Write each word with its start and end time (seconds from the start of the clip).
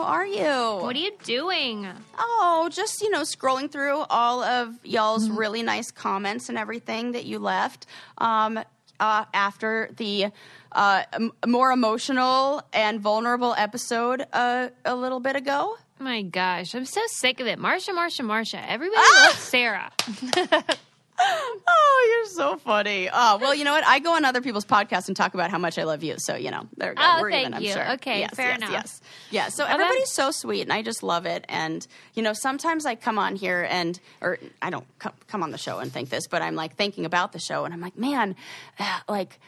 How 0.00 0.06
are 0.06 0.26
you? 0.26 0.82
What 0.82 0.96
are 0.96 0.98
you 0.98 1.12
doing? 1.24 1.86
Oh, 2.18 2.70
just, 2.72 3.02
you 3.02 3.10
know, 3.10 3.20
scrolling 3.20 3.70
through 3.70 3.98
all 4.08 4.42
of 4.42 4.74
y'all's 4.82 5.28
really 5.28 5.62
nice 5.62 5.90
comments 5.90 6.48
and 6.48 6.56
everything 6.56 7.12
that 7.12 7.26
you 7.26 7.38
left 7.38 7.84
um, 8.16 8.58
uh, 8.98 9.24
after 9.34 9.90
the 9.98 10.28
uh, 10.72 11.02
m- 11.12 11.32
more 11.46 11.70
emotional 11.70 12.62
and 12.72 12.98
vulnerable 13.00 13.54
episode 13.58 14.24
uh, 14.32 14.68
a 14.86 14.94
little 14.94 15.20
bit 15.20 15.36
ago. 15.36 15.76
My 15.98 16.22
gosh, 16.22 16.74
I'm 16.74 16.86
so 16.86 17.02
sick 17.08 17.40
of 17.40 17.46
it. 17.46 17.58
Marsha, 17.58 17.90
Marsha, 17.90 18.22
Marsha. 18.24 18.62
Everybody 18.66 19.02
Ah! 19.04 19.26
loves 19.26 19.38
Sarah. 19.38 19.92
Oh, 21.22 22.08
you're 22.16 22.34
so 22.34 22.56
funny. 22.56 23.08
Oh, 23.12 23.38
well, 23.40 23.54
you 23.54 23.64
know 23.64 23.72
what? 23.72 23.84
I 23.86 23.98
go 23.98 24.14
on 24.14 24.24
other 24.24 24.40
people's 24.40 24.64
podcasts 24.64 25.08
and 25.08 25.16
talk 25.16 25.34
about 25.34 25.50
how 25.50 25.58
much 25.58 25.78
I 25.78 25.84
love 25.84 26.02
you. 26.02 26.14
So, 26.18 26.34
you 26.36 26.50
know, 26.50 26.66
there 26.76 26.90
we 26.90 26.96
go. 26.96 27.02
Oh, 27.04 27.18
We're 27.20 27.30
thank 27.30 27.42
even, 27.42 27.54
I'm 27.54 27.62
you. 27.62 27.72
sure. 27.72 27.92
Okay, 27.92 28.20
yes, 28.20 28.34
fair 28.34 28.48
yes, 28.50 28.58
enough. 28.58 28.70
Yes. 28.72 29.00
Yeah. 29.30 29.48
So 29.48 29.64
everybody's 29.64 30.10
so 30.10 30.30
sweet 30.30 30.62
and 30.62 30.72
I 30.72 30.82
just 30.82 31.02
love 31.02 31.26
it. 31.26 31.44
And, 31.48 31.86
you 32.14 32.22
know, 32.22 32.32
sometimes 32.32 32.86
I 32.86 32.94
come 32.94 33.18
on 33.18 33.36
here 33.36 33.66
and, 33.70 33.98
or 34.20 34.38
I 34.62 34.70
don't 34.70 34.86
come, 34.98 35.12
come 35.28 35.42
on 35.42 35.50
the 35.50 35.58
show 35.58 35.78
and 35.78 35.92
think 35.92 36.08
this, 36.10 36.26
but 36.26 36.42
I'm 36.42 36.54
like 36.54 36.76
thinking 36.76 37.04
about 37.04 37.32
the 37.32 37.38
show 37.38 37.64
and 37.64 37.74
I'm 37.74 37.80
like, 37.80 37.96
man, 37.98 38.34
uh, 38.78 38.98
like, 39.08 39.38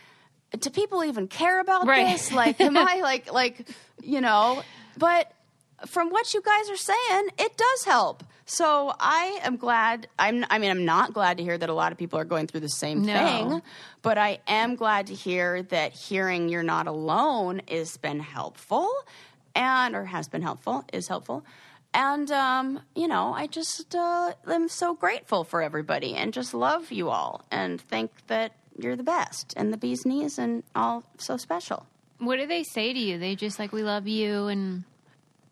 do 0.58 0.68
people 0.70 1.02
even 1.04 1.28
care 1.28 1.60
about 1.60 1.86
Right. 1.86 2.06
this? 2.12 2.30
Like, 2.32 2.60
am 2.60 2.76
I 2.76 2.96
like, 3.02 3.32
like, 3.32 3.66
you 4.02 4.20
know, 4.20 4.62
but 4.98 5.32
from 5.86 6.10
what 6.10 6.34
you 6.34 6.42
guys 6.42 6.70
are 6.70 6.76
saying, 6.76 7.28
it 7.38 7.56
does 7.56 7.84
help. 7.84 8.22
So 8.46 8.92
I 8.98 9.38
am 9.44 9.56
glad. 9.56 10.08
I'm. 10.18 10.44
I 10.50 10.58
mean, 10.58 10.70
I'm 10.70 10.84
not 10.84 11.12
glad 11.14 11.36
to 11.38 11.42
hear 11.42 11.56
that 11.56 11.68
a 11.68 11.74
lot 11.74 11.92
of 11.92 11.98
people 11.98 12.18
are 12.18 12.24
going 12.24 12.46
through 12.46 12.60
the 12.60 12.68
same 12.68 13.02
No. 13.02 13.12
thing, 13.12 13.62
but 14.02 14.18
I 14.18 14.40
am 14.46 14.74
glad 14.76 15.06
to 15.08 15.14
hear 15.14 15.62
that 15.64 15.92
hearing 15.92 16.48
you're 16.48 16.62
not 16.62 16.86
alone 16.86 17.62
has 17.68 17.96
been 17.96 18.20
helpful, 18.20 18.90
and 19.54 19.94
or 19.94 20.04
has 20.06 20.28
been 20.28 20.42
helpful 20.42 20.84
is 20.92 21.08
helpful. 21.08 21.44
And 21.94 22.30
um, 22.32 22.80
you 22.96 23.06
know, 23.06 23.32
I 23.32 23.46
just 23.46 23.94
uh, 23.94 24.32
am 24.46 24.68
so 24.68 24.94
grateful 24.94 25.44
for 25.44 25.62
everybody, 25.62 26.14
and 26.14 26.32
just 26.32 26.52
love 26.54 26.90
you 26.90 27.10
all, 27.10 27.44
and 27.50 27.80
think 27.80 28.10
that 28.26 28.52
you're 28.78 28.96
the 28.96 29.02
best, 29.04 29.54
and 29.56 29.72
the 29.72 29.76
bee's 29.76 30.04
knees, 30.04 30.38
and 30.38 30.62
all 30.74 31.04
so 31.18 31.36
special. 31.36 31.86
What 32.18 32.36
do 32.36 32.46
they 32.46 32.62
say 32.62 32.92
to 32.92 32.98
you? 32.98 33.18
They 33.18 33.34
just 33.36 33.58
like, 33.58 33.72
we 33.72 33.82
love 33.82 34.06
you 34.08 34.46
and, 34.46 34.84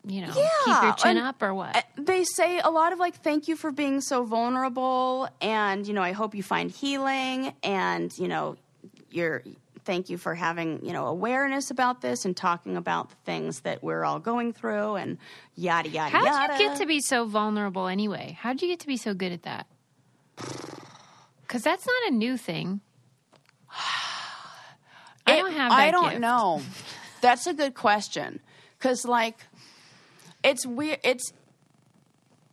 you 0.07 0.21
know, 0.21 0.27
keep 0.33 0.81
your 0.83 0.93
chin 0.93 1.17
and- 1.17 1.27
up 1.27 1.41
or 1.43 1.53
what? 1.53 1.75
Uh, 1.75 1.81
They 1.97 2.23
say 2.23 2.59
a 2.59 2.69
lot 2.71 2.91
of 2.93 2.99
like, 2.99 3.15
thank 3.21 3.47
you 3.47 3.55
for 3.55 3.71
being 3.71 4.01
so 4.01 4.23
vulnerable, 4.23 5.29
and 5.41 5.87
you 5.87 5.93
know, 5.93 6.01
I 6.01 6.11
hope 6.13 6.33
you 6.35 6.43
find 6.43 6.71
healing, 6.71 7.53
and 7.63 8.11
you 8.17 8.27
know, 8.27 8.57
you're 9.11 9.43
thank 9.83 10.09
you 10.11 10.17
for 10.17 10.35
having 10.35 10.85
you 10.85 10.93
know 10.93 11.07
awareness 11.07 11.71
about 11.71 12.01
this 12.01 12.23
and 12.25 12.37
talking 12.37 12.77
about 12.77 13.09
the 13.09 13.15
things 13.25 13.61
that 13.61 13.83
we're 13.83 14.03
all 14.03 14.19
going 14.19 14.53
through, 14.53 14.95
and 14.95 15.17
yada 15.55 15.89
yada 15.89 16.11
yada. 16.17 16.29
How'd 16.29 16.59
you 16.59 16.67
get 16.69 16.77
to 16.77 16.85
be 16.85 16.99
so 17.01 17.25
vulnerable 17.25 17.87
anyway? 17.87 18.37
How'd 18.39 18.61
you 18.61 18.67
get 18.67 18.79
to 18.81 18.87
be 18.87 18.97
so 18.97 19.13
good 19.13 19.31
at 19.31 19.43
that? 19.43 19.67
Because 21.41 21.63
that's 21.63 21.85
not 21.85 22.11
a 22.11 22.15
new 22.15 22.37
thing. 22.37 22.81
I 25.27 25.35
don't 25.37 25.51
have 25.53 25.71
I 25.71 25.91
don't 25.91 26.09
gift. 26.09 26.21
know. 26.21 26.61
That's 27.21 27.45
a 27.45 27.53
good 27.53 27.75
question 27.75 28.39
because 28.77 29.05
like 29.05 29.37
it's 30.43 30.65
weird. 30.65 30.99
It's 31.03 31.33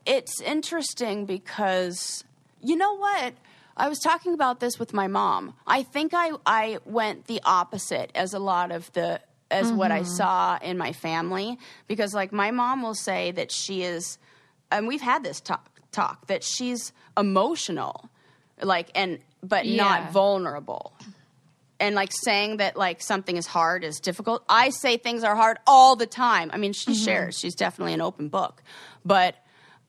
it's 0.07 0.41
interesting 0.41 1.27
because 1.27 2.25
you 2.63 2.77
know 2.77 2.95
what. 2.97 3.35
I 3.81 3.89
was 3.89 4.01
talking 4.01 4.35
about 4.35 4.59
this 4.59 4.77
with 4.77 4.93
my 4.93 5.07
mom. 5.07 5.55
I 5.65 5.85
think 5.85 6.11
I, 6.13 6.33
I 6.45 6.79
went 6.85 7.27
the 7.29 7.41
opposite 7.45 8.11
as 8.13 8.35
a 8.35 8.41
lot 8.41 8.73
of 8.73 8.93
the 8.93 9.21
as 9.51 9.73
what 9.73 9.93
I 9.93 10.01
mm-hmm. 10.01 10.09
saw 10.09 10.59
in 10.61 10.77
my 10.77 10.93
family 10.93 11.59
because 11.87 12.13
like 12.13 12.33
my 12.33 12.51
mom 12.51 12.83
will 12.83 12.95
say 12.95 13.31
that 13.33 13.51
she 13.51 13.83
is 13.83 14.19
and 14.71 14.87
we've 14.87 15.01
had 15.01 15.25
this 15.25 15.41
talk 15.41 15.71
talk 15.93 16.27
that 16.27 16.45
she's 16.45 16.93
emotional 17.17 18.11
like 18.61 18.91
and 18.95 19.21
but 19.43 19.65
Yeah. 19.65 19.83
not 19.83 20.13
vulnerable 20.13 20.93
and 21.81 21.95
like 21.95 22.13
saying 22.13 22.59
that 22.59 22.77
like 22.77 23.03
something 23.03 23.37
is 23.37 23.47
hard 23.47 23.85
is 23.85 24.01
difficult. 24.01 24.45
I 24.49 24.71
say 24.71 24.97
things 24.97 25.25
are 25.25 25.37
hard 25.37 25.59
all 25.67 25.97
the 25.97 26.07
time. 26.07 26.51
I 26.53 26.57
mean, 26.57 26.73
she 26.73 26.93
mm-hmm. 26.93 27.05
shares. 27.05 27.39
She's 27.39 27.55
definitely 27.55 27.95
an 27.95 28.01
open 28.01 28.29
book. 28.29 28.63
But, 29.05 29.37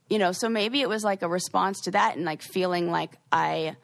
you 0.09 0.19
know, 0.19 0.31
so 0.31 0.49
maybe 0.49 0.81
it 0.81 0.89
was 0.89 1.03
like 1.03 1.21
a 1.21 1.27
response 1.27 1.81
to 1.81 1.91
that 1.91 2.15
and 2.15 2.25
like 2.25 2.41
feeling 2.41 2.91
like 2.91 3.17
I 3.31 3.75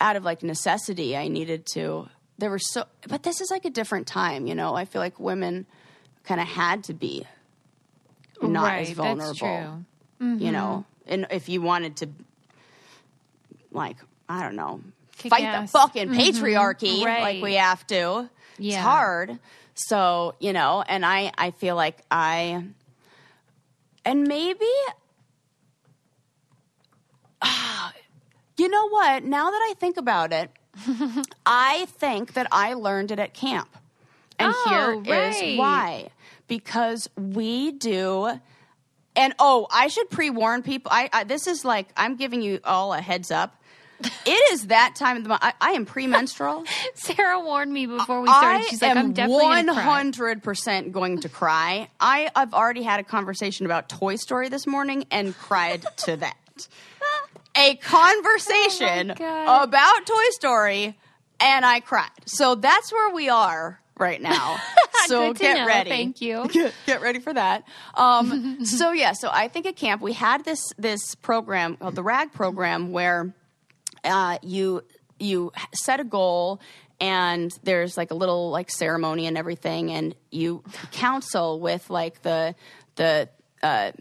out 0.00 0.16
of 0.16 0.24
like 0.24 0.42
necessity 0.42 1.16
I 1.16 1.28
needed 1.28 1.64
to 1.74 2.08
there 2.38 2.50
were 2.50 2.58
so 2.58 2.84
but 3.06 3.22
this 3.22 3.40
is 3.40 3.50
like 3.50 3.64
a 3.64 3.70
different 3.70 4.06
time, 4.06 4.46
you 4.46 4.54
know. 4.54 4.74
I 4.74 4.84
feel 4.84 5.00
like 5.00 5.20
women 5.20 5.66
kind 6.24 6.40
of 6.40 6.46
had 6.48 6.84
to 6.84 6.94
be 6.94 7.24
not 8.40 8.64
right, 8.64 8.88
as 8.88 8.90
vulnerable 8.90 9.26
That's 9.26 9.38
true. 9.38 10.36
you 10.38 10.50
know 10.52 10.84
mm-hmm. 11.06 11.12
and 11.12 11.26
if 11.30 11.48
you 11.48 11.62
wanted 11.62 11.96
to 11.98 12.08
like 13.70 13.96
i 14.28 14.42
don't 14.42 14.56
know 14.56 14.80
Kick 15.22 15.30
fight 15.30 15.44
ass. 15.44 15.70
the 15.72 15.78
fucking 15.78 16.08
mm-hmm. 16.08 16.18
patriarchy 16.20 17.04
Right. 17.04 17.22
like 17.22 17.42
we 17.42 17.54
have 17.54 17.86
to 17.88 18.28
it's 18.58 18.76
hard 18.76 19.38
so 19.74 20.34
you 20.40 20.52
know 20.52 20.82
and 20.86 21.04
i 21.06 21.32
i 21.38 21.50
feel 21.52 21.74
like 21.76 21.98
i 22.10 22.62
and 24.04 24.28
maybe 24.28 24.66
you 28.58 28.68
know 28.68 28.88
what 28.88 29.24
now 29.24 29.50
that 29.50 29.68
i 29.70 29.74
think 29.78 29.96
about 29.96 30.32
it 30.32 30.50
i 31.46 31.86
think 31.90 32.34
that 32.34 32.46
i 32.52 32.74
learned 32.74 33.10
it 33.10 33.18
at 33.18 33.34
camp 33.34 33.68
and 34.38 34.52
Oh, 34.54 35.02
here 35.04 35.30
is 35.30 35.40
right. 35.40 35.58
why 35.58 36.08
because 36.48 37.08
we 37.16 37.72
do 37.72 38.38
and 39.14 39.34
oh, 39.38 39.66
I 39.70 39.88
should 39.88 40.08
pre-warn 40.08 40.62
people. 40.62 40.90
I, 40.90 41.10
I 41.12 41.24
this 41.24 41.46
is 41.46 41.66
like 41.66 41.88
I'm 41.98 42.16
giving 42.16 42.40
you 42.40 42.60
all 42.64 42.94
a 42.94 43.00
heads 43.02 43.30
up. 43.30 43.61
It 44.26 44.52
is 44.52 44.68
that 44.68 44.94
time 44.96 45.16
of 45.16 45.22
the 45.22 45.30
month. 45.30 45.42
I, 45.42 45.52
I 45.60 45.70
am 45.72 45.86
premenstrual. 45.86 46.64
Sarah 46.94 47.40
warned 47.40 47.72
me 47.72 47.86
before 47.86 48.20
we 48.20 48.28
started. 48.28 48.64
I 48.64 48.68
She's 48.68 48.82
like, 48.82 48.96
I'm 48.96 49.12
definitely 49.12 49.44
one 49.44 49.68
hundred 49.68 50.42
percent 50.42 50.92
going 50.92 51.20
to 51.20 51.28
cry. 51.28 51.88
I 52.00 52.30
have 52.34 52.54
already 52.54 52.82
had 52.82 53.00
a 53.00 53.04
conversation 53.04 53.66
about 53.66 53.88
Toy 53.88 54.16
Story 54.16 54.48
this 54.48 54.66
morning 54.66 55.04
and 55.10 55.36
cried 55.36 55.84
to 55.98 56.16
that. 56.18 56.36
A 57.56 57.76
conversation 57.76 59.14
Oh 59.20 59.62
about 59.62 60.06
Toy 60.06 60.28
Story, 60.30 60.96
and 61.40 61.66
I 61.66 61.80
cried. 61.80 62.10
So 62.24 62.54
that's 62.54 62.92
where 62.92 63.12
we 63.14 63.28
are 63.28 63.78
right 63.98 64.20
now. 64.22 64.58
So 65.06 65.32
get 65.34 65.58
know. 65.58 65.66
ready. 65.66 65.90
Thank 65.90 66.20
you. 66.20 66.48
Get, 66.48 66.74
get 66.86 67.02
ready 67.02 67.18
for 67.18 67.32
that. 67.32 67.64
Um, 67.94 68.64
so 68.64 68.92
yeah, 68.92 69.12
so 69.12 69.28
I 69.32 69.48
think 69.48 69.66
at 69.66 69.76
camp 69.76 70.00
we 70.02 70.12
had 70.12 70.44
this 70.44 70.72
this 70.78 71.14
program 71.16 71.76
called 71.76 71.94
the 71.94 72.02
RAG 72.02 72.32
program 72.32 72.90
where 72.92 73.34
uh, 74.04 74.38
you 74.42 74.82
you 75.18 75.52
set 75.74 76.00
a 76.00 76.04
goal 76.04 76.60
and 77.00 77.50
there's 77.62 77.96
like 77.96 78.10
a 78.10 78.14
little 78.14 78.50
like 78.50 78.70
ceremony 78.70 79.26
and 79.26 79.36
everything 79.36 79.90
and 79.90 80.14
you 80.30 80.62
counsel 80.92 81.60
with 81.60 81.90
like 81.90 82.22
the 82.22 82.54
the 82.96 83.28
uh, 83.62 83.92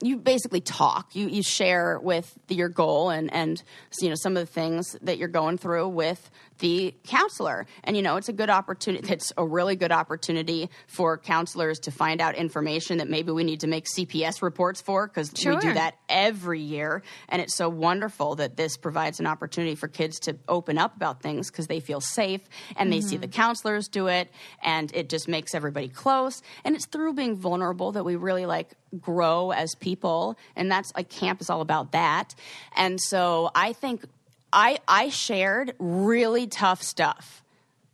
you 0.00 0.16
basically 0.16 0.60
talk. 0.60 1.14
You 1.14 1.28
you 1.28 1.42
share 1.42 1.98
with 1.98 2.38
your 2.48 2.68
goal 2.68 3.10
and 3.10 3.32
and 3.32 3.62
you 4.00 4.08
know 4.08 4.14
some 4.14 4.36
of 4.36 4.46
the 4.46 4.52
things 4.52 4.96
that 5.02 5.18
you're 5.18 5.28
going 5.28 5.58
through 5.58 5.88
with 5.88 6.30
the 6.58 6.94
counselor. 7.04 7.66
And 7.84 7.96
you 7.96 8.02
know 8.02 8.16
it's 8.16 8.28
a 8.28 8.32
good 8.32 8.50
opportunity 8.50 9.08
it's 9.12 9.32
a 9.36 9.46
really 9.46 9.76
good 9.76 9.92
opportunity 9.92 10.70
for 10.86 11.18
counselors 11.18 11.80
to 11.80 11.90
find 11.90 12.20
out 12.20 12.34
information 12.34 12.98
that 12.98 13.08
maybe 13.08 13.32
we 13.32 13.44
need 13.44 13.60
to 13.60 13.66
make 13.66 13.86
CPS 13.86 14.42
reports 14.42 14.80
for 14.80 15.06
because 15.06 15.32
we 15.32 15.56
do 15.56 15.74
that 15.74 15.96
every 16.08 16.60
year. 16.60 17.02
And 17.28 17.40
it's 17.42 17.56
so 17.56 17.68
wonderful 17.68 18.36
that 18.36 18.56
this 18.56 18.76
provides 18.76 19.20
an 19.20 19.26
opportunity 19.26 19.74
for 19.74 19.88
kids 19.88 20.20
to 20.20 20.36
open 20.48 20.78
up 20.78 20.96
about 20.96 21.22
things 21.22 21.50
because 21.50 21.66
they 21.66 21.80
feel 21.80 22.00
safe 22.00 22.40
and 22.76 22.92
they 22.92 23.00
see 23.00 23.16
mm-hmm. 23.16 23.22
the 23.22 23.28
counselors 23.28 23.88
do 23.88 24.06
it 24.06 24.30
and 24.62 24.94
it 24.94 25.08
just 25.08 25.28
makes 25.28 25.54
everybody 25.54 25.88
close. 25.88 26.42
And 26.64 26.74
it's 26.74 26.86
through 26.86 27.14
being 27.14 27.36
vulnerable 27.36 27.92
that 27.92 28.04
we 28.04 28.16
really 28.16 28.46
like 28.46 28.74
grow 29.00 29.50
as 29.50 29.74
people. 29.74 30.38
And 30.56 30.70
that's 30.70 30.92
like 30.96 31.08
camp 31.08 31.40
is 31.40 31.50
all 31.50 31.60
about 31.60 31.92
that. 31.92 32.34
And 32.76 33.00
so 33.00 33.50
i 33.54 33.72
think 33.72 34.04
i 34.52 34.78
i 34.86 35.08
shared 35.08 35.74
really 35.78 36.46
tough 36.46 36.82
stuff 36.82 37.42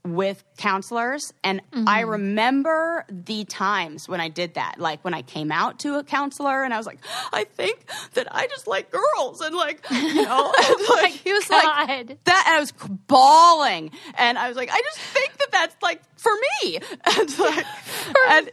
with 0.07 0.45
counselors 0.59 1.33
and 1.43 1.63
i 1.87 2.03
mm-hmm. 2.03 2.11
remember 2.11 3.07
the 3.09 3.43
times 3.47 4.07
when 4.07 4.21
i 4.21 4.29
did 4.29 4.53
that 4.53 4.75
like 4.79 5.03
when 5.03 5.15
i 5.15 5.23
came 5.23 5.51
out 5.51 5.79
to 5.79 5.95
a 5.97 6.05
counselor 6.05 6.63
and 6.63 6.75
i 6.75 6.77
was 6.77 6.85
like 6.85 6.99
i 7.33 7.45
think 7.45 7.87
that 8.13 8.29
i 8.31 8.47
just 8.47 8.67
like 8.67 8.91
girls 8.91 9.41
and 9.41 9.57
like 9.57 9.83
you 9.91 10.15
know 10.23 10.53
oh 10.55 10.77
and, 10.79 11.03
like 11.03 11.13
he 11.13 11.33
was 11.33 11.49
like 11.49 11.63
God. 11.63 12.19
that 12.25 12.45
and 12.47 12.57
i 12.57 12.61
was 12.61 12.73
bawling 13.07 13.91
and 14.19 14.39
i 14.39 14.47
was 14.47 14.59
like 14.59 14.69
i 14.71 14.79
just 14.79 14.99
think 14.99 15.39
that 15.39 15.51
that's 15.51 15.77
like 15.81 16.03
for 16.19 16.33
me 16.63 16.77
and 17.17 17.39
like 17.39 17.67
and 18.29 18.51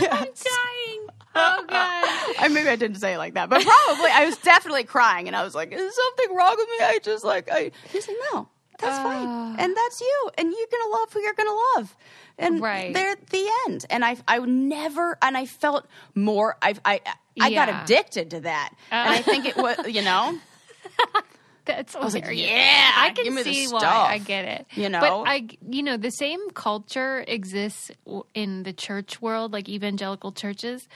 yeah. 0.00 0.08
I'm 0.12 0.24
dying. 0.24 1.08
Oh 1.34 1.64
God. 1.66 2.36
I 2.38 2.48
maybe 2.50 2.68
I 2.68 2.76
didn't 2.76 2.96
say 2.98 3.14
it 3.14 3.18
like 3.18 3.34
that, 3.34 3.48
but 3.50 3.62
probably 3.62 4.10
I 4.10 4.24
was 4.24 4.36
definitely 4.38 4.84
crying, 4.84 5.26
and 5.26 5.36
I 5.36 5.44
was 5.44 5.54
like, 5.54 5.72
"Is 5.72 5.94
something 5.96 6.36
wrong 6.36 6.54
with 6.56 6.68
me?" 6.68 6.84
I 6.84 6.98
just 7.02 7.24
like 7.24 7.48
I. 7.50 7.70
He's 7.92 8.06
like, 8.08 8.16
"No, 8.32 8.48
That's 8.80 8.98
Ah. 8.98 9.02
fine. 9.02 9.56
And 9.58 9.76
that's 9.76 10.00
you. 10.00 10.30
And 10.38 10.52
you're 10.52 10.66
to 10.66 10.90
love 10.92 11.12
who 11.12 11.20
you're 11.20 11.34
going 11.34 11.48
to 11.48 11.60
love. 11.76 11.96
And 12.38 12.60
Right. 12.60 12.94
they're 12.94 13.16
the 13.30 13.50
end. 13.66 13.84
And 13.90 14.04
I, 14.04 14.16
I 14.28 14.38
never, 14.38 15.18
and 15.20 15.36
I 15.36 15.46
felt 15.46 15.84
more, 16.14 16.56
I, 16.62 16.74
I, 16.84 17.00
I 17.40 17.50
got 17.50 17.68
addicted 17.68 18.30
to 18.30 18.40
that. 18.42 18.70
and 18.92 19.12
I 19.12 19.22
think 19.22 19.46
it 19.46 19.56
was, 19.56 19.76
you 19.88 20.02
know, 20.02 20.38
That's 21.64 21.94
I 21.94 21.98
was 22.00 22.14
like, 22.14 22.24
yeah, 22.32 22.92
I 22.96 23.10
can 23.10 23.36
see 23.44 23.66
why. 23.66 23.80
stuff. 23.80 24.08
I 24.08 24.18
get 24.18 24.44
it. 24.46 24.66
You 24.74 24.88
know? 24.88 25.00
but 25.00 25.28
I, 25.28 25.48
you 25.68 25.82
know, 25.82 25.98
the 25.98 26.10
same 26.10 26.48
culture 26.52 27.22
exists 27.28 27.90
in 28.32 28.62
the 28.62 28.72
church 28.72 29.20
world, 29.20 29.52
like 29.52 29.68
evangelical 29.68 30.32
churches. 30.32 30.88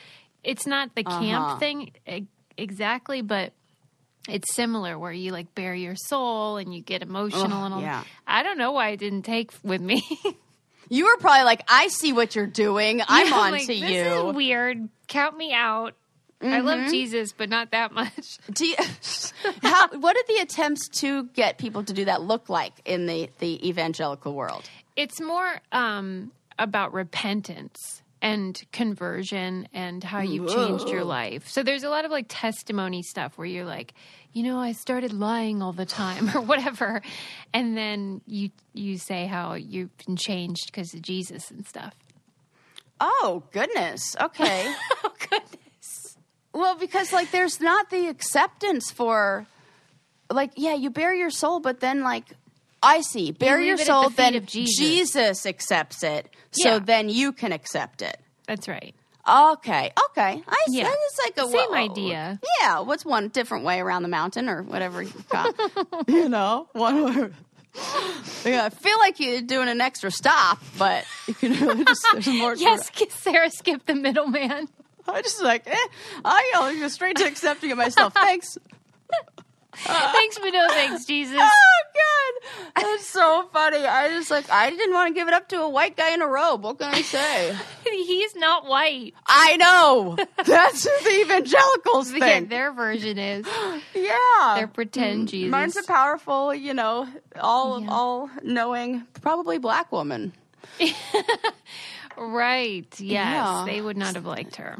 It's 0.44 0.66
not 0.66 0.94
the 0.94 1.04
Uh-huh. 1.06 1.18
camp 1.20 1.60
thing 1.60 1.90
e- 2.08 2.26
exactly, 2.56 3.22
but 3.22 3.52
it's 4.28 4.54
similar 4.54 4.98
where 4.98 5.12
you 5.12 5.32
like 5.32 5.54
bare 5.54 5.74
your 5.74 5.96
soul 5.96 6.56
and 6.56 6.74
you 6.74 6.80
get 6.80 7.02
emotional 7.02 7.58
Ugh, 7.58 7.64
and 7.66 7.74
all. 7.74 7.80
yeah. 7.80 8.04
I 8.26 8.42
don't 8.42 8.58
know 8.58 8.72
why 8.72 8.90
it 8.90 8.98
didn't 8.98 9.22
take 9.22 9.50
with 9.64 9.80
me. 9.80 10.02
you 10.88 11.06
were 11.06 11.16
probably 11.18 11.44
like, 11.44 11.62
I 11.68 11.88
see 11.88 12.12
what 12.12 12.34
you're 12.36 12.46
doing. 12.46 13.02
I'm 13.06 13.32
on 13.32 13.50
like, 13.52 13.62
to 13.62 13.66
this 13.68 13.80
you. 13.80 14.28
Is 14.30 14.34
weird. 14.36 14.88
Count 15.08 15.36
me 15.36 15.52
out. 15.52 15.94
I 16.40 16.44
Mm-hmm. 16.46 16.66
love 16.66 16.90
Jesus, 16.90 17.32
but 17.32 17.48
not 17.48 17.70
that 17.70 17.92
much. 17.92 18.38
Do 18.52 18.66
you, 18.66 18.74
how, 19.62 19.88
what 19.96 20.16
did 20.16 20.26
the 20.26 20.40
attempts 20.42 20.88
to 21.00 21.26
get 21.26 21.56
people 21.58 21.84
to 21.84 21.92
do 21.92 22.04
that 22.06 22.20
look 22.22 22.48
like 22.48 22.72
in 22.84 23.06
the, 23.06 23.30
the 23.38 23.68
evangelical 23.68 24.34
world? 24.34 24.68
It's 24.96 25.20
more 25.20 25.60
um, 25.70 26.32
about 26.58 26.92
repentance 26.92 28.01
and 28.22 28.62
conversion 28.70 29.68
and 29.74 30.02
how 30.02 30.20
you've 30.20 30.48
changed 30.48 30.88
your 30.88 31.02
life. 31.02 31.48
So 31.48 31.64
there's 31.64 31.82
a 31.82 31.90
lot 31.90 32.04
of 32.04 32.12
like 32.12 32.26
testimony 32.28 33.02
stuff 33.02 33.36
where 33.36 33.46
you're 33.48 33.64
like, 33.64 33.94
you 34.32 34.44
know, 34.44 34.58
I 34.60 34.72
started 34.72 35.12
lying 35.12 35.60
all 35.60 35.72
the 35.72 35.84
time 35.84 36.30
or 36.34 36.40
whatever, 36.40 37.02
and 37.52 37.76
then 37.76 38.22
you 38.26 38.50
you 38.72 38.96
say 38.96 39.26
how 39.26 39.54
you've 39.54 39.94
been 40.06 40.16
changed 40.16 40.66
because 40.66 40.94
of 40.94 41.02
Jesus 41.02 41.50
and 41.50 41.66
stuff. 41.66 41.94
Oh, 43.00 43.42
goodness. 43.52 44.16
Okay. 44.18 44.72
Oh 45.04 45.12
goodness. 45.18 46.16
Well, 46.52 46.76
because 46.76 47.12
like 47.12 47.32
there's 47.32 47.60
not 47.60 47.90
the 47.90 48.06
acceptance 48.08 48.92
for 48.92 49.46
like 50.30 50.52
yeah, 50.56 50.74
you 50.74 50.90
bare 50.90 51.12
your 51.12 51.30
soul, 51.30 51.58
but 51.58 51.80
then 51.80 52.02
like 52.02 52.24
I 52.82 53.00
see, 53.02 53.34
leave 53.38 53.60
your 53.64 53.76
soul, 53.78 54.08
the 54.10 54.16
then 54.16 54.46
Jesus. 54.46 54.76
Jesus 54.76 55.46
accepts 55.46 56.02
it, 56.02 56.28
so 56.50 56.74
Yeah. 56.74 56.78
then 56.80 57.08
you 57.08 57.32
can 57.32 57.52
accept 57.52 58.02
it. 58.02 58.18
That's 58.46 58.66
right. 58.68 58.94
Okay, 59.28 59.92
okay, 60.10 60.42
I 60.48 60.56
see. 60.66 60.78
Yeah. 60.78 60.90
It's 60.92 61.18
like 61.24 61.36
a 61.46 61.48
Same 61.48 61.68
whoa. 61.70 61.74
idea. 61.74 62.40
Yeah, 62.60 62.80
what's 62.80 63.04
one 63.04 63.28
different 63.28 63.64
way 63.64 63.78
around 63.80 64.02
the 64.02 64.08
mountain 64.08 64.48
or 64.48 64.62
whatever 64.64 65.00
you 65.00 65.12
got? 65.28 65.54
you 66.08 66.28
know, 66.28 66.68
one. 66.72 67.04
Word. 67.16 67.34
Yeah, 68.44 68.64
I 68.66 68.68
feel 68.68 68.98
like 68.98 69.18
you're 69.18 69.40
doing 69.40 69.68
an 69.68 69.80
extra 69.80 70.10
stop, 70.10 70.58
but 70.76 71.06
you 71.26 71.34
can 71.34 71.52
really 71.52 71.84
just 71.86 72.04
there's 72.12 72.26
more. 72.26 72.54
Yes, 72.54 72.90
Sarah 73.10 73.48
skipped 73.50 73.86
the 73.86 73.94
middleman. 73.94 74.68
I 75.08 75.22
just 75.22 75.40
like, 75.42 75.66
eh, 75.66 75.86
I 76.24 76.50
go 76.78 76.88
straight 76.88 77.16
to 77.16 77.24
accepting 77.24 77.70
it 77.70 77.76
myself. 77.76 78.12
Thanks. 78.12 78.58
Thanks, 79.74 80.38
but 80.38 80.50
no 80.50 80.68
thanks, 80.68 81.04
Jesus. 81.04 81.36
Oh 81.94 82.72
God, 82.74 82.82
that's 82.84 83.06
so 83.06 83.48
funny. 83.52 83.84
I 83.86 84.08
just 84.08 84.30
like 84.30 84.48
I 84.50 84.70
didn't 84.70 84.92
want 84.94 85.08
to 85.08 85.14
give 85.14 85.28
it 85.28 85.34
up 85.34 85.48
to 85.50 85.60
a 85.62 85.68
white 85.68 85.96
guy 85.96 86.12
in 86.14 86.22
a 86.22 86.26
robe. 86.26 86.62
What 86.62 86.78
can 86.78 86.92
I 86.92 87.02
say? 87.02 87.56
He's 87.84 88.34
not 88.36 88.66
white. 88.66 89.14
I 89.26 89.56
know 89.56 90.16
that's 90.44 90.82
the 90.84 91.20
evangelicals 91.22 92.12
Yeah, 92.16 92.40
their 92.40 92.72
version 92.72 93.18
is. 93.18 93.46
Yeah, 93.94 94.54
Their 94.56 94.68
pretend 94.68 95.28
mm, 95.28 95.30
Jesus. 95.30 95.50
Martin's 95.50 95.76
a 95.76 95.82
powerful, 95.84 96.54
you 96.54 96.72
know, 96.74 97.06
all 97.40 97.80
Yeah. 97.80 97.88
all 97.90 98.30
knowing, 98.42 99.06
probably 99.20 99.58
black 99.58 99.92
woman. 99.92 100.32
Right. 102.16 102.86
Yes. 103.00 103.00
Yeah. 103.00 103.64
They 103.66 103.80
would 103.80 103.96
not 103.96 104.14
have 104.14 104.26
liked 104.26 104.56
her. 104.56 104.78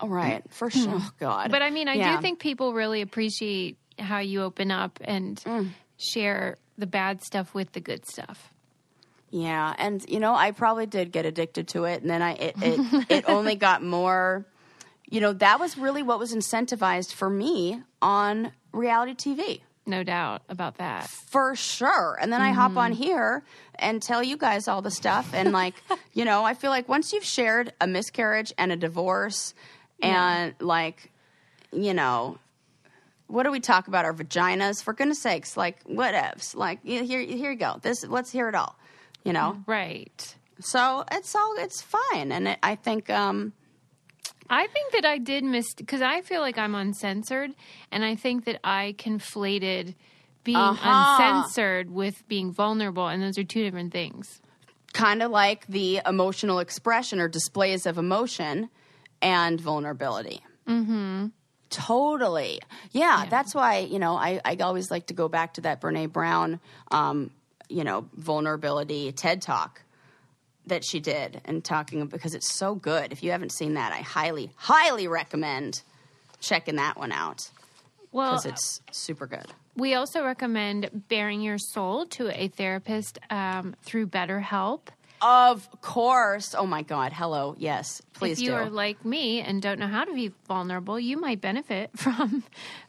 All 0.00 0.08
right, 0.08 0.42
for 0.50 0.68
sure. 0.70 0.94
Oh 0.96 1.10
God, 1.20 1.50
But 1.52 1.62
I 1.62 1.70
mean, 1.70 1.86
I 1.88 2.16
do 2.16 2.20
think 2.20 2.40
people 2.40 2.72
really 2.74 3.02
appreciate 3.02 3.76
how 3.98 4.18
you 4.18 4.42
open 4.42 4.70
up 4.70 4.98
and 5.02 5.38
Mm. 5.44 5.70
share 5.96 6.56
the 6.78 6.86
bad 6.86 7.22
stuff 7.22 7.54
with 7.54 7.72
the 7.72 7.80
good 7.80 8.06
stuff. 8.06 8.52
Yeah, 9.30 9.74
and 9.78 10.04
you 10.08 10.20
know, 10.20 10.34
I 10.34 10.50
probably 10.50 10.86
did 10.86 11.10
get 11.12 11.24
addicted 11.24 11.68
to 11.68 11.84
it, 11.84 12.02
and 12.02 12.10
then 12.10 12.20
I 12.22 12.32
it 12.32 12.56
it, 12.60 12.80
it 13.08 13.24
only 13.26 13.54
got 13.54 13.82
more. 13.82 14.44
You 15.08 15.20
know, 15.20 15.32
that 15.34 15.60
was 15.60 15.76
really 15.76 16.02
what 16.02 16.18
was 16.18 16.34
incentivized 16.34 17.12
for 17.12 17.28
me 17.28 17.82
on 18.00 18.52
reality 18.72 19.14
TV. 19.14 19.60
No 19.84 20.02
doubt 20.04 20.42
about 20.48 20.78
that. 20.78 21.08
For 21.08 21.54
sure. 21.56 22.16
And 22.20 22.32
then 22.32 22.40
I 22.40 22.52
hop 22.52 22.76
on 22.76 22.92
here 22.92 23.42
and 23.74 24.00
tell 24.00 24.22
you 24.22 24.36
guys 24.36 24.68
all 24.68 24.80
the 24.80 24.92
stuff. 24.92 25.30
And, 25.34 25.52
like, 25.52 25.74
you 26.14 26.24
know, 26.24 26.44
I 26.44 26.54
feel 26.54 26.70
like 26.70 26.88
once 26.88 27.12
you've 27.12 27.24
shared 27.24 27.72
a 27.80 27.86
miscarriage 27.86 28.52
and 28.56 28.70
a 28.72 28.76
divorce, 28.76 29.54
and, 30.00 30.54
like, 30.60 31.10
you 31.72 31.92
know, 31.94 32.38
what 33.32 33.44
do 33.44 33.50
we 33.50 33.60
talk 33.60 33.88
about? 33.88 34.04
Our 34.04 34.14
vaginas? 34.14 34.82
For 34.82 34.92
goodness 34.92 35.20
sakes, 35.22 35.56
like, 35.56 35.82
whatevs. 35.84 36.54
Like, 36.54 36.84
here, 36.84 37.02
here 37.04 37.50
you 37.50 37.56
go. 37.56 37.78
This, 37.82 38.04
let's 38.06 38.30
hear 38.30 38.48
it 38.48 38.54
all, 38.54 38.76
you 39.24 39.32
know? 39.32 39.62
Right. 39.66 40.36
So 40.60 41.04
it's 41.10 41.34
all, 41.34 41.54
it's 41.58 41.80
fine. 41.82 42.30
And 42.30 42.48
it, 42.48 42.58
I 42.62 42.74
think, 42.76 43.08
um, 43.10 43.52
I 44.50 44.66
think 44.66 44.92
that 44.92 45.04
I 45.06 45.18
did 45.18 45.44
miss 45.44 45.72
because 45.74 46.02
I 46.02 46.20
feel 46.20 46.40
like 46.40 46.58
I'm 46.58 46.74
uncensored, 46.74 47.52
and 47.90 48.04
I 48.04 48.16
think 48.16 48.44
that 48.44 48.60
I 48.62 48.94
conflated 48.98 49.94
being 50.44 50.58
Uh-huh. 50.58 51.16
uncensored 51.18 51.90
with 51.90 52.26
being 52.28 52.52
vulnerable, 52.52 53.06
and 53.08 53.22
those 53.22 53.38
are 53.38 53.44
two 53.44 53.62
different 53.64 53.92
things. 53.92 54.40
kind 54.92 55.22
of 55.22 55.30
like 55.30 55.66
the 55.68 56.02
emotional 56.04 56.58
expression 56.58 57.18
or 57.18 57.26
displays 57.26 57.86
of 57.86 57.96
emotion 57.96 58.68
and 59.22 59.58
vulnerability. 59.58 60.40
Mm-hmm. 60.68 61.28
Totally. 61.72 62.60
Yeah, 62.92 63.24
that's 63.28 63.54
why, 63.54 63.78
you 63.78 63.98
know, 63.98 64.14
I, 64.14 64.40
I 64.44 64.56
always 64.56 64.90
like 64.90 65.06
to 65.06 65.14
go 65.14 65.28
back 65.28 65.54
to 65.54 65.62
that 65.62 65.80
Brene 65.80 66.12
Brown, 66.12 66.60
um, 66.90 67.30
you 67.68 67.82
know, 67.82 68.08
vulnerability 68.14 69.10
TED 69.12 69.42
talk 69.42 69.82
that 70.66 70.84
she 70.84 71.00
did 71.00 71.40
and 71.44 71.64
talking 71.64 72.06
because 72.06 72.34
it's 72.34 72.52
so 72.54 72.74
good. 72.74 73.10
If 73.10 73.22
you 73.22 73.32
haven't 73.32 73.52
seen 73.52 73.74
that, 73.74 73.92
I 73.92 74.02
highly, 74.02 74.52
highly 74.56 75.08
recommend 75.08 75.82
checking 76.40 76.76
that 76.76 76.98
one 76.98 77.10
out 77.10 77.50
Well, 78.12 78.32
because 78.32 78.46
it's 78.46 78.80
super 78.92 79.26
good. 79.26 79.46
We 79.74 79.94
also 79.94 80.22
recommend 80.22 81.04
bearing 81.08 81.40
your 81.40 81.58
soul 81.58 82.04
to 82.06 82.28
a 82.38 82.48
therapist 82.48 83.18
um, 83.30 83.74
through 83.82 84.08
BetterHelp. 84.08 84.80
Of 85.22 85.68
course. 85.80 86.52
Oh 86.58 86.66
my 86.66 86.82
God. 86.82 87.12
Hello. 87.12 87.54
Yes. 87.56 88.02
Please 88.12 88.38
if 88.38 88.44
you 88.44 88.50
do. 88.50 88.56
are 88.56 88.68
like 88.68 89.04
me 89.04 89.40
and 89.40 89.62
don't 89.62 89.78
know 89.78 89.86
how 89.86 90.04
to 90.04 90.12
be 90.12 90.32
vulnerable, 90.48 90.98
you 90.98 91.16
might 91.16 91.40
benefit 91.40 91.90
from 91.96 92.42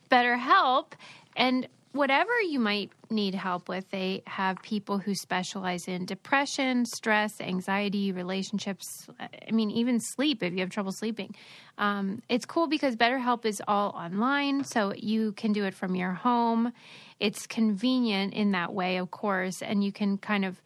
better 0.10 0.36
help. 0.36 0.96
And 1.36 1.68
whatever 1.92 2.32
you 2.42 2.60
might 2.60 2.92
need 3.12 3.36
help 3.36 3.70
with, 3.70 3.90
they 3.92 4.24
have 4.26 4.60
people 4.64 4.98
who 4.98 5.14
specialize 5.14 5.88
in 5.88 6.06
depression, 6.06 6.86
stress, 6.86 7.40
anxiety, 7.40 8.12
relationships. 8.12 9.08
I 9.20 9.52
mean, 9.52 9.70
even 9.70 10.00
sleep 10.00 10.42
if 10.42 10.54
you 10.54 10.62
have 10.62 10.72
trouble 10.72 10.92
sleeping. 10.92 11.36
Um, 11.78 12.24
it's 12.30 12.46
cool 12.46 12.68
because 12.68 12.96
BetterHelp 12.96 13.46
is 13.46 13.62
all 13.68 13.92
online, 13.92 14.64
so 14.64 14.92
you 14.96 15.34
can 15.34 15.54
do 15.54 15.66
it 15.66 15.76
from 15.76 15.96
your 15.96 16.14
home. 16.14 16.74
It's 17.20 17.46
convenient 17.46 18.34
in 18.34 18.52
that 18.52 18.74
way, 18.74 18.98
of 18.98 19.12
course, 19.12 19.62
and 19.62 19.84
you 19.84 19.92
can 19.92 20.18
kind 20.18 20.46
of 20.46 20.60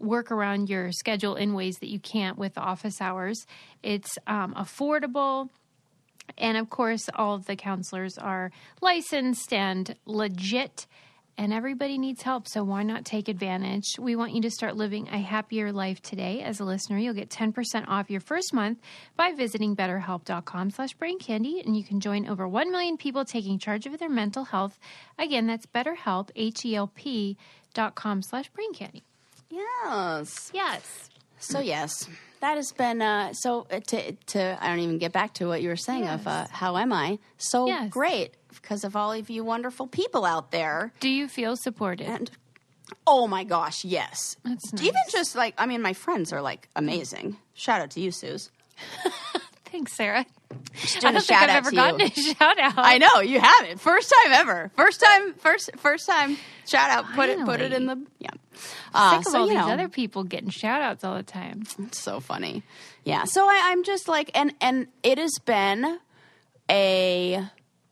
work 0.00 0.30
around 0.30 0.68
your 0.68 0.92
schedule 0.92 1.36
in 1.36 1.54
ways 1.54 1.78
that 1.78 1.88
you 1.88 2.00
can't 2.00 2.38
with 2.38 2.56
office 2.58 3.00
hours. 3.00 3.46
It's 3.82 4.18
um, 4.26 4.54
affordable. 4.54 5.48
And 6.38 6.56
of 6.56 6.70
course, 6.70 7.08
all 7.14 7.34
of 7.34 7.46
the 7.46 7.56
counselors 7.56 8.16
are 8.18 8.50
licensed 8.80 9.52
and 9.52 9.96
legit, 10.06 10.86
and 11.36 11.52
everybody 11.52 11.98
needs 11.98 12.22
help. 12.22 12.46
So 12.46 12.62
why 12.62 12.82
not 12.82 13.04
take 13.04 13.28
advantage? 13.28 13.98
We 13.98 14.14
want 14.14 14.34
you 14.34 14.42
to 14.42 14.50
start 14.50 14.76
living 14.76 15.08
a 15.08 15.18
happier 15.18 15.72
life 15.72 16.00
today. 16.02 16.42
As 16.42 16.60
a 16.60 16.64
listener, 16.64 16.98
you'll 16.98 17.14
get 17.14 17.30
10% 17.30 17.88
off 17.88 18.10
your 18.10 18.20
first 18.20 18.52
month 18.52 18.78
by 19.16 19.32
visiting 19.32 19.74
betterhelp.com 19.74 20.70
slash 20.70 20.94
brain 20.94 21.18
candy, 21.18 21.62
and 21.64 21.76
you 21.76 21.82
can 21.82 22.00
join 22.00 22.28
over 22.28 22.46
1 22.46 22.70
million 22.70 22.96
people 22.96 23.24
taking 23.24 23.58
charge 23.58 23.86
of 23.86 23.98
their 23.98 24.08
mental 24.08 24.44
health. 24.44 24.78
Again, 25.18 25.46
that's 25.46 25.66
betterhelp, 25.66 26.30
H-E-L-P 26.36 27.36
dot 27.72 27.94
com 27.94 28.20
slash 28.22 28.48
brain 28.50 28.72
candy. 28.74 29.04
Yes. 29.50 30.50
Yes. 30.54 31.10
So 31.38 31.58
yes, 31.60 32.06
that 32.40 32.56
has 32.56 32.70
been 32.72 33.00
uh, 33.00 33.32
so 33.32 33.66
uh, 33.70 33.80
to 33.86 34.12
to 34.12 34.58
I 34.60 34.68
don't 34.68 34.80
even 34.80 34.98
get 34.98 35.12
back 35.12 35.32
to 35.34 35.46
what 35.46 35.62
you 35.62 35.68
were 35.70 35.76
saying 35.76 36.06
of 36.06 36.26
uh, 36.26 36.46
how 36.50 36.76
am 36.76 36.92
I 36.92 37.18
so 37.38 37.66
Yes. 37.66 37.88
great 37.90 38.34
because 38.50 38.84
of 38.84 38.94
all 38.94 39.12
of 39.12 39.30
you 39.30 39.42
wonderful 39.44 39.86
people 39.86 40.24
out 40.26 40.50
there 40.50 40.92
Do 41.00 41.08
you 41.08 41.28
feel 41.28 41.56
supported? 41.56 42.06
and 42.08 42.30
oh 43.06 43.26
my 43.26 43.44
gosh 43.44 43.84
yes 43.84 44.36
That's 44.44 44.74
even 44.82 45.00
just 45.10 45.34
like 45.34 45.54
I 45.56 45.64
mean 45.66 45.80
my 45.80 45.92
friends 45.94 46.32
are 46.32 46.42
like 46.42 46.68
amazing 46.76 47.36
shout 47.54 47.80
out 47.80 47.90
to 47.92 48.00
you 48.00 48.10
Suze 48.10 48.50
Thanks, 49.70 49.92
Sarah. 49.92 50.26
I 50.50 50.98
don't 51.00 51.24
think 51.24 51.30
I've 51.30 51.50
ever 51.50 51.70
gotten 51.70 52.00
you. 52.00 52.06
a 52.06 52.10
shout 52.34 52.58
out. 52.58 52.74
I 52.76 52.98
know 52.98 53.20
you 53.20 53.40
haven't. 53.40 53.80
First 53.80 54.12
time 54.24 54.32
ever. 54.32 54.70
First 54.76 55.00
time. 55.00 55.34
First 55.34 55.70
first 55.76 56.06
time. 56.08 56.36
Shout 56.66 56.90
out. 56.90 57.06
Put 57.14 57.28
it. 57.28 57.44
Put 57.44 57.60
it 57.60 57.72
in 57.72 57.86
the 57.86 58.04
yeah. 58.18 58.30
Uh, 58.92 59.18
Sick 59.18 59.26
of 59.26 59.32
so 59.32 59.40
all 59.40 59.46
these 59.46 59.56
know, 59.56 59.70
other 59.70 59.88
people 59.88 60.24
getting 60.24 60.50
shout 60.50 60.82
outs 60.82 61.04
all 61.04 61.16
the 61.16 61.22
time. 61.22 61.62
it's 61.78 62.00
so 62.00 62.20
funny. 62.20 62.62
Yeah. 63.04 63.24
So 63.24 63.44
I, 63.44 63.60
I'm 63.66 63.84
just 63.84 64.08
like, 64.08 64.30
and 64.34 64.52
and 64.60 64.88
it 65.02 65.18
has 65.18 65.38
been 65.44 65.98
a 66.68 67.44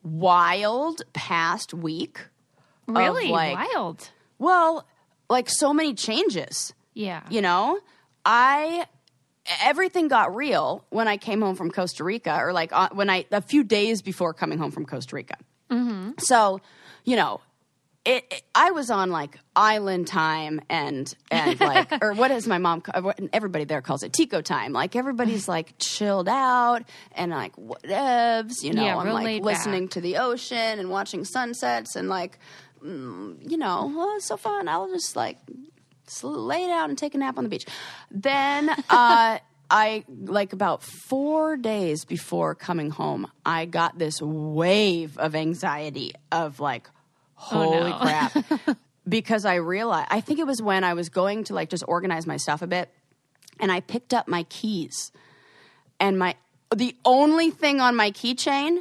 wild 0.02 1.02
past 1.12 1.72
week. 1.72 2.26
Really 2.86 3.28
like, 3.28 3.56
wild. 3.56 4.10
Well, 4.38 4.86
like 5.30 5.48
so 5.48 5.72
many 5.72 5.94
changes. 5.94 6.72
Yeah. 6.94 7.22
You 7.30 7.42
know, 7.42 7.78
I 8.24 8.86
everything 9.62 10.08
got 10.08 10.34
real 10.34 10.84
when 10.90 11.08
I 11.08 11.16
came 11.16 11.40
home 11.40 11.56
from 11.56 11.70
Costa 11.70 12.04
Rica, 12.04 12.36
or 12.38 12.52
like 12.52 12.72
uh, 12.72 12.88
when 12.92 13.08
I 13.10 13.26
a 13.30 13.40
few 13.42 13.64
days 13.64 14.02
before 14.02 14.34
coming 14.34 14.58
home 14.58 14.70
from 14.70 14.86
Costa 14.86 15.14
Rica. 15.16 15.36
Mm-hmm. 15.70 16.12
So, 16.18 16.60
you 17.04 17.16
know, 17.16 17.40
it, 18.04 18.24
it- 18.30 18.42
I 18.54 18.70
was 18.72 18.90
on 18.90 19.10
like 19.10 19.38
island 19.54 20.06
time 20.08 20.60
and 20.68 21.14
and 21.30 21.60
like 21.60 21.92
or 22.02 22.12
what 22.14 22.30
is 22.30 22.46
my 22.46 22.58
mom? 22.58 22.82
Everybody 23.32 23.64
there 23.64 23.82
calls 23.82 24.02
it 24.02 24.12
Tico 24.12 24.40
time. 24.40 24.72
Like 24.72 24.96
everybody's 24.96 25.46
like 25.56 25.74
chilled 25.78 26.28
out 26.28 26.82
and 27.12 27.30
like 27.30 27.54
whatevs. 27.56 28.62
You 28.62 28.72
know, 28.72 28.84
Yeah, 28.84 28.96
I'm 28.96 29.08
like 29.10 29.42
listening 29.42 29.84
back. 29.84 29.90
to 29.92 30.00
the 30.00 30.16
ocean 30.18 30.78
and 30.78 30.90
watching 30.90 31.24
sunsets 31.24 31.96
and 31.96 32.08
like 32.08 32.38
mm, 32.84 33.36
you 33.50 33.56
know, 33.58 33.92
well, 33.94 34.14
it's 34.16 34.26
so 34.26 34.36
fun. 34.36 34.68
I'll 34.68 34.88
just 34.88 35.14
like 35.16 35.36
s- 36.08 36.24
lay 36.24 36.66
down 36.66 36.90
and 36.90 36.98
take 36.98 37.14
a 37.14 37.18
nap 37.18 37.38
on 37.38 37.44
the 37.44 37.50
beach. 37.50 37.66
Then 38.10 38.68
uh, 38.68 39.38
I 39.70 40.04
like 40.08 40.52
about 40.52 40.82
four 40.82 41.56
days 41.56 42.04
before 42.04 42.54
coming 42.54 42.90
home, 42.90 43.26
I 43.44 43.66
got 43.66 43.98
this 43.98 44.20
wave 44.20 45.16
of 45.18 45.34
anxiety 45.34 46.12
of 46.32 46.58
like, 46.60 46.88
holy 47.34 47.90
no. 47.90 47.98
crap. 47.98 48.32
because 49.08 49.44
I 49.44 49.54
realized, 49.56 50.08
I 50.10 50.20
think 50.20 50.38
it 50.38 50.46
was 50.46 50.60
when 50.60 50.84
I 50.84 50.94
was 50.94 51.08
going 51.08 51.44
to 51.44 51.54
like 51.54 51.70
just 51.70 51.84
organize 51.86 52.26
my 52.26 52.36
stuff 52.36 52.60
a 52.62 52.66
bit, 52.66 52.90
and 53.60 53.70
I 53.72 53.80
picked 53.80 54.12
up 54.14 54.26
my 54.28 54.42
keys, 54.44 55.12
and 56.00 56.18
my 56.18 56.34
the 56.74 56.94
only 57.04 57.50
thing 57.50 57.80
on 57.80 57.96
my 57.96 58.10
keychain 58.10 58.78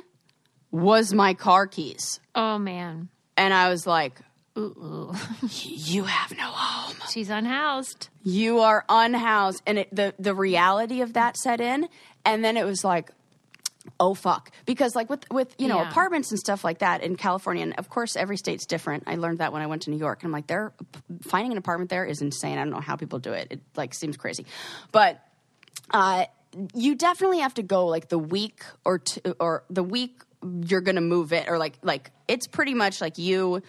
was 0.72 1.14
my 1.14 1.34
car 1.34 1.66
keys, 1.68 2.20
Oh 2.36 2.58
man. 2.60 3.08
and 3.38 3.54
I 3.54 3.70
was 3.70 3.88
like, 3.88 4.20
Ooh. 4.58 5.14
"You 5.52 6.04
have 6.06 6.32
no 6.38 6.46
home." 6.46 6.96
She's 7.12 7.30
unhoused. 7.30 8.10
you 8.24 8.60
are 8.60 8.84
unhoused 8.90 9.62
and 9.66 9.80
it, 9.80 9.96
the 9.96 10.14
the 10.20 10.34
reality 10.36 11.02
of 11.02 11.14
that 11.14 11.38
set 11.38 11.62
in 11.62 11.88
and 12.26 12.44
then 12.44 12.58
it 12.58 12.66
was 12.66 12.84
like 12.84 13.12
oh 14.02 14.14
fuck 14.14 14.52
because 14.66 14.96
like 14.96 15.10
with 15.10 15.24
with 15.32 15.56
you 15.58 15.68
know 15.70 15.78
Yeah. 15.78 15.90
apartments 15.90 16.30
and 16.32 16.40
stuff 16.40 16.64
like 16.66 16.80
that 16.80 17.02
in 17.04 17.16
california 17.16 17.64
and 17.64 17.74
of 17.80 17.88
course 17.90 18.18
every 18.18 18.36
state's 18.36 18.66
different 18.66 19.04
i 19.08 19.16
learned 19.16 19.38
that 19.38 19.54
when 19.54 19.62
i 19.62 19.68
went 19.68 19.84
to 19.84 19.90
new 19.92 19.98
york 19.98 20.22
and 20.24 20.28
i'm 20.28 20.34
like 20.34 20.48
they're 20.48 20.74
finding 21.22 21.54
an 21.54 21.58
apartment 21.58 21.90
there 21.90 22.04
is 22.04 22.22
insane 22.22 22.58
i 22.58 22.64
don't 22.64 22.72
know 22.72 22.82
how 22.82 22.98
people 22.98 23.18
do 23.20 23.32
it 23.32 23.48
it 23.50 23.62
like 23.78 23.94
seems 23.94 24.18
crazy 24.18 24.46
but 24.92 25.24
uh 25.92 26.26
you 26.76 26.96
definitely 26.96 27.40
have 27.40 27.54
to 27.54 27.64
go 27.64 27.86
like 27.86 28.10
the 28.10 28.20
week 28.20 28.62
or 28.84 29.00
two 29.00 29.22
or 29.40 29.64
the 29.70 29.84
week 29.84 30.22
you're 30.66 30.82
gonna 30.82 31.00
move 31.00 31.32
it 31.32 31.48
or 31.48 31.58
like 31.58 31.78
like 31.82 32.12
it's 32.28 32.46
pretty 32.48 32.74
much 32.74 33.00
like 33.00 33.18
you 33.18 33.62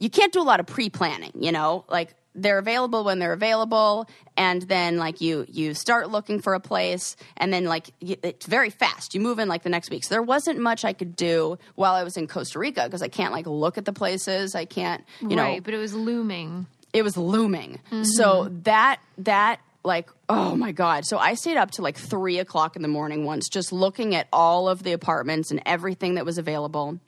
you 0.00 0.10
can't 0.10 0.32
do 0.32 0.40
a 0.40 0.42
lot 0.42 0.58
of 0.58 0.66
pre-planning 0.66 1.32
you 1.38 1.52
know 1.52 1.84
like 1.88 2.14
they're 2.34 2.58
available 2.58 3.02
when 3.04 3.18
they're 3.18 3.32
available 3.32 4.08
and 4.36 4.62
then 4.62 4.96
like 4.96 5.20
you 5.20 5.44
you 5.48 5.74
start 5.74 6.10
looking 6.10 6.40
for 6.40 6.54
a 6.54 6.60
place 6.60 7.16
and 7.36 7.52
then 7.52 7.64
like 7.64 7.90
it's 8.00 8.46
very 8.46 8.70
fast 8.70 9.14
you 9.14 9.20
move 9.20 9.38
in 9.38 9.48
like 9.48 9.62
the 9.62 9.68
next 9.68 9.90
week 9.90 10.04
so 10.04 10.14
there 10.14 10.22
wasn't 10.22 10.58
much 10.58 10.84
i 10.84 10.92
could 10.92 11.14
do 11.16 11.58
while 11.74 11.94
i 11.94 12.02
was 12.02 12.16
in 12.16 12.26
costa 12.26 12.58
rica 12.58 12.84
because 12.84 13.02
i 13.02 13.08
can't 13.08 13.32
like 13.32 13.46
look 13.46 13.78
at 13.78 13.84
the 13.84 13.92
places 13.92 14.54
i 14.54 14.64
can't 14.64 15.04
you 15.20 15.36
know 15.36 15.42
right, 15.42 15.62
but 15.62 15.74
it 15.74 15.78
was 15.78 15.92
looming. 15.94 16.66
it 16.92 17.02
was 17.02 17.16
looming. 17.16 17.80
Mm-hmm. 17.90 18.04
So 18.04 18.48
that 18.64 19.00
that 19.18 19.60
like 19.84 20.08
oh 20.28 20.54
my 20.54 20.72
god. 20.72 21.04
So 21.06 21.18
I 21.18 21.34
stayed 21.34 21.56
up 21.56 21.72
to 21.72 21.82
like 21.82 21.96
three 21.96 22.38
o'clock 22.38 22.76
in 22.76 22.82
the 22.82 22.88
morning 22.88 23.24
once, 23.24 23.48
just 23.48 23.72
looking 23.72 24.14
at 24.14 24.28
all 24.32 24.68
of 24.68 24.82
the 24.82 24.92
apartments 24.92 25.50
and 25.50 25.60
everything 25.66 26.14
that 26.14 26.24
was 26.24 26.38
available. 26.38 27.00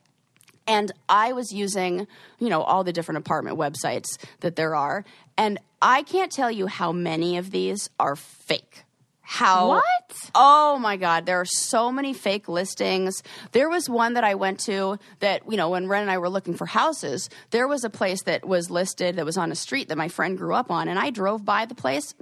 And 0.67 0.93
I 1.09 1.33
was 1.33 1.53
using, 1.53 2.07
you 2.39 2.49
know, 2.49 2.63
all 2.63 2.85
the 2.85 2.93
different 2.93 3.19
apartment 3.19 3.59
websites 3.59 4.07
that 4.41 4.57
there 4.57 4.75
are. 4.75 5.05
And 5.37 5.59
I 5.81 6.03
can't 6.03 6.31
tell 6.31 6.51
you 6.51 6.67
how 6.67 6.93
many 6.93 7.37
of 7.37 7.51
these 7.51 7.91
are 7.99 8.17
fake. 8.17 8.85
How 9.23 9.69
What? 9.69 10.31
Oh 10.35 10.79
my 10.79 10.97
God, 10.97 11.27
there 11.27 11.41
are 11.41 11.47
so 11.47 11.91
many 11.91 12.13
fake 12.13 12.49
listings. 12.49 13.23
There 13.53 13.71
was 13.71 13.89
one 13.89 14.15
that 14.15 14.25
I 14.25 14.35
went 14.35 14.61
to 14.61 14.99
that, 15.21 15.43
you 15.51 15.57
know, 15.57 15.71
when 15.71 15.89
Ren 15.89 16.03
and 16.03 16.11
I 16.11 16.19
were 16.19 16.29
looking 16.29 16.55
for 16.55 16.67
houses, 16.67 17.31
there 17.51 17.67
was 17.67 17.83
a 17.83 17.91
place 17.91 18.23
that 18.25 18.47
was 18.47 18.71
listed 18.71 19.17
that 19.17 19.25
was 19.25 19.39
on 19.39 19.51
a 19.51 19.55
street 19.55 19.89
that 19.89 19.97
my 19.97 20.09
friend 20.09 20.37
grew 20.37 20.55
up 20.55 20.71
on, 20.71 20.87
and 20.87 20.99
I 20.99 21.11
drove 21.11 21.45
by 21.45 21.65
the 21.65 21.75
place. 21.75 22.15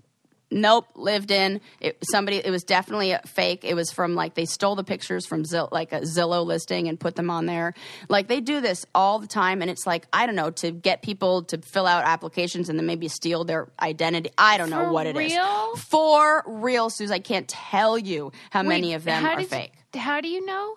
Nope, 0.51 0.87
lived 0.97 1.31
in 1.31 1.61
it, 1.81 1.99
somebody. 2.11 2.39
It 2.39 2.51
was 2.51 2.65
definitely 2.65 3.13
a 3.13 3.21
fake. 3.27 3.65
It 3.65 3.75
was 3.75 3.93
from 3.93 4.15
like 4.17 4.35
they 4.35 4.45
stole 4.47 4.75
the 4.75 4.83
pictures 4.85 5.25
from 5.27 5.45
Zill, 5.45 5.69
like 5.71 5.93
a 5.93 6.01
Zillow 6.01 6.45
listing 6.45 6.89
and 6.89 6.99
put 6.99 7.15
them 7.15 7.31
on 7.31 7.47
there. 7.47 7.73
Like 8.09 8.27
they 8.27 8.41
do 8.41 8.61
this 8.61 8.85
all 8.95 9.21
the 9.21 9.29
time, 9.29 9.63
and 9.63 9.71
it's 9.71 9.87
like 9.87 10.07
I 10.13 10.27
don't 10.27 10.35
know 10.35 10.51
to 10.51 10.73
get 10.73 11.03
people 11.03 11.43
to 11.45 11.59
fill 11.59 11.87
out 11.87 12.05
applications 12.05 12.69
and 12.69 12.79
then 12.79 12.87
maybe 12.87 13.07
steal 13.09 13.45
their 13.45 13.69
identity. 13.81 14.31
I 14.37 14.59
don't 14.59 14.71
know 14.71 14.87
For 14.87 14.93
what 14.93 15.07
it 15.07 15.17
is. 15.17 15.33
real? 15.33 15.77
For 15.77 16.43
real, 16.47 16.91
Suze. 16.91 17.11
I 17.13 17.21
can't 17.21 17.47
tell 17.47 17.97
you 17.97 18.33
how 18.51 18.63
many 18.65 18.95
of 18.95 19.05
them 19.05 19.25
are 19.25 19.37
did 19.37 19.43
you- 19.43 19.49
fake 19.49 19.73
how 19.95 20.21
do 20.21 20.29
you 20.29 20.45
know? 20.47 20.77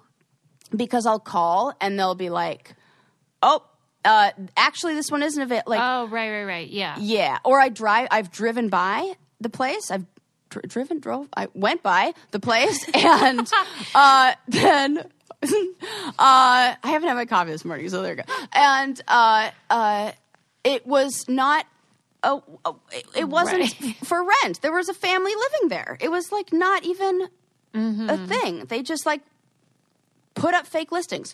because 0.76 1.06
I'll 1.06 1.20
call 1.20 1.74
and 1.82 2.00
they'll 2.00 2.16
be 2.16 2.30
like, 2.32 2.74
"Oh, 3.44 3.64
uh, 4.06 4.32
actually, 4.58 4.96
this 4.96 5.12
one 5.12 5.22
isn't 5.24 5.52
it." 5.52 5.68
Like, 5.68 5.80
Oh, 5.82 6.08
right, 6.08 6.32
right, 6.32 6.44
right. 6.46 6.68
Yeah. 6.70 6.96
yeah, 7.00 7.38
or 7.46 7.60
I 7.60 7.70
drive. 7.70 8.08
I've 8.12 8.32
driven 8.32 8.70
by 8.70 9.14
the 9.44 9.50
place. 9.50 9.92
I've 9.92 10.06
dr- 10.50 10.68
driven, 10.68 11.00
drove. 11.00 11.28
I 11.38 11.48
went 11.54 11.84
by 11.84 12.14
the 12.32 12.40
place, 12.40 12.84
and 12.94 13.48
uh, 13.94 14.34
then 14.48 14.98
uh, 15.44 15.46
I 16.18 16.78
haven't 16.84 17.08
had 17.10 17.16
my 17.16 17.26
coffee 17.26 17.52
this 17.52 17.66
morning, 17.66 17.88
so 17.90 18.02
there 18.02 18.16
you 18.16 18.24
go. 18.24 18.34
And 18.54 19.00
uh, 19.08 19.52
uh, 19.70 20.12
it 20.64 20.86
was 20.88 21.26
not. 21.28 21.66
Oh, 22.26 22.42
oh, 22.64 22.80
it, 22.94 23.06
it 23.18 23.30
wasn't 23.30 23.60
Right. 23.82 23.96
for 24.06 24.26
rent. 24.44 24.62
There 24.62 24.72
was 24.72 24.88
a 24.88 24.94
family 24.94 25.34
living 25.36 25.68
there. 25.70 25.98
It 26.00 26.10
was 26.10 26.32
like 26.32 26.54
not 26.54 26.86
even 26.86 27.28
Mm-hmm. 27.76 28.08
a 28.08 28.18
thing. 28.28 28.66
They 28.66 28.84
just 28.84 29.04
like 29.04 29.22
put 30.36 30.54
up 30.54 30.68
fake 30.68 30.92
listings. 30.92 31.34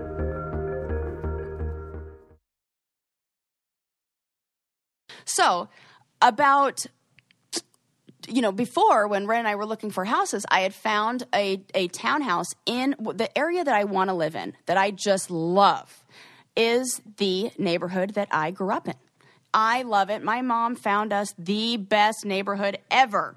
So, 5.35 5.69
about 6.21 6.85
you 8.27 8.41
know, 8.41 8.51
before 8.51 9.07
when 9.07 9.25
Ray 9.25 9.39
and 9.39 9.47
I 9.47 9.55
were 9.55 9.65
looking 9.65 9.89
for 9.89 10.05
houses, 10.05 10.45
I 10.49 10.61
had 10.61 10.73
found 10.73 11.23
a 11.33 11.61
a 11.73 11.87
townhouse 11.87 12.47
in 12.65 12.95
the 12.99 13.35
area 13.37 13.63
that 13.63 13.75
I 13.75 13.85
want 13.85 14.09
to 14.09 14.13
live 14.13 14.35
in 14.35 14.53
that 14.67 14.77
I 14.77 14.91
just 14.91 15.31
love 15.31 16.03
is 16.55 17.01
the 17.17 17.51
neighborhood 17.57 18.11
that 18.11 18.27
I 18.31 18.51
grew 18.51 18.71
up 18.71 18.87
in. 18.87 18.95
I 19.53 19.81
love 19.83 20.09
it. 20.09 20.23
My 20.23 20.41
mom 20.41 20.75
found 20.75 21.11
us 21.11 21.33
the 21.37 21.77
best 21.77 22.25
neighborhood 22.25 22.77
ever. 22.89 23.35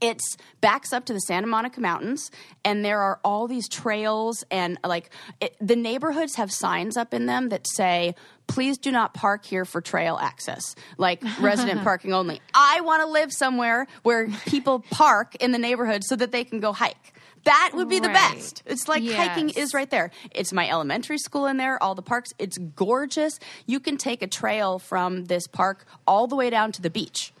It's 0.00 0.36
backs 0.60 0.92
up 0.92 1.04
to 1.06 1.12
the 1.12 1.20
Santa 1.20 1.46
Monica 1.46 1.80
Mountains, 1.80 2.30
and 2.64 2.84
there 2.84 3.00
are 3.00 3.20
all 3.24 3.46
these 3.46 3.68
trails 3.68 4.44
and 4.50 4.78
like 4.84 5.10
it, 5.40 5.56
the 5.60 5.76
neighborhoods 5.76 6.36
have 6.36 6.52
signs 6.52 6.96
up 6.96 7.14
in 7.14 7.26
them 7.26 7.48
that 7.50 7.66
say, 7.68 8.14
"Please 8.46 8.78
do 8.78 8.90
not 8.90 9.14
park 9.14 9.44
here 9.44 9.64
for 9.64 9.80
trail 9.80 10.18
access," 10.20 10.74
like 10.98 11.22
resident 11.40 11.82
parking 11.82 12.12
only. 12.12 12.40
I 12.54 12.80
want 12.80 13.02
to 13.02 13.08
live 13.08 13.32
somewhere 13.32 13.86
where 14.02 14.28
people 14.46 14.80
park 14.90 15.34
in 15.36 15.52
the 15.52 15.58
neighborhood 15.58 16.02
so 16.04 16.16
that 16.16 16.32
they 16.32 16.44
can 16.44 16.60
go 16.60 16.72
hike. 16.72 17.14
That 17.44 17.72
would 17.74 17.88
be 17.88 18.00
the 18.00 18.08
best. 18.08 18.62
It's 18.66 18.88
like 18.88 19.06
hiking 19.06 19.50
is 19.50 19.74
right 19.74 19.90
there. 19.90 20.10
It's 20.30 20.52
my 20.52 20.68
elementary 20.68 21.18
school 21.18 21.46
in 21.46 21.58
there, 21.58 21.82
all 21.82 21.94
the 21.94 22.02
parks. 22.02 22.32
It's 22.38 22.56
gorgeous. 22.56 23.38
You 23.66 23.80
can 23.80 23.96
take 23.96 24.22
a 24.22 24.26
trail 24.26 24.78
from 24.78 25.26
this 25.26 25.46
park 25.46 25.86
all 26.06 26.26
the 26.26 26.36
way 26.36 26.48
down 26.50 26.72
to 26.72 26.82
the 26.82 26.90
beach. 26.90 27.32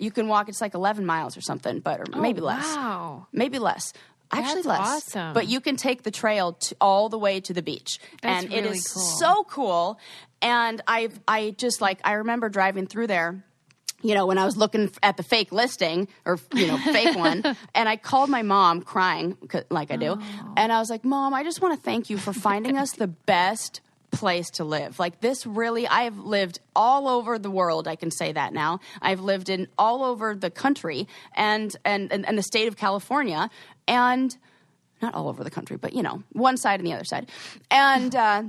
You 0.00 0.10
can 0.10 0.28
walk, 0.28 0.48
it's 0.48 0.60
like 0.60 0.74
11 0.74 1.04
miles 1.04 1.36
or 1.36 1.40
something, 1.40 1.80
but 1.80 2.00
or 2.00 2.04
oh, 2.12 2.20
maybe 2.20 2.40
less. 2.40 2.64
Oh, 2.66 2.76
wow. 2.76 3.26
Maybe 3.32 3.58
less. 3.58 3.92
Actually, 4.32 4.62
That's 4.62 4.66
less. 4.66 4.78
awesome. 4.80 5.34
But 5.34 5.48
you 5.48 5.60
can 5.60 5.76
take 5.76 6.04
the 6.04 6.10
trail 6.10 6.52
to, 6.52 6.76
all 6.80 7.08
the 7.08 7.18
way 7.18 7.40
to 7.40 7.52
the 7.52 7.62
beach, 7.62 7.98
That's 8.22 8.44
and 8.44 8.52
it 8.52 8.62
really 8.62 8.78
is 8.78 8.86
cool. 8.86 9.02
so 9.02 9.44
cool. 9.44 9.98
And 10.40 10.80
I've 10.86 11.18
I 11.26 11.50
just 11.50 11.80
like 11.80 12.00
I 12.04 12.12
remember 12.12 12.48
driving 12.48 12.86
through 12.86 13.08
there. 13.08 13.44
You 14.02 14.14
know, 14.14 14.24
when 14.24 14.38
I 14.38 14.46
was 14.46 14.56
looking 14.56 14.90
at 15.02 15.18
the 15.18 15.22
fake 15.22 15.52
listing 15.52 16.08
or 16.24 16.38
you 16.54 16.68
know 16.68 16.78
fake 16.78 17.16
one, 17.16 17.42
and 17.74 17.88
I 17.88 17.96
called 17.96 18.30
my 18.30 18.42
mom 18.42 18.82
crying, 18.82 19.36
like 19.68 19.90
I 19.90 19.96
do, 19.96 20.16
oh. 20.18 20.54
and 20.56 20.72
I 20.72 20.78
was 20.78 20.88
like, 20.88 21.04
"Mom, 21.04 21.34
I 21.34 21.42
just 21.42 21.60
want 21.60 21.78
to 21.78 21.84
thank 21.84 22.08
you 22.08 22.16
for 22.16 22.32
finding 22.32 22.78
us 22.78 22.92
the 22.92 23.08
best." 23.08 23.80
Place 24.10 24.50
to 24.50 24.64
live. 24.64 24.98
Like 24.98 25.20
this 25.20 25.46
really 25.46 25.86
I 25.86 26.02
have 26.02 26.18
lived 26.18 26.60
all 26.74 27.08
over 27.08 27.38
the 27.38 27.50
world, 27.50 27.88
I 27.88 27.96
can 27.96 28.10
say 28.10 28.32
that 28.32 28.52
now. 28.52 28.80
I've 29.00 29.20
lived 29.20 29.48
in 29.48 29.68
all 29.78 30.04
over 30.04 30.34
the 30.34 30.50
country 30.50 31.08
and 31.34 31.74
and 31.84 32.12
and, 32.12 32.26
and 32.26 32.36
the 32.36 32.42
state 32.42 32.68
of 32.68 32.76
California 32.76 33.50
and 33.86 34.36
not 35.00 35.14
all 35.14 35.28
over 35.28 35.42
the 35.42 35.50
country, 35.50 35.76
but 35.76 35.94
you 35.94 36.02
know, 36.02 36.22
one 36.32 36.56
side 36.56 36.80
and 36.80 36.86
the 36.86 36.92
other 36.92 37.04
side. 37.04 37.30
And 37.70 38.14
uh 38.14 38.42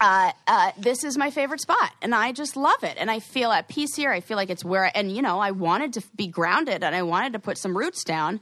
uh, 0.00 0.32
uh, 0.48 0.72
this 0.78 1.04
is 1.04 1.16
my 1.16 1.30
favorite 1.30 1.60
spot, 1.60 1.92
and 2.02 2.12
I 2.12 2.32
just 2.32 2.56
love 2.56 2.82
it. 2.82 2.96
And 2.98 3.08
I 3.08 3.20
feel 3.20 3.52
at 3.52 3.68
peace 3.68 3.94
here. 3.94 4.10
I 4.10 4.18
feel 4.18 4.36
like 4.36 4.50
it's 4.50 4.64
where, 4.64 4.90
and 4.96 5.14
you 5.14 5.22
know, 5.22 5.38
I 5.38 5.52
wanted 5.52 5.92
to 5.92 6.02
be 6.16 6.26
grounded, 6.26 6.82
and 6.82 6.94
I 6.94 7.02
wanted 7.02 7.34
to 7.34 7.38
put 7.38 7.56
some 7.56 7.76
roots 7.76 8.02
down. 8.02 8.40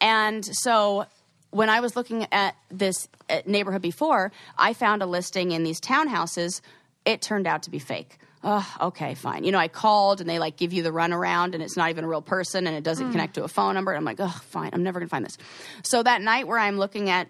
And 0.00 0.42
so, 0.42 1.04
when 1.52 1.68
I 1.68 1.80
was 1.80 1.94
looking 1.94 2.26
at 2.32 2.56
this 2.70 3.08
uh, 3.30 3.42
neighborhood 3.46 3.82
before, 3.82 4.32
I 4.58 4.72
found 4.72 5.02
a 5.02 5.06
listing 5.06 5.52
in 5.52 5.62
these 5.62 5.80
townhouses. 5.80 6.60
It 7.04 7.22
turned 7.22 7.46
out 7.46 7.62
to 7.64 7.70
be 7.70 7.78
fake. 7.78 8.18
Oh, 8.42 8.66
okay, 8.80 9.14
fine. 9.14 9.44
You 9.44 9.52
know, 9.52 9.58
I 9.58 9.68
called 9.68 10.20
and 10.20 10.28
they 10.28 10.40
like 10.40 10.56
give 10.56 10.72
you 10.72 10.82
the 10.82 10.90
runaround 10.90 11.54
and 11.54 11.62
it's 11.62 11.76
not 11.76 11.90
even 11.90 12.04
a 12.04 12.08
real 12.08 12.22
person 12.22 12.66
and 12.66 12.74
it 12.74 12.82
doesn't 12.82 13.12
connect 13.12 13.34
to 13.34 13.44
a 13.44 13.48
phone 13.48 13.74
number. 13.74 13.94
I'm 13.94 14.04
like, 14.04 14.16
oh, 14.18 14.40
fine. 14.46 14.70
I'm 14.72 14.82
never 14.82 14.98
going 14.98 15.08
to 15.08 15.10
find 15.10 15.24
this. 15.24 15.38
So 15.84 16.02
that 16.02 16.22
night 16.22 16.48
where 16.48 16.58
I'm 16.58 16.76
looking 16.76 17.08
at 17.08 17.28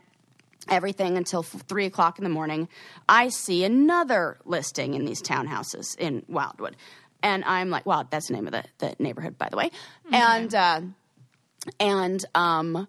everything 0.69 1.19
until 1.19 1.43
three 1.43 1.85
o'clock 1.85 2.19
in 2.19 2.25
the 2.25 2.31
morning, 2.31 2.69
I 3.09 3.29
see 3.29 3.65
another 3.65 4.39
listing 4.47 4.95
in 4.95 5.05
these 5.05 5.21
townhouses 5.21 5.99
in 5.99 6.25
Wildwood. 6.29 6.77
And 7.23 7.45
I'm 7.45 7.69
like, 7.69 7.85
wow, 7.85 8.07
that's 8.09 8.29
the 8.29 8.35
name 8.35 8.47
of 8.47 8.53
the, 8.53 8.65
the 8.79 8.97
neighborhood, 8.99 9.37
by 9.37 9.49
the 9.51 9.57
way. 9.57 9.71
And, 10.11 10.55
uh, 10.55 10.81
and, 11.79 12.25
um, 12.35 12.89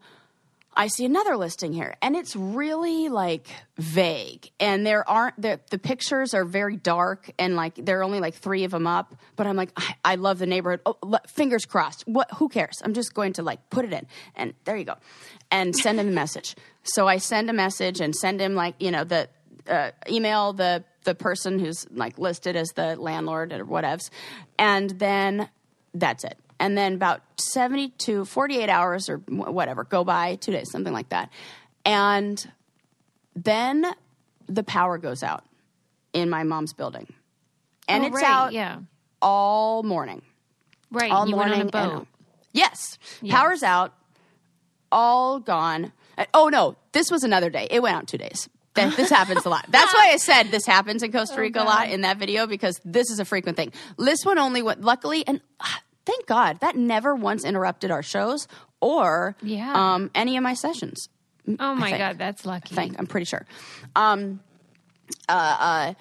I 0.75 0.87
see 0.87 1.05
another 1.05 1.37
listing 1.37 1.73
here, 1.73 1.95
and 2.01 2.15
it's 2.15 2.35
really 2.35 3.09
like 3.09 3.47
vague. 3.77 4.49
And 4.59 4.85
there 4.85 5.07
aren't 5.07 5.39
the 5.41 5.59
the 5.69 5.77
pictures 5.77 6.33
are 6.33 6.45
very 6.45 6.75
dark, 6.75 7.29
and 7.37 7.55
like 7.55 7.75
there 7.75 7.99
are 7.99 8.03
only 8.03 8.19
like 8.19 8.35
three 8.35 8.63
of 8.63 8.71
them 8.71 8.87
up. 8.87 9.15
But 9.35 9.47
I'm 9.47 9.55
like, 9.55 9.71
I, 9.75 9.95
I 10.03 10.15
love 10.15 10.39
the 10.39 10.47
neighborhood. 10.47 10.81
Oh, 10.85 10.97
fingers 11.27 11.65
crossed. 11.65 12.03
What? 12.07 12.31
Who 12.35 12.49
cares? 12.49 12.81
I'm 12.83 12.93
just 12.93 13.13
going 13.13 13.33
to 13.33 13.43
like 13.43 13.69
put 13.69 13.85
it 13.85 13.93
in, 13.93 14.07
and 14.35 14.53
there 14.65 14.75
you 14.75 14.85
go, 14.85 14.95
and 15.51 15.75
send 15.75 15.99
him 15.99 16.07
a 16.07 16.11
message. 16.11 16.55
So 16.83 17.07
I 17.07 17.17
send 17.17 17.49
a 17.49 17.53
message 17.53 18.01
and 18.01 18.15
send 18.15 18.41
him 18.41 18.55
like 18.55 18.75
you 18.79 18.91
know 18.91 19.03
the 19.03 19.29
uh, 19.67 19.91
email 20.09 20.53
the 20.53 20.83
the 21.03 21.15
person 21.15 21.59
who's 21.59 21.85
like 21.91 22.17
listed 22.17 22.55
as 22.55 22.69
the 22.69 22.95
landlord 22.95 23.53
or 23.53 23.65
whatevs, 23.65 24.09
and 24.57 24.89
then 24.91 25.49
that's 25.93 26.23
it. 26.23 26.37
And 26.63 26.77
then 26.77 26.93
about 26.93 27.21
72, 27.35 28.23
48 28.23 28.69
hours 28.69 29.09
or 29.09 29.17
whatever 29.17 29.83
go 29.83 30.05
by, 30.05 30.35
two 30.35 30.53
days, 30.53 30.71
something 30.71 30.93
like 30.93 31.09
that. 31.09 31.29
And 31.83 32.41
then 33.35 33.85
the 34.47 34.63
power 34.63 34.97
goes 34.97 35.23
out 35.23 35.43
in 36.13 36.29
my 36.29 36.43
mom's 36.43 36.71
building. 36.71 37.11
And 37.89 38.03
Oh, 38.03 38.07
it's 38.07 38.15
right, 38.15 38.23
out 38.25 38.53
Yeah. 38.53 38.77
all 39.21 39.83
morning. 39.83 40.21
Right. 40.89 41.11
All 41.11 41.27
you 41.27 41.35
morning. 41.35 41.51
went 41.59 41.75
on 41.75 41.81
a 41.81 41.89
and- 41.89 41.91
boat. 41.99 42.07
yes. 42.53 42.97
Power's 43.27 43.63
out, 43.63 43.93
all 44.89 45.39
gone. 45.39 45.91
Uh, 46.17 46.25
Oh, 46.33 46.47
no. 46.47 46.77
This 46.93 47.11
was 47.11 47.23
another 47.25 47.49
day. 47.49 47.67
It 47.71 47.81
went 47.81 47.97
out 47.97 48.07
two 48.07 48.17
days. 48.19 48.47
This 48.75 49.09
happens 49.19 49.45
a 49.45 49.49
lot. 49.49 49.65
That's 49.69 49.93
why 49.93 50.11
I 50.13 50.17
said 50.17 50.43
this 50.51 50.65
happens 50.65 51.03
in 51.03 51.11
Costa 51.11 51.41
Rica 51.41 51.61
a 51.61 51.65
lot 51.65 51.89
in 51.89 52.01
that 52.01 52.17
video 52.17 52.47
because 52.47 52.79
this 52.85 53.09
is 53.09 53.19
a 53.19 53.25
frequent 53.25 53.57
thing. 53.57 53.73
This 53.97 54.23
one 54.23 54.37
only 54.37 54.61
went, 54.61 54.81
luckily, 54.81 55.27
and 55.27 55.41
ah, 55.59 55.81
thank 56.05 56.25
God, 56.25 56.59
that 56.61 56.75
never 56.75 57.15
once 57.15 57.45
interrupted 57.45 57.91
our 57.91 58.03
shows 58.03 58.47
or 58.81 59.35
Yeah. 59.41 59.73
um, 59.73 60.11
any 60.13 60.37
of 60.37 60.43
my 60.43 60.53
sessions. 60.53 61.09
Oh 61.59 61.75
my. 61.75 61.97
God, 61.97 62.17
that's 62.17 62.45
lucky. 62.45 62.73
I 62.73 62.75
think 62.75 62.95
I'm 62.99 63.07
pretty 63.07 63.25
sure. 63.25 63.45
Um, 63.95 64.39
uh, 65.27 65.57
uh, 65.59 65.93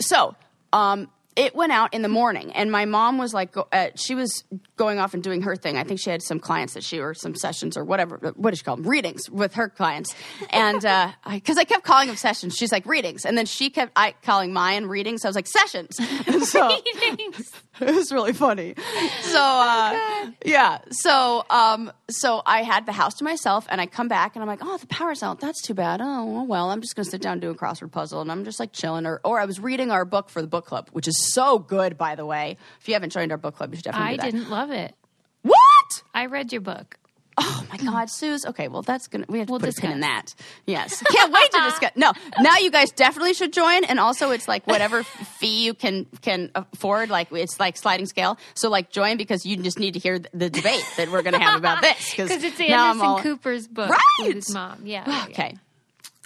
so 0.00 0.34
um, 0.72 1.10
it 1.34 1.54
went 1.54 1.72
out 1.72 1.94
in 1.94 2.02
the 2.02 2.08
morning, 2.08 2.52
and 2.52 2.70
my 2.70 2.84
mom 2.84 3.16
was 3.16 3.32
like, 3.32 3.52
go, 3.52 3.66
uh, 3.72 3.88
she 3.94 4.14
was 4.14 4.44
going 4.76 4.98
off 4.98 5.14
and 5.14 5.22
doing 5.22 5.42
her 5.42 5.56
thing. 5.56 5.78
I 5.78 5.84
think 5.84 5.98
she 5.98 6.10
had 6.10 6.20
some 6.22 6.38
clients 6.38 6.74
that 6.74 6.84
she 6.84 6.98
or 7.00 7.14
some 7.14 7.34
sessions 7.34 7.78
or 7.78 7.84
whatever. 7.84 8.18
What 8.36 8.50
does 8.50 8.58
she 8.58 8.64
call 8.64 8.76
them? 8.76 8.86
Readings 8.86 9.30
with 9.30 9.54
her 9.54 9.70
clients, 9.70 10.14
and 10.50 10.80
because 11.30 11.56
I, 11.56 11.64
kept 11.64 11.84
calling 11.84 12.08
them 12.08 12.16
sessions, 12.16 12.54
she's 12.54 12.70
like 12.72 12.84
readings, 12.84 13.24
and 13.24 13.36
then 13.38 13.46
she 13.46 13.70
kept 13.70 13.92
I, 13.96 14.14
calling 14.22 14.52
mine 14.52 14.86
readings. 14.86 15.24
I 15.24 15.28
was 15.28 15.36
like 15.36 15.46
sessions. 15.46 15.98
And 16.26 16.44
so 16.44 16.68
it 17.88 17.94
was 17.94 18.12
really 18.12 18.32
funny. 18.32 18.74
So 19.22 19.40
uh, 19.42 20.30
yeah, 20.44 20.78
so 20.90 21.44
um, 21.50 21.92
so 22.08 22.42
I 22.46 22.62
had 22.62 22.86
the 22.86 22.92
house 22.92 23.14
to 23.14 23.24
myself, 23.24 23.66
and 23.68 23.80
I 23.80 23.86
come 23.86 24.08
back, 24.08 24.36
and 24.36 24.42
I'm 24.42 24.48
like, 24.48 24.60
oh, 24.62 24.76
the 24.78 24.86
power's 24.86 25.22
out. 25.22 25.40
That's 25.40 25.60
too 25.62 25.74
bad. 25.74 26.00
Oh 26.02 26.44
well, 26.44 26.70
I'm 26.70 26.80
just 26.80 26.94
gonna 26.96 27.04
sit 27.04 27.20
down 27.22 27.32
and 27.32 27.40
do 27.40 27.50
a 27.50 27.54
crossword 27.54 27.90
puzzle, 27.92 28.20
and 28.20 28.30
I'm 28.30 28.44
just 28.44 28.60
like 28.60 28.72
chilling. 28.72 29.06
Or 29.06 29.20
or 29.24 29.40
I 29.40 29.44
was 29.44 29.60
reading 29.60 29.90
our 29.90 30.04
book 30.04 30.30
for 30.30 30.40
the 30.40 30.48
book 30.48 30.66
club, 30.66 30.88
which 30.92 31.08
is 31.08 31.32
so 31.32 31.58
good, 31.58 31.98
by 31.98 32.14
the 32.14 32.24
way. 32.26 32.56
If 32.80 32.88
you 32.88 32.94
haven't 32.94 33.10
joined 33.10 33.32
our 33.32 33.38
book 33.38 33.56
club, 33.56 33.70
you 33.72 33.76
should 33.76 33.84
definitely 33.84 34.08
I 34.08 34.12
do 34.12 34.22
that. 34.22 34.32
didn't 34.32 34.50
love 34.50 34.70
it. 34.70 34.94
What? 35.42 36.02
I 36.14 36.26
read 36.26 36.52
your 36.52 36.60
book. 36.60 36.98
Oh 37.44 37.66
my 37.70 37.76
God, 37.76 38.08
Suze. 38.08 38.46
Okay, 38.46 38.68
well 38.68 38.82
that's 38.82 39.08
gonna 39.08 39.24
we 39.28 39.38
have 39.38 39.48
to 39.48 39.52
We'll 39.52 39.60
put 39.60 39.76
a 39.76 39.80
pin 39.80 39.90
in 39.92 40.00
that. 40.00 40.34
Yes, 40.66 41.02
can't 41.02 41.32
wait 41.32 41.50
to 41.52 41.60
discuss. 41.62 41.90
No, 41.96 42.12
now 42.40 42.56
you 42.58 42.70
guys 42.70 42.90
definitely 42.92 43.34
should 43.34 43.52
join, 43.52 43.84
and 43.84 43.98
also 43.98 44.30
it's 44.30 44.46
like 44.46 44.66
whatever 44.66 45.02
fee 45.38 45.64
you 45.64 45.74
can 45.74 46.06
can 46.20 46.50
afford. 46.54 47.10
Like 47.10 47.28
it's 47.32 47.58
like 47.58 47.76
sliding 47.76 48.06
scale. 48.06 48.38
So 48.54 48.70
like 48.70 48.90
join 48.90 49.16
because 49.16 49.44
you 49.44 49.56
just 49.56 49.78
need 49.78 49.94
to 49.94 50.00
hear 50.00 50.18
the 50.18 50.50
debate 50.50 50.84
that 50.96 51.10
we're 51.10 51.22
gonna 51.22 51.38
have 51.42 51.58
about 51.58 51.82
this 51.82 52.10
Because 52.10 52.30
it's 52.44 52.60
Anderson 52.60 53.00
all- 53.06 53.20
Cooper's 53.20 53.66
book 53.66 53.90
Right! 53.90 54.00
with 54.20 54.34
his 54.36 54.54
mom. 54.54 54.82
Yeah. 54.84 55.02
yeah, 55.06 55.16
yeah. 55.16 55.24
Okay. 55.32 55.56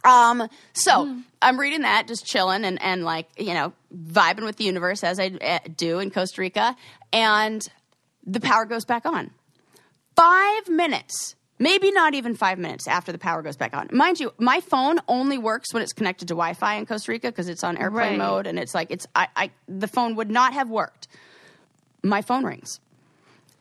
Um, 0.05 0.49
so 0.73 1.07
Mm-hmm. 1.07 1.21
I'm 1.43 1.61
reading 1.61 1.83
that, 1.83 2.09
just 2.09 2.25
chilling 2.27 2.65
and, 2.65 2.81
and 2.83 3.05
like, 3.05 3.29
you 3.39 3.55
know, 3.55 3.73
vibing 3.95 4.45
with 4.45 4.57
the 4.57 4.65
universe 4.65 5.05
as 5.05 5.19
I 5.21 5.27
uh, 5.41 5.59
do 5.77 5.99
in 6.01 6.11
Costa 6.11 6.41
Rica. 6.41 6.77
And 7.13 7.61
the 8.25 8.41
power 8.41 8.65
goes 8.65 8.85
back 8.85 9.05
on. 9.07 9.31
Five 10.17 10.69
minutes, 10.69 11.37
maybe 11.59 11.91
not 11.93 12.15
even 12.15 12.35
five 12.35 12.59
minutes 12.59 12.89
after 12.89 13.13
the 13.13 13.19
power 13.19 13.43
goes 13.43 13.57
back 13.57 13.77
on. 13.77 13.89
Mind 13.93 14.19
you, 14.19 14.33
my 14.39 14.61
phone 14.61 14.99
only 15.09 15.37
works 15.39 15.75
when 15.75 15.83
it's 15.83 15.93
connected 15.93 16.29
to 16.29 16.35
Wi 16.35 16.55
Fi 16.55 16.75
in 16.77 16.87
Costa 16.87 17.13
Rica 17.13 17.29
because 17.29 17.49
it's 17.49 17.63
on 17.63 17.77
airplane 17.77 18.11
Right. 18.11 18.19
mode 18.19 18.47
and 18.47 18.59
it's 18.59 18.75
like, 18.75 18.91
it's, 18.91 19.07
I, 19.15 19.29
I, 19.37 19.51
the 19.69 19.89
phone 19.89 20.17
would 20.17 20.31
not 20.31 20.55
have 20.55 20.71
worked. 20.71 21.07
My 22.03 22.23
phone 22.23 22.45
rings 22.45 22.81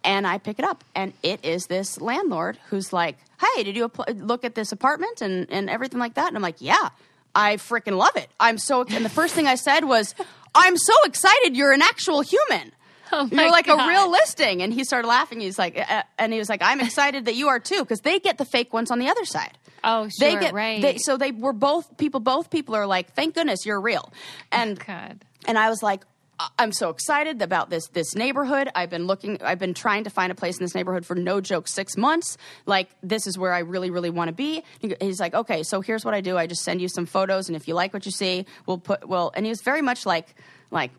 and 0.04 0.26
I 0.28 0.38
pick 0.38 0.60
it 0.60 0.66
up, 0.66 0.84
and 0.94 1.14
it 1.24 1.44
is 1.44 1.66
this 1.66 2.00
landlord 2.00 2.60
who's 2.70 2.94
like, 2.94 3.18
"Hey, 3.42 3.64
did 3.64 3.76
you 3.76 3.90
appl- 3.90 4.22
look 4.28 4.46
at 4.46 4.54
this 4.54 4.72
apartment 4.72 5.20
and 5.20 5.48
and 5.50 5.68
everything 5.68 6.00
like 6.00 6.14
that?" 6.14 6.28
And 6.28 6.38
I'm 6.38 6.44
like, 6.44 6.58
"Yeah, 6.62 6.90
I 7.34 7.56
freaking 7.56 7.98
love 7.98 8.16
it. 8.16 8.30
I'm 8.40 8.60
so." 8.60 8.86
And 8.88 9.04
the 9.04 9.10
first 9.10 9.34
thing 9.34 9.48
I 9.48 9.56
said 9.56 9.84
was, 9.86 10.14
"I'm 10.54 10.78
so 10.78 10.94
excited. 11.06 11.56
You're 11.58 11.72
an 11.72 11.82
actual 11.82 12.22
human." 12.22 12.72
Oh 13.16 13.30
You're 13.32 13.52
like 13.52 13.68
God. 13.68 13.86
a 13.86 13.88
real 13.88 14.12
listing, 14.12 14.62
and 14.62 14.74
he 14.74 14.84
started 14.84 15.08
laughing. 15.08 15.40
He's 15.40 15.58
like, 15.58 15.78
uh, 15.78 16.04
and 16.18 16.34
he 16.34 16.40
was 16.40 16.50
like, 16.50 16.62
"I'm 16.62 16.82
excited 16.82 17.26
that 17.26 17.36
you 17.36 17.48
are 17.48 17.60
too, 17.60 17.80
because 17.80 18.02
they 18.02 18.20
get 18.20 18.38
the 18.38 18.46
fake 18.46 18.74
ones 18.74 18.92
on 18.92 19.00
the 19.00 19.08
other 19.08 19.26
side." 19.26 19.58
Oh, 19.84 20.10
they 20.20 20.32
sure, 20.32 20.40
get 20.40 20.54
right. 20.54 20.82
They, 20.82 20.98
so 20.98 21.16
they 21.16 21.32
were 21.32 21.54
both 21.54 21.98
people. 21.98 22.20
Both 22.20 22.50
people 22.50 22.76
are 22.76 22.86
like, 22.88 23.14
"Thank 23.14 23.36
goodness 23.36 23.66
you're 23.66 23.80
real," 23.80 24.12
and 24.52 24.78
God. 24.80 25.24
and 25.48 25.58
I 25.58 25.70
was 25.70 25.82
like, 25.82 26.04
I'm 26.60 26.74
so 26.74 26.90
excited 26.90 27.42
about 27.42 27.70
this 27.70 27.88
this 27.90 28.16
neighborhood. 28.16 28.70
I've 28.76 28.90
been 28.90 29.08
looking, 29.08 29.42
I've 29.42 29.60
been 29.60 29.74
trying 29.74 30.04
to 30.04 30.10
find 30.10 30.32
a 30.32 30.36
place 30.36 30.58
in 30.58 30.64
this 30.64 30.76
neighborhood 30.76 31.06
for 31.06 31.16
no 31.16 31.40
joke 31.40 31.68
six 31.68 31.96
months. 31.96 32.38
Like 32.66 32.90
this 33.02 33.26
is 33.28 33.38
where 33.38 33.54
I 33.54 33.60
really, 33.60 33.90
really 33.90 34.10
want 34.10 34.28
to 34.30 34.34
be. 34.34 34.64
He's 35.00 35.20
like, 35.20 35.34
okay, 35.34 35.64
so 35.64 35.82
here's 35.82 36.04
what 36.04 36.14
I 36.14 36.22
do. 36.22 36.38
I 36.38 36.48
just 36.48 36.64
send 36.64 36.82
you 36.82 36.90
some 36.90 37.06
photos, 37.06 37.48
and 37.48 37.56
if 37.56 37.68
you 37.68 37.74
like 37.74 37.94
what 37.94 38.06
you 38.06 38.12
see, 38.12 38.46
we'll 38.66 38.80
put 38.80 39.08
well. 39.08 39.32
And 39.36 39.46
he 39.46 39.50
was 39.50 39.62
very 39.62 39.82
much 39.82 40.06
like 40.06 40.36
like 40.72 40.92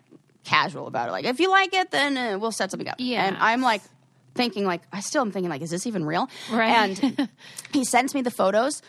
casual 0.46 0.86
about 0.86 1.08
it. 1.08 1.12
Like 1.12 1.24
if 1.26 1.40
you 1.40 1.50
like 1.50 1.74
it, 1.74 1.90
then 1.90 2.16
uh, 2.16 2.38
we'll 2.38 2.52
set 2.52 2.70
something 2.70 2.88
up. 2.88 2.96
Yeah. 2.98 3.26
And 3.26 3.36
I'm 3.38 3.60
like 3.60 3.82
thinking 4.34 4.64
like 4.64 4.82
I 4.92 5.00
still 5.00 5.22
am 5.22 5.30
thinking 5.32 5.50
like, 5.50 5.62
is 5.62 5.70
this 5.70 5.86
even 5.86 6.04
real? 6.04 6.28
Right. 6.50 7.02
And 7.02 7.28
he 7.72 7.84
sends 7.84 8.14
me 8.14 8.22
the 8.22 8.30
photos. 8.30 8.80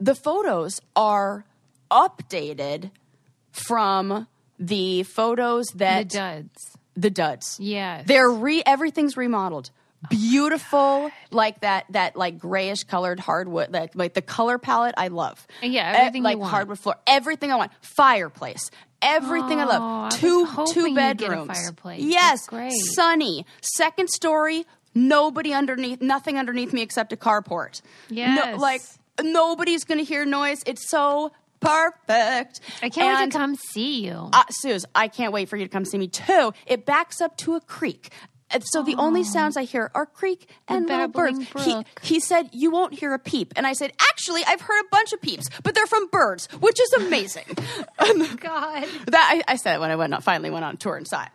The 0.00 0.14
photos 0.14 0.80
are 0.96 1.44
updated 1.90 2.90
from 3.52 4.26
the 4.58 5.02
photos 5.04 5.66
that 5.76 6.08
The 6.10 6.16
duds. 6.18 6.76
the 6.96 7.10
duds. 7.10 7.56
Yes. 7.60 8.06
They're 8.06 8.30
re 8.30 8.62
everything's 8.64 9.16
remodeled. 9.16 9.70
Beautiful, 10.10 11.10
like 11.30 11.60
that 11.60 11.86
that 11.90 12.16
like 12.16 12.38
grayish 12.38 12.84
colored 12.84 13.20
hardwood, 13.20 13.72
like 13.72 13.94
like 13.94 14.14
the 14.14 14.22
color 14.22 14.58
palette 14.58 14.94
I 14.96 15.08
love. 15.08 15.46
Yeah, 15.62 15.92
everything 15.96 16.22
you 16.22 16.24
like 16.24 16.38
want. 16.38 16.50
hardwood 16.50 16.78
floor, 16.78 16.96
everything 17.06 17.52
I 17.52 17.56
want. 17.56 17.72
Fireplace, 17.80 18.70
everything 19.00 19.58
I 19.60 19.64
Oh, 19.64 19.68
I 19.70 19.76
love. 19.78 20.12
Two 20.14 20.44
hoping 20.44 20.74
two 20.74 20.80
you'd 20.88 20.96
get 20.96 21.12
a 21.12 21.14
bedrooms. 21.30 21.58
fireplace. 21.58 22.02
Yes, 22.02 22.46
great. 22.46 22.72
sunny. 22.94 23.46
Second 23.76 24.08
story, 24.10 24.64
nobody 24.94 25.52
underneath, 25.54 26.00
nothing 26.02 26.36
underneath 26.38 26.72
me 26.72 26.82
except 26.82 27.12
a 27.12 27.16
carport. 27.16 27.80
Yes. 28.08 28.54
no, 28.54 28.56
like 28.58 28.82
nobody's 29.22 29.84
going 29.84 29.98
to 29.98 30.04
hear 30.04 30.24
noise. 30.24 30.62
It's 30.66 30.88
so 30.90 31.30
perfect. 31.60 32.60
I 32.82 32.88
can't 32.88 33.18
wait 33.20 33.30
to 33.32 33.38
come 33.38 33.54
see 33.54 34.04
you. 34.04 34.30
Uh, 34.32 34.42
Suze, 34.50 34.84
I 34.94 35.08
can't 35.08 35.32
wait 35.32 35.48
for 35.48 35.56
you 35.56 35.64
to 35.64 35.70
come 35.70 35.84
see 35.84 35.96
me 35.98 36.08
too. 36.08 36.52
It 36.66 36.84
backs 36.84 37.20
up 37.20 37.36
to 37.38 37.54
a 37.54 37.60
creek. 37.60 38.10
So 38.60 38.82
the 38.82 38.96
only 38.96 39.24
sounds 39.24 39.56
I 39.56 39.64
hear 39.64 39.90
are 39.94 40.06
creek 40.06 40.48
and 40.68 40.86
little 40.88 41.08
birds. 41.08 41.38
babbling 41.38 41.84
He, 42.02 42.14
he 42.14 42.20
said 42.20 42.50
you 42.52 42.70
won't 42.70 42.94
hear 42.94 43.14
a 43.14 43.18
peep, 43.18 43.52
and 43.56 43.66
I 43.66 43.72
said 43.72 43.92
actually 44.10 44.42
I've 44.46 44.60
heard 44.60 44.80
a 44.80 44.88
bunch 44.90 45.12
of 45.12 45.20
peeps, 45.20 45.48
but 45.62 45.74
they're 45.74 45.86
from 45.86 46.08
birds, 46.08 46.46
which 46.60 46.80
is 46.80 46.92
amazing. 46.94 47.44
God. 48.38 48.86
that 49.06 49.42
I, 49.48 49.52
I 49.52 49.56
said 49.56 49.76
it 49.76 49.80
when 49.80 49.90
I 49.90 49.96
went 49.96 50.14
on, 50.14 50.20
finally 50.22 50.50
went 50.50 50.64
on 50.64 50.76
tour 50.76 50.96
and 50.96 51.02
inside. 51.02 51.30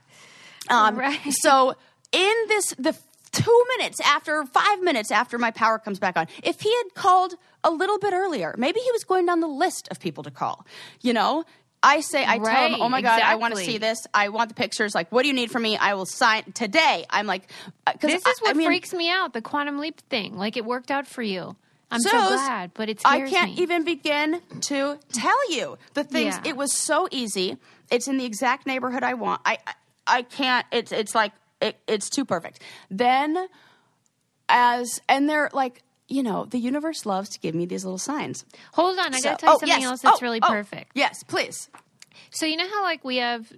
Um, 0.69 0.95
Right. 0.97 1.19
So 1.29 1.75
in 2.11 2.33
this, 2.47 2.73
the 2.77 2.95
two 3.31 3.65
minutes 3.77 3.99
after, 4.01 4.43
five 4.45 4.81
minutes 4.81 5.11
after 5.11 5.37
my 5.37 5.51
power 5.51 5.79
comes 5.79 5.99
back 5.99 6.17
on, 6.17 6.27
if 6.43 6.61
he 6.61 6.75
had 6.75 6.93
called 6.93 7.35
a 7.63 7.71
little 7.71 7.99
bit 7.99 8.13
earlier, 8.13 8.55
maybe 8.57 8.79
he 8.79 8.91
was 8.91 9.03
going 9.03 9.25
down 9.25 9.39
the 9.39 9.47
list 9.47 9.87
of 9.91 9.99
people 9.99 10.23
to 10.23 10.31
call. 10.31 10.65
You 11.01 11.13
know, 11.13 11.43
I 11.83 12.01
say, 12.01 12.25
I 12.25 12.39
tell 12.39 12.73
him, 12.73 12.81
oh 12.81 12.89
my 12.89 13.01
god, 13.01 13.21
I 13.21 13.35
want 13.35 13.55
to 13.55 13.61
see 13.61 13.77
this. 13.77 13.99
I 14.13 14.29
want 14.29 14.49
the 14.49 14.55
pictures. 14.55 14.95
Like, 14.95 15.11
what 15.11 15.21
do 15.21 15.27
you 15.27 15.33
need 15.33 15.51
from 15.51 15.61
me? 15.61 15.77
I 15.77 15.93
will 15.93 16.05
sign 16.07 16.51
today. 16.53 17.05
I'm 17.09 17.27
like, 17.27 17.49
uh, 17.85 17.93
because 17.93 18.11
This 18.11 18.25
is 18.25 18.41
what 18.41 18.51
I, 18.51 18.53
mean, 18.53 18.67
freaks 18.67 18.93
me 18.93 19.09
out 19.11 19.33
the 19.33 19.41
quantum 19.41 19.77
leap 19.77 20.01
thing. 20.09 20.35
Like 20.37 20.57
it 20.57 20.65
worked 20.65 20.91
out 20.91 21.07
for 21.07 21.21
you. 21.21 21.55
I'm 21.89 22.01
so, 22.01 22.09
Suze, 22.09 22.29
glad, 22.29 22.71
but 22.73 22.89
it 22.89 23.01
I 23.05 23.21
can't 23.29 23.55
me. 23.55 23.61
even 23.61 23.85
begin 23.85 24.41
to 24.61 24.99
tell 25.13 25.51
you 25.51 25.77
the 25.93 26.03
things. 26.03 26.35
Yeah. 26.43 26.49
It 26.49 26.57
was 26.57 26.75
so 26.75 27.07
easy. 27.11 27.57
It's 27.89 28.07
in 28.09 28.17
the 28.17 28.25
exact 28.25 28.67
neighborhood 28.67 29.03
I 29.03 29.13
want. 29.13 29.41
I 29.45 29.57
I, 29.65 29.73
I 30.07 30.21
can't. 30.23 30.65
It's 30.71 30.91
it's 30.91 31.15
like 31.15 31.31
it, 31.61 31.77
it's 31.87 32.09
too 32.09 32.25
perfect. 32.25 32.61
Then, 32.89 33.47
as 34.49 34.99
and 35.07 35.29
they're 35.29 35.49
like. 35.53 35.83
You 36.07 36.23
know, 36.23 36.45
the 36.45 36.57
universe 36.57 37.05
loves 37.05 37.29
to 37.29 37.39
give 37.39 37.53
me 37.53 37.65
these 37.65 37.83
little 37.83 37.97
signs. 37.97 38.45
Hold 38.73 38.97
on, 38.99 39.13
I 39.13 39.19
So- 39.19 39.29
got 39.31 39.39
to 39.39 39.45
tell 39.45 39.51
you 39.51 39.55
oh, 39.55 39.59
something 39.59 39.81
yes. 39.81 39.83
else 39.91 39.99
oh, 40.05 40.07
that's 40.09 40.21
Oh, 40.21 40.25
really 40.25 40.39
oh, 40.41 40.47
perfect. 40.47 40.91
Yes, 40.95 41.23
please. 41.23 41.69
So 42.29 42.45
you 42.45 42.55
know 42.57 42.67
how 42.67 42.81
like 42.83 43.03
we 43.03 43.17
have 43.17 43.51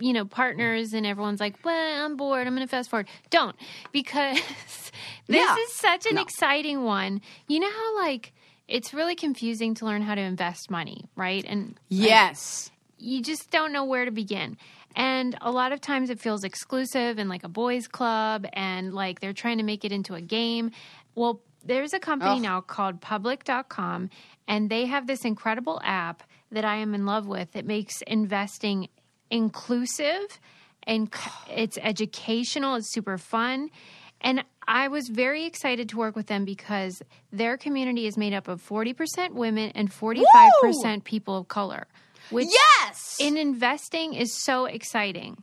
you 0.00 0.12
know 0.12 0.24
partners 0.24 0.92
and 0.92 1.06
everyone's 1.06 1.38
like, 1.40 1.64
"Well, 1.64 2.04
I'm 2.04 2.16
bored. 2.16 2.46
I'm 2.46 2.54
going 2.54 2.66
to 2.66 2.70
fast 2.70 2.90
forward." 2.90 3.06
Don't 3.30 3.54
because 3.92 4.36
this 5.28 5.36
Yeah. 5.36 5.56
is 5.56 5.72
such 5.74 6.06
an 6.06 6.16
No. 6.16 6.22
exciting 6.22 6.82
one. 6.84 7.20
You 7.48 7.60
know 7.60 7.70
how 7.70 7.96
like 8.02 8.32
it's 8.66 8.92
really 8.94 9.14
confusing 9.14 9.74
to 9.74 9.84
learn 9.84 10.02
how 10.02 10.14
to 10.14 10.20
invest 10.20 10.70
money, 10.70 11.04
right? 11.16 11.44
And 11.46 11.78
Yes. 11.88 12.70
you 12.98 13.22
just 13.22 13.50
don't 13.50 13.72
know 13.72 13.84
where 13.84 14.04
to 14.04 14.10
begin. 14.10 14.56
And 14.96 15.36
a 15.40 15.50
lot 15.50 15.72
of 15.72 15.80
times 15.80 16.08
it 16.10 16.18
feels 16.20 16.44
exclusive 16.44 17.18
and 17.18 17.28
like 17.28 17.44
a 17.44 17.48
boys' 17.48 17.86
club, 17.88 18.46
and 18.52 18.92
like 18.94 19.20
they're 19.20 19.32
trying 19.32 19.58
to 19.58 19.64
make 19.64 19.84
it 19.84 19.92
into 19.92 20.14
a 20.14 20.20
game. 20.20 20.70
Well, 21.14 21.40
there's 21.64 21.92
a 21.92 21.98
company 21.98 22.32
Ugh. 22.36 22.42
now 22.42 22.60
called 22.60 23.00
public.com, 23.00 24.10
and 24.46 24.70
they 24.70 24.86
have 24.86 25.06
this 25.06 25.24
incredible 25.24 25.80
app 25.82 26.22
that 26.52 26.64
I 26.64 26.76
am 26.76 26.94
in 26.94 27.06
love 27.06 27.26
with 27.26 27.52
that 27.52 27.64
makes 27.66 28.02
investing 28.02 28.88
inclusive 29.30 30.38
and 30.86 31.12
it's 31.50 31.78
educational, 31.78 32.76
it's 32.76 32.92
super 32.92 33.18
fun. 33.18 33.70
And 34.20 34.44
I 34.66 34.88
was 34.88 35.08
very 35.08 35.44
excited 35.44 35.90
to 35.90 35.98
work 35.98 36.16
with 36.16 36.28
them 36.28 36.44
because 36.46 37.02
their 37.30 37.56
community 37.58 38.06
is 38.06 38.16
made 38.16 38.32
up 38.32 38.48
of 38.48 38.66
40% 38.66 39.32
women 39.32 39.70
and 39.74 39.90
45% 39.90 41.04
people 41.04 41.36
of 41.36 41.48
color, 41.48 41.86
which 42.30 42.48
Yes. 42.86 43.16
in 43.20 43.36
investing 43.36 44.14
is 44.14 44.32
so 44.44 44.64
exciting. 44.64 45.42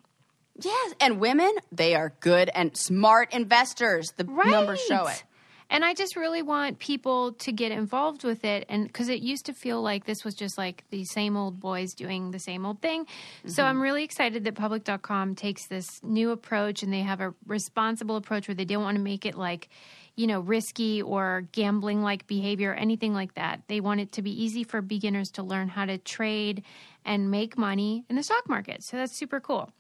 yes. 0.60 0.96
And 1.00 1.20
women, 1.20 1.52
they 1.72 1.94
are 1.96 2.14
good 2.22 2.50
and 2.56 2.76
smart 2.76 3.32
investors. 3.34 4.08
The 4.18 4.24
numbers 4.24 4.82
show 4.88 5.06
it. 5.08 5.24
And 5.72 5.86
I 5.86 5.94
just 5.94 6.18
really 6.18 6.42
want 6.42 6.80
people 6.80 7.32
to 7.32 7.52
get 7.54 7.72
involved 7.72 8.26
with 8.26 8.44
it. 8.44 8.66
And 8.68 8.86
because 8.86 9.08
it 9.08 9.22
used 9.22 9.46
to 9.46 9.54
feel 9.54 9.82
like 9.82 10.04
this 10.06 10.26
was 10.26 10.36
just 10.36 10.58
like 10.58 10.84
the 10.92 11.06
same 11.06 11.38
old 11.38 11.62
boys 11.62 11.94
doing 11.94 12.32
the 12.32 12.40
same 12.40 12.66
old 12.66 12.82
thing. 12.82 13.08
So 13.46 13.64
Mm-hmm. 13.64 13.70
I'm 13.70 13.82
really 13.82 14.04
excited 14.04 14.44
that 14.44 14.56
public.com 14.56 15.36
takes 15.36 15.68
this 15.68 16.04
new 16.04 16.32
approach 16.32 16.84
and 16.84 16.92
they 16.92 17.00
have 17.00 17.22
a 17.22 17.34
responsible 17.48 18.18
approach 18.18 18.50
where 18.50 18.56
they 18.56 18.66
don't 18.66 18.84
want 18.84 18.98
to 18.98 19.02
make 19.02 19.26
it 19.26 19.36
like, 19.36 19.70
you 20.18 20.28
know, 20.28 20.42
risky 20.42 21.02
or 21.02 21.48
gambling 21.54 22.04
like 22.04 22.28
behavior 22.28 22.72
or 22.72 22.76
anything 22.76 23.14
like 23.14 23.36
that. 23.36 23.62
They 23.68 23.80
want 23.80 24.02
it 24.02 24.12
to 24.14 24.22
be 24.22 24.44
easy 24.44 24.66
for 24.66 24.82
beginners 24.82 25.32
to 25.32 25.44
learn 25.44 25.70
how 25.70 25.86
to 25.86 25.98
trade 25.98 26.64
and 27.06 27.32
make 27.32 27.58
money 27.58 28.04
in 28.10 28.18
the 28.18 28.24
stock 28.24 28.50
market. 28.50 28.84
So 28.84 28.98
that's 28.98 29.16
super 29.18 29.40
cool. 29.40 29.72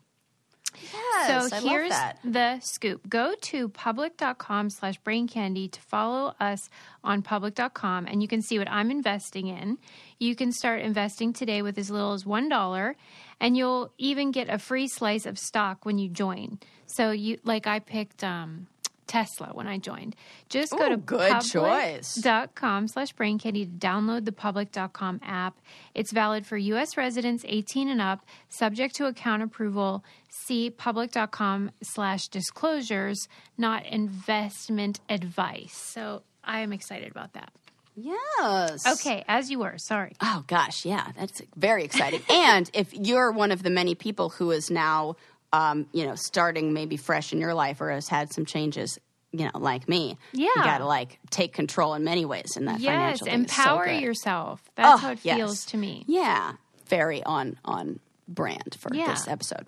Yes, 0.93 1.49
So 1.49 1.55
I 1.55 1.60
here's 1.60 1.93
the 2.23 2.60
scoop. 2.62 3.07
Go 3.10 3.36
to 3.41 3.69
public.com 3.69 4.69
slash 4.69 4.97
brain 4.99 5.27
candy 5.27 5.67
to 5.67 5.81
follow 5.81 6.34
us 6.39 6.69
on 7.03 7.21
public.com 7.21 8.07
and 8.07 8.21
you 8.21 8.27
can 8.27 8.41
see 8.41 8.57
what 8.57 8.69
I'm 8.69 8.91
investing 8.91 9.47
in. 9.47 9.77
You 10.19 10.36
can 10.36 10.51
start 10.51 10.81
investing 10.81 11.34
today 11.34 11.62
with 11.62 11.77
as 11.77 11.89
little 11.89 12.13
as 12.13 12.23
$1 12.23 12.95
and 13.39 13.57
you'll 13.57 13.91
even 13.97 14.31
get 14.31 14.49
a 14.49 14.57
free 14.57 14.88
slice 14.88 15.25
of 15.25 15.38
stock 15.38 15.86
when 15.86 15.97
you 15.97 16.10
join. 16.10 16.60
So 16.86 17.12
you 17.12 17.39
like 17.43 17.67
I 17.67 17.79
picked 17.79 18.23
um 18.23 18.67
Tesla 19.12 19.50
when 19.52 19.67
I 19.67 19.78
joined. 19.78 20.15
Just 20.47 20.71
go 20.71 20.86
Ooh, 20.86 20.95
to 20.95 20.97
public.com 20.97 22.88
slash 22.88 23.12
brain 23.12 23.38
candy 23.38 23.65
to 23.65 23.71
download 23.71 24.24
the 24.24 24.32
public.com 24.32 25.19
app. 25.21 25.60
It's 25.93 26.13
valid 26.13 26.47
for 26.47 26.56
U.S. 26.56 26.95
residents 26.95 27.43
18 27.45 27.89
and 27.89 28.02
up, 28.02 28.26
subject 28.47 28.95
to 28.95 29.08
account 29.08 29.43
approval. 29.43 30.06
See 30.30 30.69
public.com 30.69 31.71
slash 31.84 32.30
disclosures, 32.30 33.28
not 33.58 33.86
investment 33.86 35.02
advice. 35.10 35.76
So 35.76 36.21
I 36.41 36.62
am 36.62 36.71
excited 36.71 37.12
about 37.12 37.34
that. 37.34 37.52
Yes. 37.95 38.88
Okay, 38.88 39.26
as 39.28 39.52
you 39.52 39.60
were. 39.60 39.78
Sorry. 39.78 40.15
Oh 40.21 40.45
gosh, 40.47 40.86
yeah, 40.86 41.12
that's 41.17 41.41
very 41.58 41.84
exciting. 41.84 42.21
and 42.30 42.69
if 42.74 42.93
you're 42.93 43.32
one 43.32 43.52
of 43.52 43.63
the 43.63 43.69
many 43.69 43.95
people 43.95 44.30
who 44.30 44.52
is 44.52 44.71
now, 44.71 45.17
um, 45.53 45.87
you 45.91 46.05
know, 46.05 46.15
starting 46.15 46.73
maybe 46.73 46.97
fresh 46.97 47.33
in 47.33 47.39
your 47.39 47.53
life 47.53 47.81
or 47.81 47.91
has 47.91 48.07
had 48.07 48.31
some 48.33 48.45
changes, 48.45 48.97
you 49.31 49.45
know, 49.45 49.51
like 49.59 49.87
me, 49.89 50.17
you 50.33 50.47
Yeah. 50.55 50.63
got 50.63 50.77
to 50.79 50.85
like 50.85 51.19
take 51.29 51.53
control 51.53 51.93
in 51.93 52.03
many 52.03 52.25
ways 52.25 52.55
in 52.55 52.65
that 52.65 52.79
Yes, 52.79 53.19
financial. 53.19 53.27
It's 53.27 53.55
so 53.55 53.63
empower 53.63 53.87
yourself. 53.91 54.61
That's 54.75 54.87
Oh, 54.93 54.97
how 54.97 55.11
it 55.11 55.19
yes. 55.23 55.35
feels 55.37 55.65
to 55.65 55.77
me. 55.77 56.03
Yeah, 56.07 56.53
very 56.87 57.23
on 57.23 57.57
on 57.65 57.99
brand 58.27 58.77
for 58.79 58.93
Yeah. 58.93 59.07
this 59.11 59.27
episode. 59.27 59.67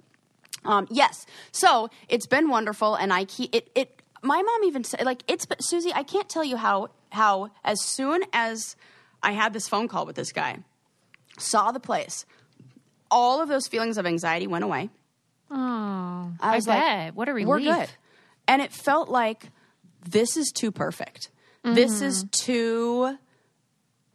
Um, 0.66 0.88
yes, 0.90 1.26
so 1.52 1.90
it's 2.08 2.26
been 2.28 2.50
wonderful, 2.50 2.96
and 2.96 3.12
I 3.12 3.26
keep 3.26 3.54
it. 3.54 3.70
It 3.76 4.02
my 4.22 4.42
mom 4.42 4.64
even 4.64 4.86
said 4.86 5.04
like 5.04 5.24
it's 5.28 5.46
but 5.46 5.58
Susie. 5.62 5.92
I 5.94 6.04
can't 6.04 6.30
tell 6.30 6.46
you 6.46 6.56
how 6.56 6.88
how 7.12 7.52
as 7.66 7.82
soon 7.84 8.24
as 8.32 8.78
I 9.22 9.34
had 9.34 9.52
this 9.52 9.68
phone 9.68 9.90
call 9.90 10.06
with 10.06 10.16
this 10.16 10.32
guy, 10.32 10.60
saw 11.38 11.72
the 11.74 11.82
place, 11.82 12.26
all 13.12 13.42
of 13.42 13.50
those 13.50 13.68
feelings 13.68 13.98
of 13.98 14.06
anxiety 14.06 14.48
went 14.48 14.64
away. 14.64 14.90
Oh, 15.54 16.32
I 16.40 16.52
I, 16.52 16.56
was 16.56 16.68
like, 16.68 17.16
what 17.16 17.30
a 17.30 17.34
relief. 17.34 17.48
We're 17.48 17.60
good. 17.60 17.90
And 18.48 18.62
it 18.62 18.72
felt 18.72 19.10
like 19.10 19.50
this 20.10 20.36
is 20.36 20.52
too 20.52 20.72
perfect. 20.72 21.30
This 21.64 21.92
Mm-hmm. 21.92 22.06
is 22.06 22.26
too 22.32 23.18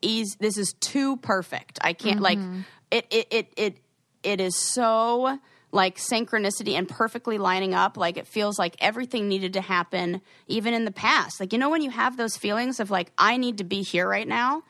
easy. 0.03 0.37
This 0.38 0.59
is 0.59 0.74
too 0.81 1.16
perfect. 1.18 1.79
I 1.83 1.92
can't 1.92 2.20
like 2.20 2.38
Mm-hmm. 2.38 2.61
it 2.90 3.07
it 3.11 3.27
it 3.31 3.48
it 3.57 3.77
it 4.22 4.40
is 4.40 4.57
so 4.57 5.38
like 5.70 5.96
synchronicity 5.98 6.72
and 6.72 6.88
perfectly 6.88 7.37
lining 7.38 7.74
up 7.74 7.96
like 7.98 8.16
it 8.16 8.27
feels 8.27 8.59
like 8.59 8.74
everything 8.81 9.29
needed 9.29 9.53
to 9.53 9.61
happen 9.61 10.20
even 10.46 10.72
in 10.72 10.87
the 10.87 10.90
past 10.90 11.38
like 11.40 11.53
you 11.53 11.59
know 11.59 11.68
when 11.68 11.83
you 11.83 11.90
have 11.90 12.16
those 12.16 12.38
feelings 12.38 12.81
of 12.81 12.90
like 12.90 13.12
i 13.18 13.37
need 13.37 13.59
to 13.59 13.64
be 13.64 13.83
here 13.83 14.09
right 14.09 14.27
now 14.27 14.62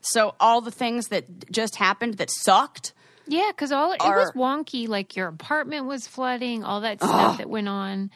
so 0.00 0.34
all 0.40 0.60
the 0.60 0.72
things 0.72 1.06
that 1.08 1.48
just 1.52 1.76
happened 1.76 2.14
that 2.14 2.28
sucked 2.28 2.92
Yeah, 3.26 3.48
because 3.50 3.72
all 3.72 3.92
it 3.92 4.00
was 4.00 4.32
wonky. 4.32 4.88
Like 4.88 5.16
your 5.16 5.28
apartment 5.28 5.86
was 5.86 6.06
flooding, 6.06 6.64
all 6.64 6.80
that 6.82 6.98
stuff 7.02 7.38
that 7.38 7.48
went 7.48 7.68
on, 7.68 8.10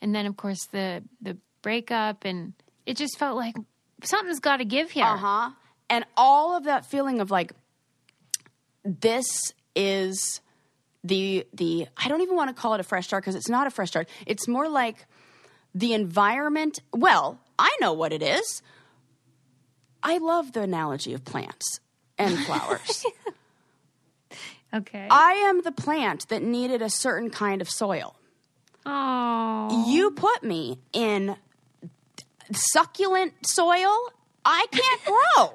and 0.00 0.14
then 0.14 0.26
of 0.26 0.36
course 0.36 0.66
the 0.72 1.02
the 1.20 1.36
breakup, 1.62 2.24
and 2.24 2.52
it 2.86 2.96
just 2.96 3.18
felt 3.18 3.36
like 3.36 3.54
something's 4.04 4.40
got 4.40 4.58
to 4.58 4.64
give 4.64 4.90
here. 4.90 5.04
Uh 5.04 5.16
huh. 5.16 5.50
And 5.88 6.04
all 6.16 6.56
of 6.56 6.64
that 6.64 6.86
feeling 6.86 7.20
of 7.20 7.30
like, 7.30 7.52
this 8.84 9.26
is 9.74 10.40
the 11.04 11.46
the. 11.52 11.86
I 11.96 12.08
don't 12.08 12.20
even 12.20 12.36
want 12.36 12.54
to 12.54 12.60
call 12.60 12.74
it 12.74 12.80
a 12.80 12.84
fresh 12.84 13.06
start 13.06 13.22
because 13.22 13.34
it's 13.34 13.48
not 13.48 13.66
a 13.66 13.70
fresh 13.70 13.88
start. 13.88 14.08
It's 14.26 14.46
more 14.46 14.68
like 14.68 15.06
the 15.74 15.94
environment. 15.94 16.80
Well, 16.92 17.40
I 17.58 17.74
know 17.80 17.92
what 17.92 18.12
it 18.12 18.22
is. 18.22 18.62
I 20.02 20.18
love 20.18 20.52
the 20.52 20.62
analogy 20.62 21.14
of 21.14 21.24
plants 21.24 21.80
and 22.18 22.38
flowers. 22.46 23.04
Okay. 24.72 25.06
I 25.10 25.32
am 25.32 25.62
the 25.62 25.72
plant 25.72 26.28
that 26.28 26.42
needed 26.42 26.80
a 26.82 26.90
certain 26.90 27.30
kind 27.30 27.60
of 27.60 27.68
soil. 27.68 28.16
oh, 28.86 29.84
You 29.88 30.10
put 30.12 30.42
me 30.42 30.78
in 30.92 31.36
succulent 32.52 33.32
soil, 33.46 33.94
I 34.44 34.66
can't 34.70 35.04
grow. 35.36 35.54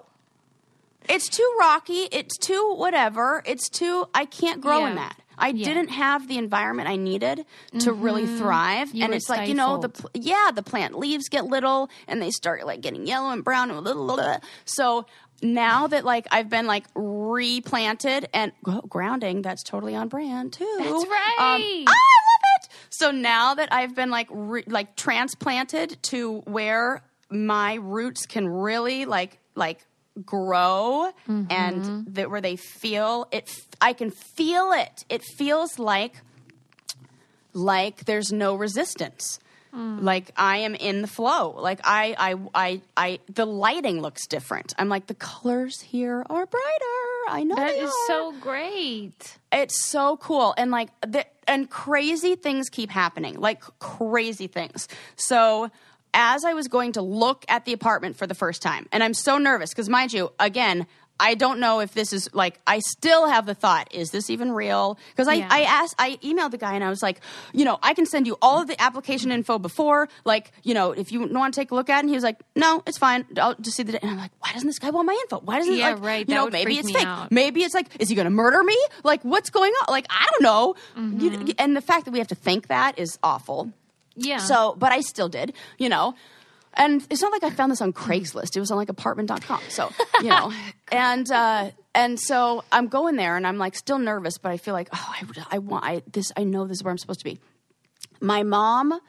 It's 1.07 1.29
too 1.29 1.55
rocky. 1.59 2.07
It's 2.11 2.37
too 2.37 2.73
whatever. 2.77 3.43
It's 3.45 3.69
too. 3.69 4.05
I 4.13 4.25
can't 4.25 4.59
grow 4.59 4.85
in 4.87 4.95
that. 4.95 5.15
I 5.37 5.51
didn't 5.51 5.89
have 5.89 6.27
the 6.29 6.37
environment 6.37 6.87
I 6.87 6.95
needed 6.95 7.45
to 7.79 7.91
really 7.91 8.25
thrive. 8.25 8.87
Mm-hmm. 8.87 8.97
You 8.97 9.03
and 9.03 9.13
it's 9.13 9.29
like, 9.29 9.49
you 9.49 9.53
know, 9.53 9.77
the 9.77 9.89
pl- 9.89 10.09
yeah, 10.13 10.49
the 10.55 10.63
plant 10.63 10.97
leaves 10.97 11.27
get 11.29 11.43
little 11.45 11.89
and 12.07 12.21
they 12.21 12.31
start 12.31 12.65
like 12.65 12.79
getting 12.81 13.05
yellow 13.05 13.31
and 13.31 13.43
brown 13.43 13.69
and 13.69 13.81
little, 13.81 14.05
little. 14.05 14.39
So 14.63 15.05
now 15.41 15.87
that 15.87 16.05
like 16.05 16.27
I've 16.31 16.49
been 16.49 16.65
like 16.67 16.85
replanted 16.95 18.27
and 18.33 18.51
oh, 18.65 18.81
grounding, 18.81 19.41
that's 19.41 19.63
totally 19.63 19.95
on 19.95 20.07
brand 20.07 20.53
too. 20.53 20.75
That's 20.79 20.89
Um, 20.91 21.09
right. 21.09 21.35
I 21.39 21.81
love 21.87 22.61
it. 22.63 22.69
So 22.89 23.11
now 23.11 23.53
that 23.55 23.71
I've 23.73 23.95
been 23.95 24.09
like 24.09 24.27
re- 24.31 24.63
like 24.67 24.95
transplanted 24.95 26.01
to 26.03 26.39
where 26.45 27.03
my 27.29 27.75
roots 27.75 28.25
can 28.25 28.47
really 28.47 29.05
like 29.05 29.39
like 29.55 29.85
grow 30.25 31.11
Mm-hmm. 31.27 31.51
and 31.51 32.05
that 32.15 32.29
where 32.31 32.39
they 32.41 32.55
feel 32.55 33.27
it 33.31 33.49
I 33.81 33.91
can 33.93 34.11
feel 34.11 34.71
it. 34.71 35.03
It 35.09 35.23
feels 35.23 35.77
like 35.77 36.21
like 37.53 38.05
there's 38.05 38.31
no 38.31 38.55
resistance. 38.55 39.39
Mm. 39.75 40.03
Like 40.03 40.31
I 40.37 40.57
am 40.57 40.73
in 40.75 41.01
the 41.01 41.07
flow. 41.07 41.49
Like 41.59 41.81
I, 41.83 42.15
I, 42.17 42.35
I, 42.55 42.81
I. 42.95 43.19
The 43.33 43.45
lighting 43.45 44.01
looks 44.01 44.25
different. 44.27 44.73
I'm 44.77 44.87
like 44.89 45.07
the 45.07 45.15
colors 45.15 45.81
here 45.81 46.25
are 46.29 46.45
brighter. 46.45 47.29
I 47.29 47.43
know 47.43 47.55
That 47.55 47.75
is 47.75 47.89
are. 47.89 48.07
so 48.07 48.33
great. 48.39 49.37
It's 49.51 49.85
so 49.85 50.17
cool, 50.17 50.53
and 50.57 50.71
like 50.71 50.89
the 51.01 51.25
and 51.47 51.69
crazy 51.69 52.35
things 52.35 52.69
keep 52.69 52.89
happening, 52.89 53.39
like 53.39 53.61
crazy 53.79 54.47
things. 54.47 54.87
So 55.15 55.69
as 56.13 56.45
I 56.45 56.53
was 56.53 56.67
going 56.69 56.93
to 56.93 57.01
look 57.01 57.43
at 57.49 57.65
the 57.65 57.73
apartment 57.73 58.15
for 58.15 58.25
the 58.27 58.35
first 58.35 58.61
time, 58.61 58.87
and 58.91 59.03
I'm 59.03 59.13
so 59.13 59.37
nervous 59.37 59.71
because, 59.71 59.89
mind 59.89 60.13
you, 60.13 60.31
again. 60.39 60.87
I 61.19 61.35
don't 61.35 61.59
know 61.59 61.79
if 61.79 61.93
this 61.93 62.11
is 62.11 62.29
like 62.33 62.59
I 62.67 62.79
still 62.79 63.27
have 63.27 63.45
the 63.45 63.53
thought, 63.55 63.87
is 63.93 64.11
this 64.11 64.29
even 64.29 64.51
real? 64.51 64.97
Because 65.11 65.27
I, 65.27 65.35
Yeah. 65.35 65.47
I 65.49 65.61
asked 65.61 65.95
I 65.97 66.17
emailed 66.23 66.51
the 66.51 66.57
guy 66.57 66.73
and 66.75 66.83
I 66.83 66.89
was 66.89 67.01
like, 67.01 67.21
you 67.53 67.63
know, 67.65 67.79
I 67.81 67.93
can 67.93 68.05
send 68.05 68.27
you 68.27 68.37
all 68.41 68.61
of 68.61 68.67
the 68.67 68.79
application 68.81 69.31
info 69.31 69.57
before, 69.57 70.09
like, 70.25 70.51
you 70.63 70.73
know, 70.73 70.91
if 70.91 71.11
you 71.11 71.25
want 71.27 71.53
to 71.53 71.59
take 71.61 71.71
a 71.71 71.75
look 71.75 71.89
at 71.89 71.97
it. 71.97 71.99
And 72.01 72.09
he 72.09 72.15
was 72.15 72.23
like, 72.23 72.39
No, 72.55 72.83
it's 72.85 72.97
fine. 72.97 73.25
I'll 73.37 73.55
just 73.55 73.77
see 73.77 73.83
the 73.83 73.93
day. 73.93 73.99
and 74.01 74.11
I'm 74.11 74.17
like, 74.17 74.31
why 74.39 74.51
doesn't 74.53 74.67
this 74.67 74.79
guy 74.79 74.89
want 74.89 75.05
my 75.07 75.13
info? 75.23 75.39
Why 75.39 75.59
doesn't 75.59 75.73
Yeah, 75.73 75.91
like 75.93 76.03
right. 76.03 76.19
you 76.19 76.25
That 76.25 76.35
know, 76.35 76.49
maybe 76.49 76.77
it's 76.77 76.91
fake. 76.91 77.05
out. 77.05 77.31
Maybe 77.31 77.63
it's 77.63 77.73
like, 77.73 77.87
is 77.99 78.09
he 78.09 78.15
going 78.15 78.25
to 78.25 78.29
murder 78.31 78.61
me? 78.63 78.77
Like, 79.03 79.23
what's 79.23 79.49
going 79.49 79.71
on? 79.71 79.91
Like, 79.91 80.07
I 80.09 80.25
don't 80.31 80.43
know. 80.43 80.75
Mm-hmm. 80.97 81.47
You- 81.47 81.53
and 81.57 81.75
the 81.77 81.81
fact 81.81 82.05
that 82.05 82.11
we 82.11 82.19
have 82.19 82.27
to 82.27 82.35
think 82.35 82.67
that 82.67 82.99
is 82.99 83.17
awful. 83.23 83.71
Yeah. 84.17 84.37
So, 84.37 84.75
but 84.77 84.91
I 84.91 85.01
still 85.01 85.29
did, 85.29 85.53
you 85.77 85.89
know. 85.89 86.15
And 86.77 87.05
it's 87.09 87.21
not 87.21 87.31
like 87.31 87.43
I 87.43 87.49
found 87.49 87.71
this 87.71 87.81
on 87.81 87.93
Craigslist. 87.93 88.55
It 88.55 88.59
was 88.59 88.71
on 88.71 88.77
like 88.77 88.89
apartment.com. 88.89 89.61
So, 89.69 89.91
you 90.21 90.29
know. 90.29 90.51
and 90.91 91.29
uh 91.31 91.71
and 91.93 92.19
so 92.19 92.63
I'm 92.71 92.87
going 92.87 93.15
there 93.15 93.37
and 93.37 93.47
I'm 93.47 93.57
like 93.57 93.75
still 93.75 93.99
nervous, 93.99 94.37
but 94.37 94.51
I 94.51 94.57
feel 94.57 94.73
like, 94.73 94.89
oh, 94.93 95.13
I, 95.21 95.55
I 95.55 95.57
want 95.59 95.85
I 95.85 96.01
this 96.11 96.31
I 96.35 96.43
know 96.43 96.67
this 96.67 96.77
is 96.77 96.83
where 96.83 96.91
I'm 96.91 96.97
supposed 96.97 97.19
to 97.19 97.25
be. 97.25 97.39
My 98.19 98.43
mom 98.43 98.99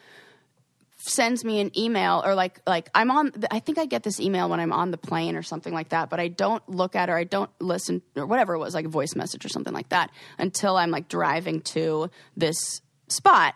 sends 0.98 1.44
me 1.44 1.60
an 1.60 1.76
email 1.78 2.22
or 2.24 2.34
like 2.34 2.60
like 2.66 2.88
I'm 2.94 3.10
on 3.10 3.32
I 3.50 3.60
think 3.60 3.78
I 3.78 3.86
get 3.86 4.02
this 4.02 4.18
email 4.20 4.48
when 4.48 4.60
I'm 4.60 4.72
on 4.72 4.90
the 4.90 4.98
plane 4.98 5.36
or 5.36 5.42
something 5.42 5.72
like 5.72 5.90
that, 5.90 6.10
but 6.10 6.20
I 6.20 6.28
don't 6.28 6.66
look 6.68 6.96
at 6.96 7.10
or 7.10 7.16
I 7.16 7.24
don't 7.24 7.50
listen 7.60 8.02
or 8.14 8.26
whatever 8.26 8.54
it 8.54 8.58
was, 8.58 8.74
like 8.74 8.86
a 8.86 8.90
voice 8.90 9.14
message 9.14 9.44
or 9.44 9.48
something 9.48 9.74
like 9.74 9.88
that 9.90 10.10
until 10.38 10.76
I'm 10.76 10.90
like 10.90 11.08
driving 11.08 11.60
to 11.62 12.10
this 12.36 12.80
spot. 13.08 13.54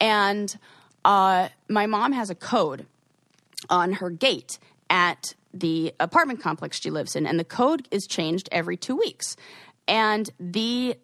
And 0.00 0.54
uh, 1.04 1.48
my 1.68 1.86
mom 1.86 2.12
has 2.12 2.30
a 2.30 2.34
code 2.34 2.86
on 3.70 3.94
her 3.94 4.10
gate 4.10 4.58
at 4.90 5.34
the 5.52 5.94
apartment 5.98 6.40
complex 6.40 6.80
she 6.80 6.90
lives 6.90 7.16
in, 7.16 7.26
and 7.26 7.38
the 7.38 7.44
code 7.44 7.88
is 7.90 8.06
changed 8.06 8.48
every 8.52 8.76
two 8.76 8.96
weeks. 8.96 9.36
And 9.88 10.28
the 10.38 10.96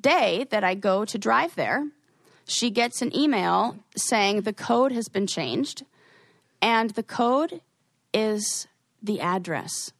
day 0.00 0.46
that 0.50 0.64
I 0.64 0.74
go 0.74 1.04
to 1.04 1.18
drive 1.18 1.54
there, 1.54 1.86
she 2.46 2.70
gets 2.70 3.02
an 3.02 3.14
email 3.16 3.76
saying 3.96 4.42
the 4.42 4.52
code 4.52 4.92
has 4.92 5.08
been 5.08 5.26
changed, 5.26 5.84
and 6.60 6.90
the 6.90 7.02
code 7.02 7.60
is 8.12 8.66
the 9.02 9.20
address, 9.20 9.92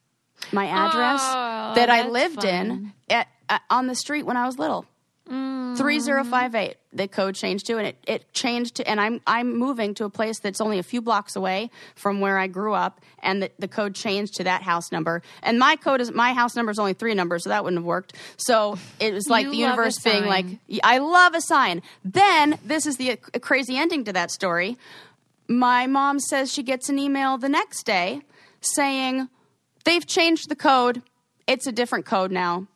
my 0.52 0.66
address 0.66 1.20
Oh, 1.22 1.74
that 1.74 1.90
I 1.90 2.08
lived 2.08 2.44
in 2.44 2.92
at, 3.08 3.28
at 3.48 3.62
on 3.70 3.86
the 3.86 3.94
street 3.94 4.24
when 4.24 4.36
I 4.36 4.46
was 4.46 4.58
little. 4.58 4.86
Mm. 5.84 5.86
Three 5.86 6.00
zero 6.00 6.24
five 6.24 6.54
eight. 6.54 6.76
The 6.92 7.08
code 7.08 7.34
changed 7.34 7.66
to, 7.66 7.78
and 7.78 7.88
it, 7.88 7.96
it 8.06 8.32
changed 8.32 8.76
to, 8.76 8.88
and 8.88 9.00
I'm 9.00 9.20
I'm 9.26 9.58
moving 9.58 9.94
to 9.94 10.04
a 10.04 10.10
place 10.10 10.38
that's 10.38 10.60
only 10.60 10.78
a 10.78 10.82
few 10.82 11.02
blocks 11.02 11.36
away 11.36 11.70
from 11.94 12.20
where 12.20 12.38
I 12.38 12.46
grew 12.46 12.72
up, 12.72 13.00
and 13.22 13.42
the, 13.42 13.50
the 13.58 13.68
code 13.68 13.94
changed 13.94 14.34
to 14.34 14.44
that 14.44 14.62
house 14.62 14.92
number. 14.92 15.22
And 15.42 15.58
my 15.58 15.76
code 15.76 16.00
is 16.00 16.12
my 16.12 16.32
house 16.32 16.56
number 16.56 16.70
is 16.70 16.78
only 16.78 16.94
three 16.94 17.14
numbers, 17.14 17.44
so 17.44 17.50
that 17.50 17.64
wouldn't 17.64 17.80
have 17.80 17.86
worked. 17.86 18.14
So 18.36 18.78
it 19.00 19.12
was 19.12 19.28
like 19.28 19.44
You 19.44 19.50
the 19.50 19.56
universe 19.56 19.98
being 19.98 20.26
like. 20.26 20.46
I 20.82 20.98
love 20.98 21.34
a 21.34 21.40
sign. 21.40 21.82
Then 22.04 22.58
this 22.64 22.86
is 22.86 22.96
the 22.96 23.12
uh, 23.12 23.38
crazy 23.40 23.76
ending 23.76 24.04
to 24.04 24.12
that 24.12 24.30
story. 24.30 24.76
My 25.48 25.86
mom 25.86 26.20
says 26.20 26.52
she 26.52 26.62
gets 26.62 26.88
an 26.88 26.98
email 26.98 27.36
the 27.38 27.48
next 27.48 27.84
day 27.84 28.22
saying 28.60 29.28
they've 29.84 30.06
changed 30.06 30.48
the 30.48 30.56
code. 30.56 31.02
It's 31.46 31.66
a 31.66 31.72
different 31.72 32.06
code 32.06 32.32
now. 32.32 32.66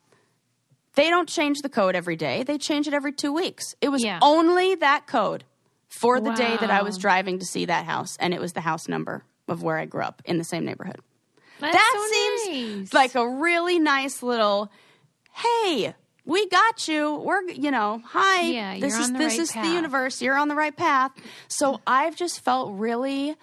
They 0.99 1.11
don't 1.11 1.29
change 1.29 1.61
the 1.63 1.69
code 1.69 1.95
every 1.95 2.17
day. 2.17 2.43
They 2.43 2.59
change 2.59 2.89
it 2.89 2.93
every 2.93 3.13
two 3.13 3.33
weeks. 3.33 3.77
It 3.81 3.89
was 3.91 4.03
Yeah. 4.03 4.19
only 4.21 4.75
that 4.75 5.07
code 5.07 5.45
for 5.89 6.21
the 6.21 6.33
day 6.33 6.57
that 6.57 6.71
I 6.71 6.83
was 6.83 6.99
driving 6.99 7.39
to 7.39 7.45
see 7.47 7.67
that 7.67 7.85
house, 7.87 8.17
and 8.19 8.35
it 8.35 8.41
was 8.41 8.53
the 8.53 8.63
house 8.63 8.89
number 8.89 9.23
of 9.47 9.63
where 9.63 9.79
I 9.79 9.85
grew 9.85 10.03
up 10.03 10.23
in 10.25 10.39
the 10.39 10.45
same 10.45 10.65
neighborhood. 10.65 11.01
That's 11.61 11.77
that 11.77 11.93
so 11.95 12.43
seems 12.45 12.93
nice. 12.93 12.93
like 12.93 13.15
a 13.15 13.29
really 13.29 13.79
nice 13.79 14.25
little, 14.25 14.73
hey, 15.35 15.95
we 16.25 16.49
got 16.49 16.89
you. 16.89 17.15
We're, 17.15 17.43
you 17.49 17.71
know, 17.71 18.03
hi. 18.05 18.41
Yeah, 18.43 18.79
this 18.81 18.99
is 18.99 19.13
this 19.13 19.33
right 19.35 19.39
is 19.41 19.53
the 19.53 19.69
universe. 19.73 20.21
You're 20.21 20.37
on 20.37 20.49
the 20.49 20.57
right 20.57 20.77
path. 20.77 21.13
So 21.47 21.81
I've 21.87 22.17
just 22.17 22.41
felt 22.41 22.73
really, 22.73 23.37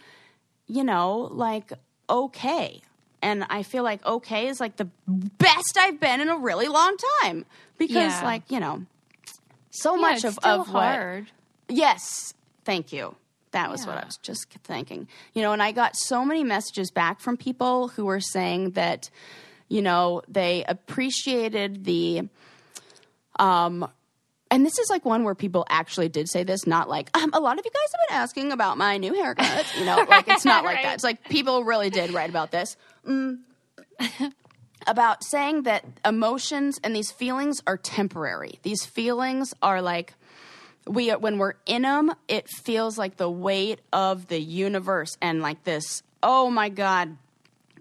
you 0.68 0.84
know, 0.84 1.30
like 1.32 1.72
okay. 2.10 2.82
And 3.26 3.44
I 3.50 3.64
feel 3.64 3.84
like 3.84 4.06
okay 4.06 4.48
is 4.48 4.60
like 4.60 4.76
the 4.76 4.88
best 5.08 5.78
I've 5.80 6.00
been 6.00 6.22
in 6.22 6.30
a 6.30 6.38
really 6.38 6.68
long 6.68 6.96
time 7.22 7.46
because, 7.80 8.22
Yeah. 8.22 8.22
like, 8.24 8.44
you 8.52 8.60
know, 8.60 8.86
so 9.72 9.96
Yeah, 9.96 10.02
much 10.02 10.24
of, 10.26 10.38
of 10.44 10.70
what 10.72 10.84
hard. 10.84 11.32
Yes, 11.68 12.36
thank 12.66 12.94
you. 12.94 13.16
That 13.50 13.72
was 13.72 13.88
what 13.88 13.98
I 13.98 14.06
was 14.06 14.18
just 14.18 14.46
thinking. 14.64 15.08
You 15.34 15.42
know, 15.42 15.54
and 15.54 15.64
I 15.64 15.72
got 15.72 15.96
so 15.96 16.24
many 16.24 16.44
messages 16.44 16.92
back 16.92 17.20
from 17.20 17.36
people 17.36 17.88
who 17.88 18.06
were 18.06 18.20
saying 18.20 18.72
that, 18.72 19.10
you 19.70 19.82
know, 19.82 20.22
they 20.28 20.64
appreciated 20.68 21.86
the 21.86 22.30
um 23.40 23.90
and 24.52 24.66
this 24.66 24.78
is 24.80 24.90
like 24.90 25.04
one 25.06 25.24
where 25.24 25.36
people 25.36 25.66
actually 25.70 26.08
did 26.10 26.30
say 26.30 26.44
this, 26.44 26.66
not 26.68 26.88
like 26.90 27.16
um, 27.18 27.32
a 27.34 27.40
lot 27.40 27.58
of 27.60 27.66
you 27.66 27.72
guys 27.72 27.92
have 27.92 28.08
been 28.10 28.18
asking 28.18 28.52
about 28.52 28.78
my 28.78 28.98
new 28.98 29.14
haircut. 29.14 29.66
You 29.78 29.86
know, 29.86 30.06
like 30.08 30.28
it's 30.28 30.46
not 30.46 30.64
like 30.64 30.76
Right. 30.78 30.84
that. 30.84 30.94
It's 30.96 31.04
like 31.04 31.28
people 31.30 31.64
really 31.64 31.90
did 31.90 32.12
write 32.14 32.30
about 32.30 32.52
this. 32.52 32.78
Mm. 33.08 33.40
about 34.88 35.24
saying 35.24 35.64
that 35.64 35.84
emotions 36.06 36.80
and 36.84 36.96
these 36.96 37.12
feelings 37.12 37.62
are 37.66 37.78
temporary. 37.78 38.60
These 38.64 38.86
feelings 38.86 39.54
are 39.62 39.82
like 39.82 40.14
we 40.88 41.10
when 41.12 41.38
we're 41.40 41.54
in 41.66 41.82
them, 41.82 42.14
it 42.28 42.48
feels 42.48 42.98
like 42.98 43.18
the 43.18 43.30
weight 43.30 43.80
of 43.92 44.28
the 44.28 44.40
universe 44.40 45.18
and 45.22 45.42
like 45.42 45.64
this. 45.64 46.04
Oh 46.22 46.50
my 46.50 46.70
god, 46.70 47.18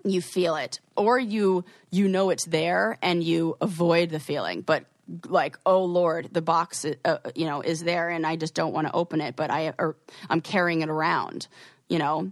you 0.05 0.23
feel 0.23 0.57
it, 0.57 0.81
or 0.97 1.19
you 1.19 1.65
you 1.91 2.09
know 2.09 2.31
it's 2.31 2.47
there 2.47 2.97
and 3.03 3.23
you 3.23 3.57
avoid 3.61 4.11
the 4.11 4.21
feeling, 4.21 4.63
but 4.63 4.85
like 5.27 5.59
oh 5.67 5.85
lord 5.85 6.29
the 6.33 6.43
box 6.43 6.87
uh, 7.05 7.19
you 7.35 7.45
know 7.47 7.61
is 7.61 7.85
there 7.85 8.09
and 8.09 8.27
i 8.27 8.37
just 8.37 8.55
don't 8.55 8.73
want 8.73 8.87
to 8.87 8.93
open 8.95 9.21
it 9.21 9.37
but 9.37 9.51
i 9.51 9.73
or 9.79 9.97
i'm 10.31 10.41
carrying 10.41 10.81
it 10.83 10.89
around 10.89 11.47
you 11.89 11.99
know 11.99 12.31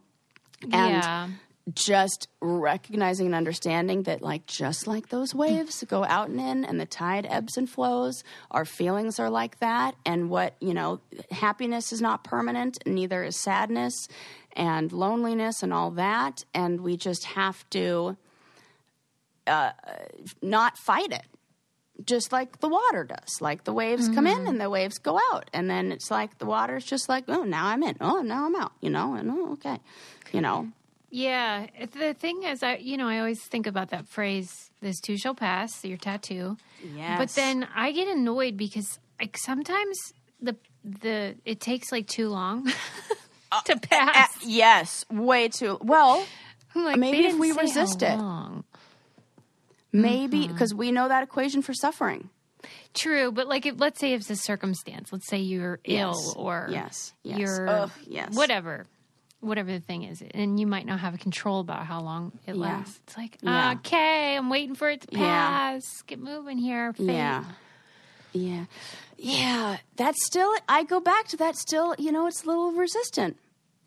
and 0.72 0.94
Yeah. 0.94 1.28
just 1.74 2.28
recognizing 2.40 3.26
and 3.26 3.34
understanding 3.34 4.02
that 4.04 4.22
like 4.22 4.46
just 4.46 4.86
like 4.86 5.10
those 5.10 5.34
waves 5.34 5.84
go 5.86 6.02
out 6.04 6.28
and 6.28 6.40
in 6.40 6.64
and 6.64 6.80
the 6.80 6.86
tide 6.86 7.26
ebbs 7.28 7.56
and 7.56 7.68
flows 7.70 8.24
our 8.50 8.64
feelings 8.64 9.20
are 9.20 9.30
like 9.30 9.58
that 9.60 9.94
and 10.04 10.28
what 10.30 10.54
you 10.60 10.74
know 10.74 11.00
happiness 11.30 11.92
is 11.92 12.00
not 12.00 12.24
permanent 12.24 12.78
neither 12.86 13.22
is 13.22 13.36
sadness 13.36 14.08
and 14.54 14.92
loneliness 14.92 15.62
and 15.62 15.72
all 15.72 15.90
that 15.90 16.44
and 16.54 16.80
we 16.80 16.96
just 16.96 17.24
have 17.24 17.68
to 17.70 18.16
uh, 19.46 19.70
not 20.40 20.76
fight 20.78 21.12
it 21.12 21.24
just 22.04 22.32
like 22.32 22.60
the 22.60 22.68
water 22.68 23.04
does. 23.04 23.40
Like 23.40 23.64
the 23.64 23.72
waves 23.72 24.08
come 24.08 24.26
in 24.26 24.46
and 24.46 24.60
the 24.60 24.68
waves 24.70 24.98
go 24.98 25.18
out, 25.32 25.48
and 25.52 25.68
then 25.70 25.92
it's 25.92 26.10
like 26.10 26.38
the 26.38 26.46
water's 26.46 26.84
just 26.84 27.08
like, 27.08 27.24
oh, 27.28 27.44
now 27.44 27.66
I'm 27.66 27.82
in. 27.82 27.96
Oh, 28.00 28.22
now 28.22 28.46
I'm 28.46 28.56
out. 28.56 28.72
You 28.80 28.90
know, 28.90 29.14
and 29.14 29.30
oh, 29.30 29.52
okay, 29.54 29.78
you 30.32 30.40
know. 30.40 30.68
Yeah, 31.10 31.66
the 31.92 32.14
thing 32.14 32.42
is, 32.44 32.62
I 32.62 32.76
you 32.76 32.96
know 32.96 33.06
I 33.08 33.18
always 33.18 33.42
think 33.42 33.66
about 33.66 33.90
that 33.90 34.08
phrase, 34.08 34.70
"This 34.80 34.98
too 35.00 35.18
shall 35.18 35.34
pass." 35.34 35.84
Your 35.84 35.98
tattoo. 35.98 36.56
Yes. 36.96 37.18
But 37.18 37.28
then 37.40 37.68
I 37.74 37.92
get 37.92 38.08
annoyed 38.08 38.56
because 38.56 38.98
like 39.20 39.36
sometimes 39.36 40.14
the 40.40 40.56
the 40.82 41.36
it 41.44 41.60
takes 41.60 41.92
like 41.92 42.06
too 42.06 42.28
long 42.30 42.64
to 43.66 43.74
Uh, 43.74 43.78
pass. 43.82 44.30
yes, 44.44 45.04
way 45.10 45.48
too 45.48 45.76
well. 45.82 46.24
Like, 46.74 46.96
maybe 46.96 47.26
if 47.26 47.36
we 47.38 47.52
resist 47.52 48.02
it. 48.02 48.16
long. 48.18 48.64
Maybe 49.92 50.44
Mm-hmm. 50.44 50.52
because 50.52 50.74
we 50.74 50.90
know 50.92 51.08
that 51.08 51.22
equation 51.22 51.62
for 51.62 51.74
suffering. 51.74 52.30
True, 52.94 53.32
but 53.32 53.48
like, 53.48 53.66
if, 53.66 53.78
let's 53.80 53.98
say 54.00 54.12
it's 54.14 54.30
a 54.30 54.36
circumstance. 54.36 55.12
Let's 55.12 55.26
say 55.26 55.38
you're 55.38 55.80
ill 55.84 56.34
or 56.36 56.68
Yes. 56.70 57.12
Yes. 57.22 57.38
you're 57.38 57.68
Ugh, 57.68 57.90
yes. 58.06 58.34
whatever, 58.34 58.86
whatever 59.40 59.72
the 59.72 59.80
thing 59.80 60.04
is, 60.04 60.22
and 60.32 60.60
you 60.60 60.66
might 60.66 60.86
not 60.86 61.00
have 61.00 61.14
a 61.14 61.18
control 61.18 61.60
about 61.60 61.86
how 61.86 62.00
long 62.00 62.32
it 62.46 62.54
Yeah. 62.54 62.60
lasts. 62.60 63.00
It's 63.06 63.16
like, 63.16 63.38
Yeah. 63.42 63.72
okay, 63.78 64.36
I'm 64.36 64.48
waiting 64.48 64.74
for 64.76 64.88
it 64.88 65.00
to 65.02 65.08
Yeah. 65.10 65.18
pass. 65.18 66.02
Get 66.06 66.20
moving 66.20 66.58
here. 66.58 66.92
Fate. 66.92 67.06
Yeah. 67.06 67.44
Yeah. 68.32 68.64
Yeah. 69.18 69.78
That's 69.96 70.24
still, 70.24 70.50
I 70.68 70.84
go 70.84 71.00
back 71.00 71.26
to 71.28 71.36
that 71.38 71.56
still, 71.56 71.94
you 71.98 72.12
know, 72.12 72.26
it's 72.28 72.44
a 72.44 72.46
little 72.46 72.72
resistant. 72.72 73.36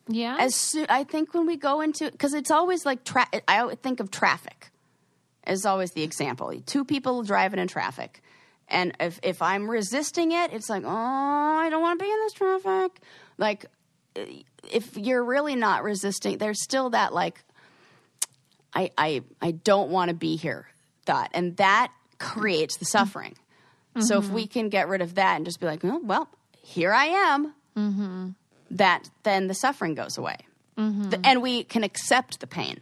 yeah. 0.08 0.36
As 0.38 0.54
soon, 0.54 0.86
I 0.88 1.02
think 1.04 1.34
when 1.34 1.46
we 1.46 1.56
go 1.56 1.80
into, 1.80 2.10
because 2.10 2.32
it's 2.34 2.50
always 2.50 2.84
like, 2.86 3.02
tra- 3.04 3.28
I 3.48 3.58
always 3.60 3.78
think 3.78 3.98
of 4.00 4.10
traffic 4.10 4.70
as 5.46 5.64
always 5.64 5.92
the 5.92 6.02
example. 6.02 6.52
Two 6.66 6.84
people 6.84 7.22
driving 7.22 7.60
in 7.60 7.68
traffic. 7.68 8.22
And 8.68 8.96
if, 8.98 9.20
if 9.22 9.42
I'm 9.42 9.70
resisting 9.70 10.32
it, 10.32 10.52
it's 10.52 10.68
like, 10.68 10.82
oh, 10.84 10.88
I 10.88 11.68
don't 11.70 11.82
want 11.82 11.98
to 12.00 12.04
be 12.04 12.10
in 12.10 12.18
this 12.18 12.32
traffic. 12.32 13.00
Like, 13.38 13.66
if 14.70 14.96
you're 14.96 15.22
really 15.22 15.56
not 15.56 15.84
resisting, 15.84 16.38
there's 16.38 16.62
still 16.62 16.90
that 16.90 17.12
like, 17.12 17.42
I 18.74 18.90
I 18.98 19.22
I 19.40 19.52
don't 19.52 19.90
want 19.90 20.08
to 20.08 20.14
be 20.14 20.36
here 20.36 20.68
thought, 21.04 21.30
and 21.32 21.56
that 21.56 21.92
creates 22.18 22.76
the 22.78 22.84
suffering. 22.84 23.36
So 23.98 24.18
if 24.18 24.28
we 24.28 24.42
mm-hmm. 24.42 24.52
can 24.52 24.68
get 24.68 24.88
rid 24.88 25.00
of 25.00 25.14
that 25.14 25.36
and 25.36 25.46
just 25.46 25.58
be 25.58 25.64
like, 25.64 25.82
oh, 25.82 26.00
well, 26.04 26.28
here 26.60 26.92
I 26.92 27.06
am, 27.06 27.54
mm-hmm. 27.74 28.28
that 28.72 29.08
then 29.22 29.46
the 29.46 29.54
suffering 29.54 29.94
goes 29.94 30.18
away, 30.18 30.36
mm-hmm. 30.76 31.08
The- 31.08 31.20
and 31.24 31.40
we 31.40 31.64
can 31.64 31.82
accept 31.82 32.40
the 32.40 32.46
pain 32.46 32.80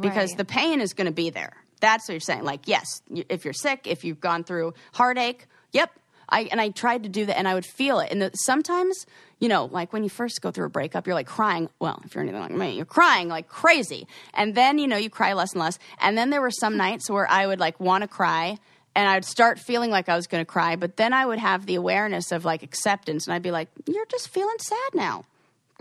because 0.00 0.32
the 0.32 0.44
pain 0.44 0.80
is 0.80 0.92
going 0.92 1.06
to 1.06 1.12
be 1.12 1.30
there. 1.30 1.52
That's 1.80 2.08
what 2.08 2.14
you're 2.14 2.20
saying. 2.20 2.44
Like, 2.44 2.66
yes, 2.66 3.02
if 3.28 3.44
you're 3.44 3.54
sick, 3.54 3.86
if 3.86 4.04
you've 4.04 4.20
gone 4.20 4.44
through 4.44 4.74
heartache, 4.92 5.46
yep. 5.72 5.90
I 6.28 6.48
and 6.50 6.60
I 6.60 6.70
tried 6.70 7.04
to 7.04 7.08
do 7.08 7.26
that, 7.26 7.38
and 7.38 7.46
I 7.46 7.54
would 7.54 7.66
feel 7.66 8.00
it. 8.00 8.10
And 8.10 8.20
the, 8.20 8.30
sometimes, 8.30 9.06
you 9.38 9.48
know, 9.48 9.66
like 9.66 9.92
when 9.92 10.02
you 10.02 10.10
first 10.10 10.40
go 10.42 10.50
through 10.50 10.66
a 10.66 10.70
breakup, 10.70 11.06
you're 11.06 11.14
like 11.14 11.28
crying. 11.28 11.68
Well, 11.78 12.02
if 12.04 12.14
you're 12.14 12.22
anything 12.22 12.40
like 12.40 12.50
me, 12.50 12.72
you're 12.72 12.84
crying 12.84 13.28
like 13.28 13.48
crazy, 13.48 14.08
and 14.34 14.54
then 14.54 14.78
you 14.78 14.88
know 14.88 14.96
you 14.96 15.08
cry 15.08 15.34
less 15.34 15.52
and 15.52 15.60
less. 15.60 15.78
And 16.00 16.18
then 16.18 16.30
there 16.30 16.40
were 16.40 16.50
some 16.50 16.76
nights 16.86 17.08
where 17.08 17.30
I 17.30 17.46
would 17.46 17.60
like 17.60 17.78
want 17.78 18.02
to 18.02 18.08
cry, 18.08 18.58
and 18.96 19.08
I'd 19.08 19.24
start 19.24 19.60
feeling 19.60 19.90
like 19.90 20.08
I 20.08 20.16
was 20.16 20.26
going 20.26 20.40
to 20.40 20.50
cry, 20.50 20.74
but 20.74 20.96
then 20.96 21.12
I 21.12 21.26
would 21.26 21.38
have 21.38 21.66
the 21.66 21.76
awareness 21.76 22.32
of 22.32 22.44
like 22.44 22.64
acceptance, 22.64 23.26
and 23.26 23.34
I'd 23.34 23.42
be 23.42 23.52
like, 23.52 23.68
"You're 23.86 24.06
just 24.06 24.28
feeling 24.28 24.56
sad 24.58 24.94
now." 24.94 25.24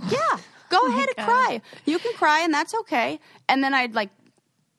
Yeah, 0.09 0.37
go 0.79 0.87
ahead 0.89 1.09
and 1.17 1.25
cry. 1.27 1.61
You 1.85 1.99
can 1.99 2.13
cry, 2.13 2.41
and 2.41 2.53
that's 2.53 2.73
okay. 2.81 3.19
And 3.49 3.63
then 3.63 3.73
I'd 3.73 3.93
like 3.95 4.09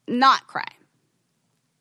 not 0.09 0.46
cry. 0.46 0.68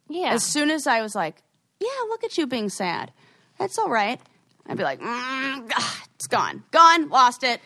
yeah. 0.09 0.33
As 0.33 0.43
soon 0.43 0.69
as 0.71 0.87
I 0.87 1.01
was 1.01 1.15
like, 1.15 1.41
"Yeah, 1.79 1.87
look 2.09 2.23
at 2.23 2.37
you 2.37 2.47
being 2.47 2.69
sad," 2.69 3.11
that's 3.57 3.77
all 3.77 3.89
right. 3.89 4.19
I'd 4.67 4.77
be 4.77 4.83
like, 4.83 4.99
mm, 4.99 5.71
ah, 5.73 6.03
"It's 6.15 6.27
gone, 6.27 6.63
gone, 6.71 7.09
lost 7.09 7.43
it," 7.43 7.61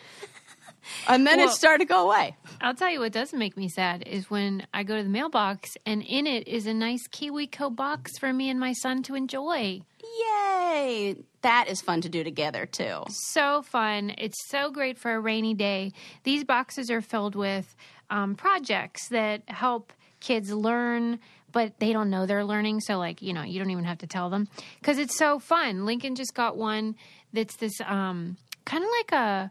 and 1.08 1.26
then 1.26 1.40
it 1.40 1.50
started 1.50 1.78
to 1.78 1.88
go 1.88 2.06
away. 2.08 2.36
I'll 2.60 2.74
tell 2.74 2.90
you 2.90 3.00
what 3.00 3.12
doesn't 3.12 3.38
make 3.38 3.56
me 3.56 3.68
sad 3.70 4.02
is 4.06 4.30
when 4.30 4.66
I 4.74 4.82
go 4.82 4.96
to 4.96 5.02
the 5.02 5.08
mailbox 5.08 5.76
and 5.86 6.02
in 6.02 6.26
it 6.26 6.46
is 6.46 6.66
a 6.66 6.74
nice 6.74 7.08
KiwiCo 7.08 7.74
box 7.74 8.18
for 8.18 8.32
me 8.34 8.50
and 8.50 8.60
my 8.60 8.74
son 8.74 9.02
to 9.04 9.14
enjoy. 9.14 9.80
Yay! 10.02 11.16
That 11.42 11.68
is 11.68 11.80
fun 11.80 12.00
to 12.02 12.08
do 12.08 12.24
together 12.24 12.66
too. 12.66 13.04
So 13.08 13.62
fun. 13.62 14.14
It's 14.18 14.48
so 14.48 14.70
great 14.70 14.98
for 14.98 15.12
a 15.14 15.20
rainy 15.20 15.54
day. 15.54 15.92
These 16.24 16.44
boxes 16.44 16.90
are 16.90 17.00
filled 17.00 17.34
with 17.34 17.76
um, 18.10 18.34
projects 18.34 19.08
that 19.08 19.42
help 19.48 19.92
kids 20.20 20.52
learn, 20.52 21.18
but 21.52 21.78
they 21.80 21.92
don't 21.92 22.10
know 22.10 22.26
they're 22.26 22.44
learning. 22.44 22.80
So, 22.80 22.98
like, 22.98 23.22
you 23.22 23.32
know, 23.32 23.42
you 23.42 23.58
don't 23.58 23.70
even 23.70 23.84
have 23.84 23.98
to 23.98 24.06
tell 24.06 24.30
them 24.30 24.48
because 24.80 24.98
it's 24.98 25.16
so 25.16 25.38
fun. 25.38 25.86
Lincoln 25.86 26.14
just 26.14 26.34
got 26.34 26.56
one 26.56 26.96
that's 27.32 27.56
this 27.56 27.80
um, 27.86 28.36
kind 28.64 28.84
of 28.84 28.90
like 28.98 29.12
a 29.12 29.50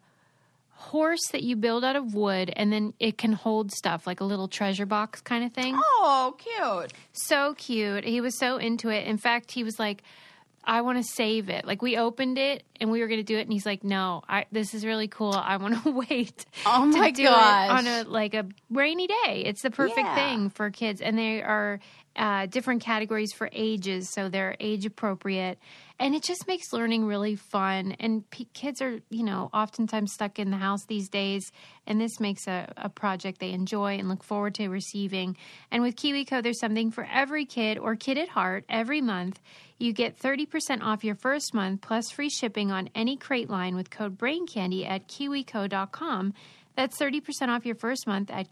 horse 0.72 1.28
that 1.32 1.44
you 1.44 1.58
build 1.58 1.84
out 1.84 1.98
of 1.98 2.14
wood 2.14 2.54
and 2.56 2.72
then 2.72 2.94
it 3.00 3.18
can 3.18 3.34
hold 3.34 3.70
stuff 3.70 4.08
like 4.08 4.22
a 4.22 4.24
little 4.24 4.48
treasure 4.48 4.86
box 4.86 5.20
kind 5.20 5.44
of 5.44 5.52
thing. 5.52 5.76
Oh, 5.78 6.36
cute! 6.38 6.94
So 7.12 7.54
cute. 7.56 8.06
He 8.06 8.22
was 8.22 8.38
so 8.40 8.58
into 8.58 8.90
it. 8.90 9.06
In 9.06 9.18
fact, 9.18 9.52
he 9.52 9.64
was 9.64 9.78
like, 9.78 10.04
I 10.64 10.82
want 10.82 10.98
to 10.98 11.04
save 11.04 11.50
it. 11.50 11.66
Like 11.66 11.82
we 11.82 11.98
opened 11.98 12.38
it 12.38 12.64
and 12.80 12.92
we 12.92 13.02
were 13.02 13.08
going 13.08 13.20
to 13.20 13.24
do 13.24 13.38
it, 13.38 13.42
and 13.42 13.52
he's 13.54 13.66
like, 13.66 13.84
"No, 13.84 14.22
I, 14.28 14.46
this 14.52 14.74
is 14.74 14.86
really 14.86 15.08
cool. 15.08 15.34
I 15.34 15.58
want 15.58 15.84
to 15.84 15.92
wait 16.10 16.46
Oh 16.66 16.86
my 16.86 17.08
to 17.10 17.12
do 17.12 17.24
gosh. 17.24 17.70
it 17.70 17.72
on 17.72 17.88
a 17.88 18.04
like 18.10 18.34
a 18.34 18.46
rainy 18.70 19.08
day. 19.08 19.44
It's 19.46 19.62
the 19.62 19.72
perfect 19.72 20.00
Yeah. 20.00 20.16
thing 20.16 20.50
for 20.50 20.70
kids, 20.70 21.02
and 21.02 21.18
they 21.18 21.42
are 21.42 21.80
uh, 22.16 22.46
different 22.48 22.82
categories 22.82 23.32
for 23.34 23.50
ages, 23.54 24.10
so 24.10 24.30
they're 24.30 24.56
age 24.60 24.86
appropriate, 24.86 25.60
and 26.00 26.16
it 26.16 26.24
just 26.24 26.48
makes 26.48 26.74
learning 26.74 27.06
really 27.06 27.36
fun. 27.36 27.96
And 28.00 28.30
p- 28.30 28.48
kids 28.54 28.82
are, 28.82 29.00
you 29.10 29.24
know, 29.24 29.50
oftentimes 29.54 30.14
stuck 30.14 30.40
in 30.40 30.52
the 30.52 30.58
house 30.58 30.86
these 30.86 31.10
days, 31.10 31.52
and 31.86 32.00
this 32.00 32.20
makes 32.20 32.48
a, 32.48 32.72
a 32.78 32.90
project 32.90 33.40
they 33.40 33.52
enjoy 33.52 33.98
and 33.98 34.10
look 34.10 34.24
forward 34.24 34.56
to 34.56 34.68
receiving. 34.70 35.38
And 35.72 35.84
with 35.84 35.96
KiwiCo, 35.96 36.42
there's 36.42 36.60
something 36.60 36.92
for 36.92 37.08
every 37.12 37.46
kid 37.46 37.78
or 37.78 37.96
kid 37.96 38.18
at 38.18 38.30
heart 38.30 38.66
every 38.70 39.02
month. 39.02 39.40
You 39.78 39.94
get 39.94 40.20
30% 40.20 40.82
off 40.82 41.06
your 41.06 41.16
first 41.16 41.54
month 41.54 41.82
plus 41.82 42.12
free 42.12 42.30
shipping 42.30 42.70
on 42.70 42.90
any 42.94 43.16
crate 43.16 43.50
line 43.50 43.76
with 43.76 43.90
code 43.90 44.18
BRAINCANDY 44.18 44.86
at 44.86 45.08
kiwico.com. 45.08 46.34
That's 46.76 46.98
30% 46.98 47.50
off 47.50 47.66
your 47.66 47.76
first 47.76 48.08
month 48.08 48.30
at 48.32 48.52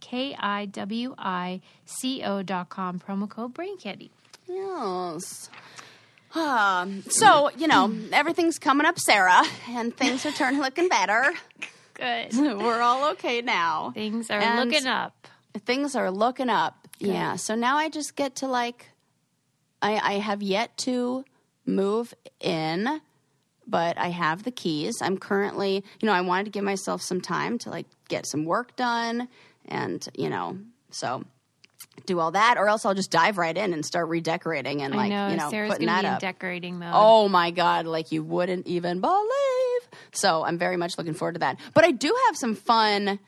K-I-W-I-C-O.com. 1.87 2.99
Promo 2.99 3.29
code 3.29 3.53
BRAINCANDY. 3.53 4.09
Yes. 4.47 5.49
Um, 6.35 7.03
so 7.09 7.49
you 7.57 7.67
know 7.67 7.93
everything's 8.11 8.59
coming 8.59 8.85
up, 8.85 8.99
Sarah, 8.99 9.43
and 9.69 9.95
things 9.95 10.25
are 10.25 10.31
turning 10.31 10.59
looking 10.61 10.89
better. 10.89 11.33
Good. 11.93 12.33
We're 12.35 12.81
all 12.81 13.11
okay 13.11 13.41
now. 13.41 13.91
Things 13.93 14.29
are 14.29 14.39
And- 14.39 14.69
looking 14.69 14.87
up. 14.87 15.27
things 15.65 15.95
are 15.95 16.11
looking 16.11 16.49
up. 16.49 16.87
Yeah. 16.99 17.35
So 17.37 17.55
now 17.55 17.77
I 17.77 17.89
just 17.89 18.15
get 18.15 18.35
to 18.37 18.47
like, 18.47 18.89
I, 19.81 19.95
I 19.97 20.13
have 20.19 20.41
yet 20.43 20.77
to 20.79 21.23
move 21.65 22.13
in, 22.39 23.01
but 23.67 23.97
I 23.97 24.09
have 24.09 24.43
the 24.43 24.51
keys. 24.51 24.95
I'm 25.01 25.17
currently, 25.17 25.83
you 25.99 26.05
know, 26.05 26.13
I 26.13 26.21
wanted 26.21 26.45
to 26.45 26.51
give 26.51 26.63
myself 26.63 27.01
some 27.01 27.21
time 27.21 27.57
to 27.59 27.69
like 27.69 27.85
get 28.07 28.25
some 28.25 28.45
work 28.45 28.75
done 28.75 29.27
and, 29.67 30.07
you 30.15 30.29
know, 30.29 30.57
so 30.89 31.23
do 32.05 32.19
all 32.19 32.31
that, 32.31 32.57
or 32.57 32.69
else 32.69 32.85
I'll 32.85 32.93
just 32.93 33.11
dive 33.11 33.37
right 33.37 33.55
in 33.55 33.73
and 33.73 33.85
start 33.85 34.07
redecorating 34.07 34.81
and 34.81 34.95
like, 34.95 35.11
I 35.11 35.15
know. 35.15 35.27
you 35.29 35.37
know, 35.37 35.49
Sarah's 35.49 35.73
putting 35.73 35.87
that 35.87 36.05
up. 36.05 36.19
decorating 36.19 36.79
mode. 36.79 36.91
Oh 36.93 37.27
my 37.27 37.51
God, 37.51 37.85
like 37.85 38.11
you 38.11 38.23
wouldn't 38.23 38.67
even 38.67 39.01
believe. 39.01 39.81
So 40.11 40.43
I'm 40.43 40.57
very 40.57 40.77
much 40.77 40.97
looking 40.97 41.13
forward 41.13 41.33
to 41.33 41.39
that. 41.39 41.59
But 41.73 41.83
I 41.85 41.91
do 41.91 42.15
have 42.27 42.37
some 42.37 42.55
fun 42.55 43.19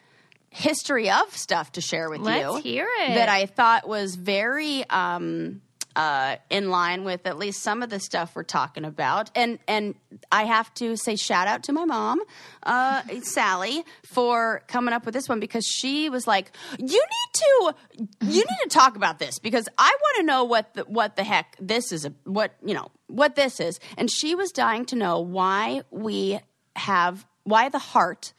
history 0.50 1.10
of 1.10 1.36
stuff 1.36 1.74
to 1.74 1.82
share 1.82 2.10
with 2.10 2.22
Let's 2.22 2.42
you. 2.42 2.72
hear 2.72 2.90
it. 3.02 3.16
That 3.16 3.30
I 3.30 3.46
thought 3.46 3.88
was 3.88 4.16
very 4.16 4.88
um, 4.90 5.62
uh, 6.00 6.38
in 6.50 6.70
line 6.70 7.04
with 7.04 7.26
at 7.26 7.38
least 7.38 7.62
some 7.62 7.84
of 7.84 7.90
the 7.90 8.00
stuff 8.00 8.28
we're 8.36 8.44
talking 8.44 8.86
about. 8.86 9.30
And 9.36 9.60
and 9.68 9.96
I 10.32 10.44
have 10.46 10.74
to 10.76 10.96
say 10.96 11.16
shout 11.18 11.48
out 11.48 11.64
to 11.64 11.74
my 11.74 11.84
mom, 11.86 12.22
uh, 12.64 13.02
Sally, 13.22 13.84
for 14.06 14.62
coming 14.68 14.94
up 14.94 15.04
with 15.06 15.14
this 15.14 15.28
one 15.28 15.40
because 15.42 15.66
she 15.66 16.10
was 16.10 16.26
like, 16.26 16.52
"You 16.78 17.04
need 17.16 17.32
to, 17.34 17.74
you 18.22 18.40
need 18.50 18.60
to 18.64 18.70
talk 18.70 18.96
about 18.96 19.20
this 19.20 19.40
because 19.40 19.68
I 19.78 19.90
want 20.02 20.18
to 20.18 20.24
know 20.24 20.44
what 20.46 20.74
the 20.74 20.84
what 20.84 21.16
the 21.18 21.24
heck 21.24 21.58
this 21.60 21.92
is. 21.92 22.08
What 22.24 22.54
you 22.66 22.74
know 22.74 22.88
what 23.08 23.36
this 23.36 23.60
is." 23.60 23.80
And 23.98 24.10
she 24.10 24.36
was 24.36 24.52
dying 24.52 24.86
to 24.86 24.96
know 24.96 25.20
why 25.20 25.82
we 25.92 26.40
have 26.78 27.26
why 27.44 27.68
the 27.70 27.80
heart 27.80 28.34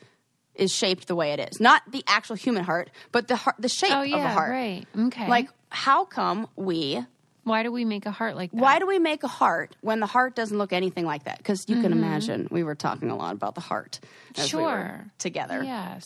is 0.54 0.72
shaped 0.72 1.08
the 1.08 1.14
way 1.14 1.32
it 1.32 1.40
is. 1.52 1.60
Not 1.60 1.82
the 1.90 2.02
actual 2.06 2.36
human 2.36 2.64
heart, 2.64 2.90
but 3.12 3.28
the 3.28 3.36
heart, 3.36 3.56
the 3.58 3.68
shape 3.68 3.92
Oh, 3.92 4.02
of 4.02 4.12
a 4.12 4.28
heart. 4.28 4.50
right. 4.50 4.84
Okay. 5.08 5.28
Like, 5.28 5.48
how 5.68 6.04
come 6.04 6.46
we? 6.56 7.04
Why 7.44 7.62
do 7.62 7.72
we 7.72 7.84
make 7.84 8.06
a 8.06 8.10
heart 8.10 8.36
like 8.36 8.50
that? 8.52 8.60
Why 8.60 8.78
do 8.78 8.86
we 8.86 8.98
make 8.98 9.22
a 9.22 9.28
heart 9.28 9.76
when 9.80 10.00
the 10.00 10.06
heart 10.06 10.34
doesn't 10.34 10.56
look 10.56 10.72
anything 10.72 11.04
like 11.06 11.24
that? 11.24 11.38
Because 11.38 11.64
you 11.68 11.76
Mm-hmm. 11.76 11.82
can 11.82 11.92
imagine 11.92 12.48
we 12.50 12.62
were 12.62 12.74
talking 12.74 13.10
a 13.10 13.16
lot 13.16 13.34
about 13.34 13.54
the 13.54 13.60
heart 13.60 14.00
as 14.36 14.52
we 14.54 14.60
Sure. 14.62 15.10
together. 15.18 15.62
Yes. 15.62 16.04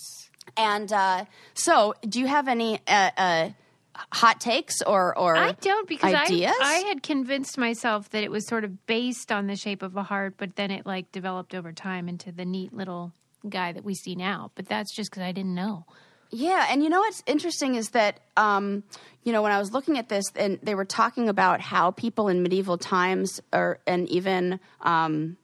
And 0.56 0.92
uh, 0.92 1.24
so, 1.54 1.94
do 2.08 2.20
you 2.20 2.26
have 2.26 2.48
any 2.48 2.78
uh, 2.86 3.10
uh, 3.16 3.50
hot 4.12 4.40
takes 4.40 4.82
or 4.82 5.16
or 5.18 5.36
I 5.36 5.52
don't 5.60 5.88
because 5.88 6.14
ideas? 6.14 6.54
I, 6.60 6.74
I 6.84 6.88
had 6.88 7.02
convinced 7.02 7.56
myself 7.58 8.10
that 8.10 8.22
it 8.22 8.30
was 8.30 8.46
sort 8.46 8.62
of 8.64 8.86
based 8.86 9.32
on 9.32 9.46
the 9.46 9.56
shape 9.56 9.82
of 9.82 9.96
a 9.96 10.02
heart, 10.02 10.34
but 10.36 10.56
then 10.56 10.70
it 10.70 10.84
like 10.86 11.10
developed 11.12 11.54
over 11.54 11.72
time 11.72 12.08
into 12.08 12.30
the 12.30 12.44
neat 12.44 12.72
little 12.72 13.12
guy 13.48 13.72
that 13.72 13.84
we 13.84 13.94
see 13.94 14.14
now. 14.14 14.50
But 14.54 14.68
that's 14.68 14.94
just 14.94 15.10
because 15.10 15.22
I 15.22 15.32
didn't 15.32 15.54
know. 15.54 15.86
Yeah, 16.36 16.66
and 16.68 16.82
you 16.82 16.88
know 16.88 16.98
what's 16.98 17.22
interesting 17.26 17.76
is 17.76 17.90
that 17.90 18.18
um, 18.36 18.82
you 19.22 19.30
know 19.32 19.40
when 19.40 19.52
I 19.52 19.58
was 19.58 19.72
looking 19.72 19.98
at 19.98 20.08
this, 20.08 20.24
and 20.34 20.58
they 20.64 20.74
were 20.74 20.84
talking 20.84 21.28
about 21.28 21.60
how 21.60 21.92
people 21.92 22.26
in 22.28 22.42
medieval 22.42 22.76
times, 22.76 23.40
or 23.52 23.78
and 23.86 24.08
even 24.08 24.58
um, 24.80 25.36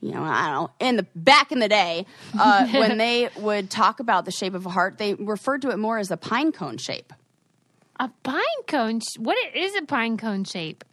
you 0.00 0.12
know 0.12 0.22
I 0.22 0.46
don't 0.48 0.52
know 0.54 0.70
in 0.78 0.96
the 0.96 1.06
back 1.16 1.50
in 1.50 1.58
the 1.58 1.68
day 1.68 2.06
uh, 2.38 2.66
when 2.72 2.98
they 2.98 3.30
would 3.36 3.68
talk 3.68 3.98
about 4.00 4.24
the 4.26 4.30
shape 4.30 4.54
of 4.54 4.64
a 4.66 4.70
heart, 4.70 4.98
they 4.98 5.14
referred 5.14 5.62
to 5.62 5.70
it 5.70 5.76
more 5.78 5.98
as 5.98 6.10
a 6.12 6.16
pine 6.16 6.52
cone 6.52 6.78
shape. 6.78 7.12
A 7.98 8.08
pine 8.22 8.42
cone. 8.68 9.00
sh- 9.00 9.18
What 9.18 9.36
i- 9.36 9.58
a 9.80 9.86
pine 9.86 10.16
cone 10.16 10.44
shape? 10.44 10.84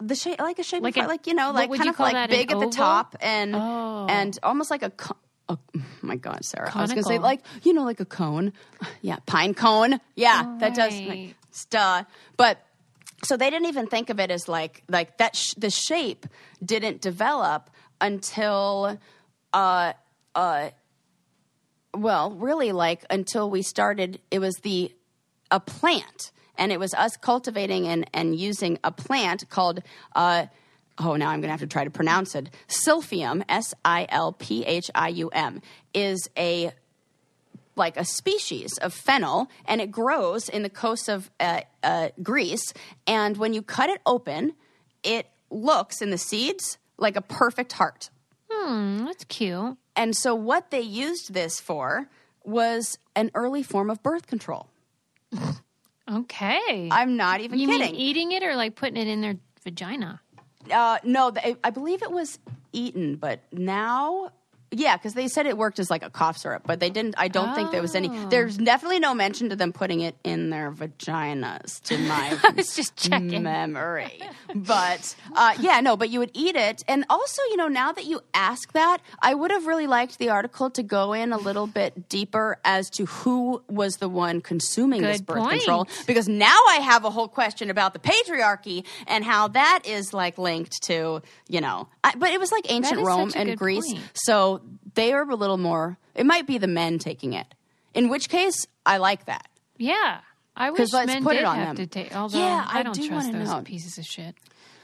the 0.00 0.14
shape, 0.16 0.38
like 0.40 0.58
a 0.58 0.62
shape, 0.64 0.82
Like 0.82 0.96
like, 0.96 1.02
an- 1.04 1.08
like 1.08 1.26
you 1.26 1.34
know, 1.34 1.52
like 1.52 1.72
kind 1.72 1.88
of 1.88 1.98
like 1.98 2.28
big 2.30 2.52
at 2.52 2.60
the 2.60 2.68
top 2.70 3.16
and 3.20 3.54
Oh. 3.56 4.06
and 4.08 4.38
almost 4.42 4.70
like 4.70 4.82
a. 4.82 4.92
Co- 5.48 5.58
oh 5.74 5.80
my 6.02 6.16
God, 6.16 6.44
Sarah! 6.44 6.70
I 6.74 6.80
was 6.80 6.90
going 6.92 7.02
to 7.02 7.08
say 7.08 7.18
like 7.18 7.40
you 7.62 7.72
know, 7.72 7.84
like 7.84 8.00
a 8.00 8.04
cone. 8.04 8.52
Yeah, 9.02 9.18
pine 9.26 9.54
cone. 9.54 10.00
Yeah, 10.16 10.56
that 10.60 10.74
does. 10.74 11.00
Duh. 11.70 12.04
But 12.36 12.58
so 13.22 13.36
they 13.36 13.48
didn't 13.50 13.68
even 13.68 13.86
think 13.86 14.10
of 14.10 14.18
it 14.20 14.30
as 14.30 14.48
like 14.48 14.82
like 14.88 15.18
that. 15.18 15.36
Sh- 15.36 15.54
the 15.56 15.70
shape 15.70 16.26
didn't 16.64 17.00
develop 17.00 17.70
until. 18.00 18.98
uh 19.52 19.92
uh 20.34 20.70
well, 21.96 22.32
really 22.32 22.72
like 22.72 23.04
until 23.08 23.48
we 23.48 23.62
started 23.62 24.20
it 24.30 24.40
was 24.40 24.56
the 24.62 24.92
a 25.50 25.60
plant 25.60 26.32
and 26.56 26.72
it 26.72 26.80
was 26.80 26.92
us 26.94 27.16
cultivating 27.16 27.86
and, 27.86 28.08
and 28.12 28.34
using 28.34 28.78
a 28.82 28.90
plant 28.90 29.48
called 29.48 29.80
uh 30.16 30.46
oh 30.98 31.16
now 31.16 31.30
I'm 31.30 31.40
gonna 31.40 31.52
have 31.52 31.60
to 31.60 31.66
try 31.66 31.84
to 31.84 31.90
pronounce 31.90 32.34
it. 32.34 32.50
Silphium, 32.68 33.42
S 33.48 33.74
I 33.84 34.06
L 34.08 34.32
P 34.32 34.64
H 34.64 34.90
I 34.94 35.08
U 35.08 35.28
M, 35.30 35.60
is 35.92 36.28
a 36.36 36.72
like 37.76 37.96
a 37.96 38.04
species 38.04 38.78
of 38.78 38.94
fennel, 38.94 39.50
and 39.66 39.80
it 39.80 39.90
grows 39.90 40.48
in 40.48 40.62
the 40.62 40.70
coast 40.70 41.08
of 41.08 41.30
uh, 41.40 41.62
uh, 41.82 42.10
Greece. 42.22 42.72
And 43.06 43.36
when 43.36 43.52
you 43.52 43.62
cut 43.62 43.90
it 43.90 44.00
open, 44.06 44.54
it 45.02 45.28
looks 45.50 46.00
in 46.00 46.10
the 46.10 46.18
seeds 46.18 46.78
like 46.98 47.16
a 47.16 47.20
perfect 47.20 47.72
heart. 47.72 48.10
Hmm, 48.48 49.04
that's 49.06 49.24
cute. 49.24 49.76
And 49.96 50.16
so, 50.16 50.34
what 50.34 50.70
they 50.70 50.80
used 50.80 51.34
this 51.34 51.58
for 51.58 52.08
was 52.44 52.98
an 53.16 53.30
early 53.34 53.62
form 53.62 53.90
of 53.90 54.02
birth 54.02 54.26
control. 54.26 54.68
Okay. 56.10 56.88
I'm 56.92 57.16
not 57.16 57.40
even 57.40 57.58
you 57.58 57.66
kidding. 57.66 57.92
mean 57.92 57.94
eating 57.94 58.32
it 58.32 58.42
or 58.42 58.56
like 58.56 58.74
putting 58.74 58.96
it 58.98 59.08
in 59.08 59.22
their 59.22 59.36
vagina? 59.62 60.20
Uh, 60.70 60.98
no, 61.04 61.32
I 61.62 61.70
believe 61.70 62.02
it 62.02 62.10
was 62.10 62.38
eaten, 62.72 63.16
but 63.16 63.40
now. 63.52 64.32
Yeah, 64.76 64.96
because 64.96 65.14
they 65.14 65.28
said 65.28 65.46
it 65.46 65.56
worked 65.56 65.78
as 65.78 65.90
like 65.90 66.02
a 66.02 66.10
cough 66.10 66.38
syrup, 66.38 66.62
but 66.66 66.80
they 66.80 66.90
didn't. 66.90 67.14
I 67.18 67.28
don't 67.28 67.54
think 67.54 67.70
there 67.70 67.82
was 67.82 67.94
any. 67.94 68.08
Oh. 68.10 68.28
There's 68.28 68.56
definitely 68.56 68.98
no 69.00 69.14
mention 69.14 69.48
to 69.50 69.56
them 69.56 69.72
putting 69.72 70.00
it 70.00 70.16
in 70.24 70.50
their 70.50 70.70
vaginas, 70.72 71.80
to 71.84 71.98
my 71.98 72.38
I 72.44 72.50
was 72.50 72.74
just 72.74 72.96
checking. 72.96 73.42
memory. 73.42 74.20
But 74.54 75.14
uh, 75.34 75.54
yeah, 75.60 75.80
no, 75.80 75.96
but 75.96 76.10
you 76.10 76.18
would 76.18 76.30
eat 76.34 76.56
it. 76.56 76.82
And 76.88 77.04
also, 77.08 77.42
you 77.50 77.56
know, 77.56 77.68
now 77.68 77.92
that 77.92 78.04
you 78.04 78.20
ask 78.34 78.72
that, 78.72 78.98
I 79.20 79.34
would 79.34 79.50
have 79.50 79.66
really 79.66 79.86
liked 79.86 80.18
the 80.18 80.30
article 80.30 80.70
to 80.70 80.82
go 80.82 81.12
in 81.12 81.32
a 81.32 81.38
little 81.38 81.66
bit 81.66 82.08
deeper 82.08 82.58
as 82.64 82.90
to 82.90 83.06
who 83.06 83.62
was 83.68 83.98
the 83.98 84.08
one 84.08 84.40
consuming 84.40 85.02
this 85.02 85.20
birth 85.20 85.38
point. 85.38 85.60
control. 85.60 85.88
Because 86.06 86.28
now 86.28 86.56
I 86.70 86.76
have 86.82 87.04
a 87.04 87.10
whole 87.10 87.28
question 87.28 87.70
about 87.70 87.92
the 87.92 87.98
patriarchy 88.00 88.84
and 89.06 89.24
how 89.24 89.48
that 89.48 89.82
is 89.84 90.12
like 90.12 90.38
linked 90.38 90.82
to, 90.84 91.22
you 91.48 91.60
know, 91.60 91.88
I, 92.02 92.14
but 92.16 92.30
it 92.30 92.40
was 92.40 92.50
like 92.52 92.70
ancient 92.70 93.00
Rome 93.00 93.32
and 93.34 93.56
Greece. 93.56 93.92
point. 93.92 94.04
So 94.14 94.60
they 94.94 95.12
are 95.12 95.28
a 95.28 95.34
little 95.36 95.58
more, 95.58 95.98
it 96.14 96.26
might 96.26 96.46
be 96.46 96.58
the 96.58 96.66
men 96.66 96.98
taking 96.98 97.32
it. 97.32 97.46
In 97.94 98.08
which 98.08 98.28
case, 98.28 98.66
I 98.84 98.96
like 98.98 99.26
that. 99.26 99.48
Yeah. 99.76 100.20
I 100.56 100.70
wish 100.70 100.92
let's 100.92 101.06
men 101.08 101.22
put 101.24 101.32
did 101.34 101.40
it 101.40 101.44
on 101.46 101.56
have 101.56 101.76
them. 101.76 101.86
to 101.86 101.86
take. 101.86 102.14
Although 102.14 102.38
Yeah, 102.38 102.64
I 102.68 102.80
I 102.80 102.82
don't 102.82 102.94
do 102.94 103.08
trust 103.08 103.26
wanna 103.26 103.38
those 103.38 103.48
know. 103.48 103.62
pieces 103.62 103.98
of 103.98 104.04
shit. 104.04 104.34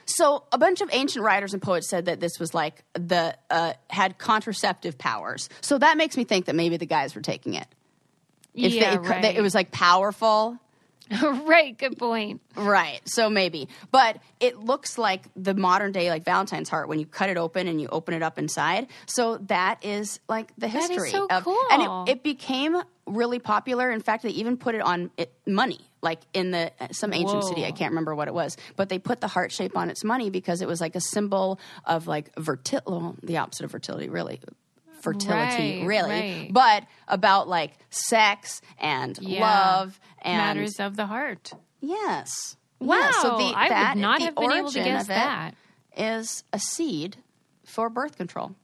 So 0.07 0.43
a 0.51 0.59
bunch 0.59 0.81
of 0.81 0.89
ancient 0.93 1.25
writers 1.25 1.53
and 1.53 1.63
poets 1.63 1.89
said 1.89 2.07
that 2.07 2.19
this 2.19 2.41
was 2.41 2.53
like 2.53 2.83
the 2.95 3.37
uh, 3.49 3.75
had 3.89 4.19
contraceptive 4.19 4.99
powers. 4.99 5.49
So 5.61 5.79
that 5.79 5.97
makes 5.97 6.17
me 6.17 6.25
think 6.25 6.47
that 6.47 6.57
maybe 6.57 6.77
the 6.77 6.87
guys 6.87 7.15
were 7.15 7.21
taking 7.21 7.55
it. 7.55 7.67
If 8.53 8.73
yeah, 8.73 8.91
they, 8.97 8.99
right. 8.99 9.23
that 9.23 9.37
it 9.37 9.43
was 9.43 9.55
like 9.55 9.71
powerful, 9.71 10.59
right. 11.23 11.77
Good 11.77 11.99
point. 11.99 12.41
right? 12.57 13.01
So 13.05 13.31
maybe, 13.31 13.69
but 13.91 14.19
it 14.39 14.59
looks 14.59 14.99
like 14.99 15.25
the 15.35 15.55
modern 15.55 15.93
day 15.93 16.11
like 16.11 16.25
Valentine's 16.25 16.69
heart 16.69 16.89
when 16.89 16.99
you 16.99 17.07
cut 17.07 17.31
it 17.31 17.37
open 17.37 17.67
and 17.69 17.81
you 17.81 17.89
open 17.89 18.15
it 18.15 18.23
up 18.23 18.39
inside. 18.39 18.87
So 19.07 19.39
that 19.49 19.85
is 19.85 20.21
like 20.29 20.53
the 20.57 20.67
is 20.67 20.73
history 20.73 21.11
so 21.11 21.27
of, 21.29 21.45
cool. 21.45 21.59
and 21.71 22.09
it, 22.09 22.13
it 22.13 22.23
became 22.23 22.81
really 23.07 23.39
popular. 23.39 23.91
In 23.91 24.01
fact, 24.01 24.23
they 24.23 24.31
even 24.31 24.57
put 24.57 24.75
it 24.75 24.83
on 24.83 25.11
it, 25.17 25.33
money, 25.47 25.81
like 26.01 26.21
in 26.33 26.53
the 26.53 26.71
eh, 26.83 26.89
some 26.93 27.13
ancient 27.13 27.45
city. 27.45 27.65
I 27.65 27.73
can't 27.73 27.91
remember 27.91 28.15
what 28.15 28.29
it 28.29 28.35
was, 28.35 28.57
but 28.77 28.89
they 28.89 28.99
put 28.99 29.21
the 29.21 29.29
heart 29.29 29.53
shape 29.53 29.77
on 29.77 29.91
its 29.91 30.05
money 30.05 30.31
because 30.31 30.63
it 30.63 30.69
was 30.69 30.81
like 30.81 30.95
a 30.95 31.01
symbol 31.01 31.59
of 31.85 32.07
like 32.07 32.31
fertility, 32.41 32.91
well, 32.91 33.17
the 33.23 33.39
opposite 33.39 33.65
of 33.65 33.73
fertility, 33.73 34.09
really. 34.09 34.41
Fertility, 35.01 35.79
Right, 35.81 35.87
really, 35.87 36.11
right. 36.43 36.53
but 36.53 36.85
about 37.09 37.49
like 37.49 37.73
sex 37.91 38.61
and 38.79 39.19
Yeah. 39.21 39.41
love 39.41 40.01
and 40.23 40.37
Matters 40.37 40.79
of 40.81 40.97
the 40.97 41.07
heart. 41.07 41.53
Yes. 41.81 42.57
Wow. 42.79 42.97
Yeah, 42.99 43.11
so 43.23 43.29
the, 43.39 43.53
I 43.57 43.69
that, 43.69 43.95
would 43.97 44.01
not 44.01 44.21
have 44.23 44.35
been 44.37 44.53
able 44.53 44.71
to 44.73 44.83
guess 44.83 45.07
that. 45.09 45.55
Is 45.97 46.45
a 46.53 46.59
seed 46.59 47.17
for 47.65 47.89
birth 47.91 48.17
control. 48.17 48.55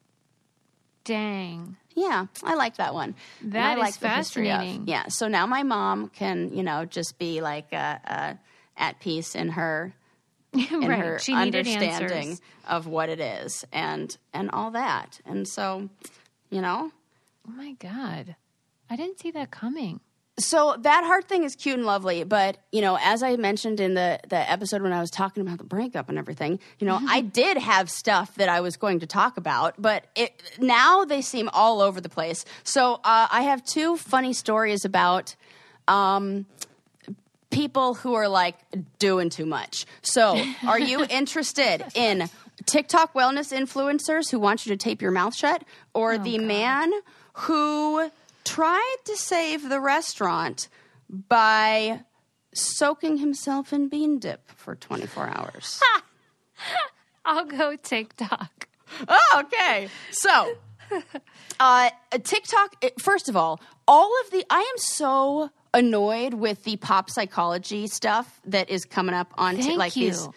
Dang. 1.05 1.77
Yeah, 1.95 2.27
I 2.43 2.55
like 2.55 2.77
that 2.77 2.93
one. 2.95 3.15
That 3.43 3.77
I 3.77 3.81
like 3.81 3.99
the 3.99 4.09
history 4.09 4.51
of- 4.51 4.59
fascinating. 4.61 4.89
yeah, 4.89 5.09
so 5.09 5.29
now 5.29 5.47
my 5.47 5.63
mom 5.63 6.09
can, 6.09 6.55
you 6.55 6.63
know, 6.63 6.85
just 6.85 7.19
be 7.19 7.41
like 7.41 7.69
uh, 7.73 7.99
uh, 8.07 8.35
at 8.77 9.01
peace 9.01 9.35
in 9.35 9.51
her 9.51 9.95
in 10.53 10.87
right. 10.89 10.99
her 10.99 11.19
She 11.19 11.33
understanding 11.35 12.39
of 12.69 12.87
what 12.87 13.09
it 13.09 13.21
is 13.21 13.65
and 13.73 14.17
and 14.35 14.51
all 14.51 14.73
that. 14.73 15.21
And 15.25 15.47
so, 15.49 15.89
you 16.51 16.61
know, 16.61 16.91
Oh 17.49 17.53
my 17.53 17.73
god. 17.73 18.37
I 18.91 18.97
didn't 18.97 19.21
see 19.21 19.31
that 19.33 19.51
coming. 19.51 20.01
so 20.39 20.77
that 20.81 21.05
heart 21.05 21.29
thing 21.29 21.45
is 21.45 21.57
cute 21.57 21.77
and 21.77 21.87
lovely, 21.87 22.25
but 22.25 22.59
you 22.73 22.81
know, 22.81 22.99
as 23.01 23.23
I 23.23 23.37
mentioned 23.37 23.81
in 23.81 23.95
the 23.95 24.21
the 24.29 24.51
episode 24.51 24.83
when 24.83 24.93
I 24.93 25.01
was 25.01 25.11
talking 25.11 25.43
about 25.43 25.59
the 25.59 25.65
breakup 25.65 26.09
and 26.09 26.19
everything, 26.19 26.59
you 26.79 26.87
know, 26.87 26.99
I 27.09 27.21
did 27.43 27.57
have 27.57 27.89
stuff 27.91 28.35
that 28.37 28.49
I 28.49 28.61
was 28.61 28.77
going 28.77 29.01
to 29.01 29.07
talk 29.07 29.37
about, 29.37 29.75
but 29.81 30.07
it 30.15 30.33
now 30.59 31.05
they 31.05 31.23
seem 31.23 31.49
all 31.53 31.81
over 31.81 32.01
the 32.01 32.09
place. 32.09 32.45
So 32.65 32.95
uh, 33.05 33.29
I 33.31 33.43
have 33.43 33.65
two 33.65 33.97
funny 33.97 34.33
stories 34.33 34.85
about. 34.85 35.37
Um, 35.89 36.47
people 37.51 37.95
who 37.95 38.15
are 38.15 38.29
like 38.29 38.57
doing 38.99 39.31
too 39.31 39.47
much. 39.47 39.87
So, 40.03 40.43
are 40.67 40.79
you 40.79 41.05
interested 41.11 41.85
in 41.95 42.29
TikTok 42.67 43.15
wellness 43.15 43.53
influencers 43.57 44.31
who 44.31 44.39
want 44.39 44.67
you 44.67 44.71
to 44.71 44.77
tape 44.77 45.01
your 45.01 45.13
mouth 45.13 45.35
shut 45.35 45.65
or 45.95 46.19
the 46.19 46.39
man 46.39 46.93
who 47.35 48.11
tried 48.45 48.97
to 49.05 49.17
save 49.17 49.69
the 49.69 49.81
restaurant 49.81 50.69
by 51.09 52.01
soaking 52.55 53.19
himself 53.19 53.73
in 53.73 53.89
bean 53.89 54.19
dip 54.19 54.49
for 54.57 54.75
24 54.75 55.29
hours? 55.29 55.81
I'll 57.25 57.45
go 57.45 57.77
TikTok. 57.77 58.69
oh, 59.09 59.43
okay. 59.45 59.89
So, 60.11 60.55
uh, 61.61 61.91
TikTok, 62.23 62.77
it- 62.83 63.01
first 63.01 63.29
of 63.29 63.37
all, 63.37 63.61
all 63.87 64.11
of 64.25 64.31
the, 64.31 64.45
I 64.51 64.61
am 64.61 64.79
so 64.79 65.51
annoyed 65.75 66.35
with 66.35 66.65
the 66.65 66.77
pop 66.77 67.11
psychology 67.11 67.87
stuff 67.87 68.41
that 68.47 68.71
is 68.71 68.85
coming 68.85 69.15
up 69.15 69.33
on 69.37 69.57
Thank 69.57 69.79
like 69.79 69.97
you. 69.97 70.11
these. 70.11 70.29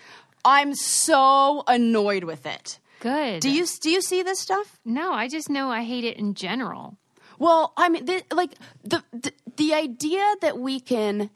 I'm 0.43 0.75
so 0.75 1.63
annoyed 1.67 2.23
with 2.23 2.45
it. 2.45 2.79
Good. 2.99 3.41
Do 3.41 3.49
you 3.49 3.65
do 3.81 3.89
you 3.89 4.01
see 4.01 4.23
this 4.23 4.39
stuff? 4.39 4.79
No, 4.83 5.13
I 5.13 5.27
just 5.27 5.49
know 5.49 5.69
I 5.69 5.83
hate 5.83 6.03
it 6.03 6.17
in 6.17 6.33
general. 6.33 6.97
Well, 7.37 7.71
I 7.77 7.87
mean, 7.87 8.05
the, 8.05 8.23
like 8.31 8.51
the, 8.83 9.03
the 9.13 9.31
the 9.55 9.73
idea 9.73 10.25
that 10.41 10.59
we 10.59 10.81
can 10.81 11.29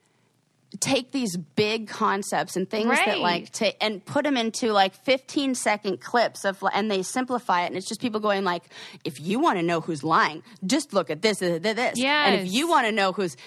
take 0.79 1.11
these 1.11 1.37
big 1.37 1.87
concepts 1.87 2.55
and 2.55 2.69
things 2.69 2.89
that 2.89 3.19
like 3.19 3.51
to 3.51 3.83
and 3.83 4.03
put 4.05 4.23
them 4.23 4.35
into 4.35 4.73
like 4.73 4.95
15 4.95 5.55
second 5.55 6.01
clips 6.01 6.45
of 6.45 6.63
and 6.73 6.89
they 6.89 7.03
simplify 7.03 7.63
it 7.63 7.67
and 7.67 7.77
it's 7.77 7.87
just 7.87 8.01
people 8.01 8.19
going 8.19 8.43
like 8.43 8.63
if 9.03 9.19
you 9.19 9.39
want 9.39 9.59
to 9.59 9.63
know 9.63 9.81
who's 9.81 10.03
lying 10.03 10.41
just 10.65 10.93
look 10.93 11.09
at 11.11 11.21
this 11.21 11.37
this, 11.37 11.61
this, 11.61 11.75
this. 11.75 11.99
and 12.25 12.41
if 12.41 12.51
you 12.51 12.67
want 12.67 12.87
to 12.87 12.91
know 12.91 13.11
who's 13.11 13.37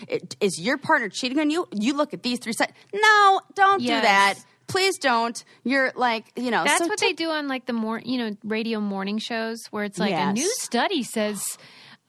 is 0.41 0.61
your 0.61 0.79
partner 0.79 1.09
cheating 1.09 1.39
on 1.41 1.51
you 1.51 1.67
you 1.73 1.95
look 1.97 2.15
at 2.15 2.23
these 2.23 2.39
three 2.39 2.53
sides 2.53 2.73
no 2.95 3.41
don't 3.55 3.81
do 3.81 3.89
that 3.89 4.35
please 4.67 4.99
don't 4.99 5.45
you're 5.65 5.93
like 5.97 6.25
you 6.37 6.51
know 6.51 6.65
That's 6.65 6.79
so 6.83 6.87
what 6.89 6.99
Tik- 6.99 7.17
they 7.17 7.25
do 7.25 7.31
on 7.31 7.49
like 7.49 7.67
the 7.67 7.73
more 7.73 8.01
you 8.05 8.19
know 8.19 8.37
radio 8.45 8.81
morning 8.81 9.19
shows 9.19 9.67
where 9.71 9.85
it's 9.85 9.99
like 9.99 10.13
a 10.15 10.33
new 10.33 10.51
study 10.61 11.03
says 11.03 11.43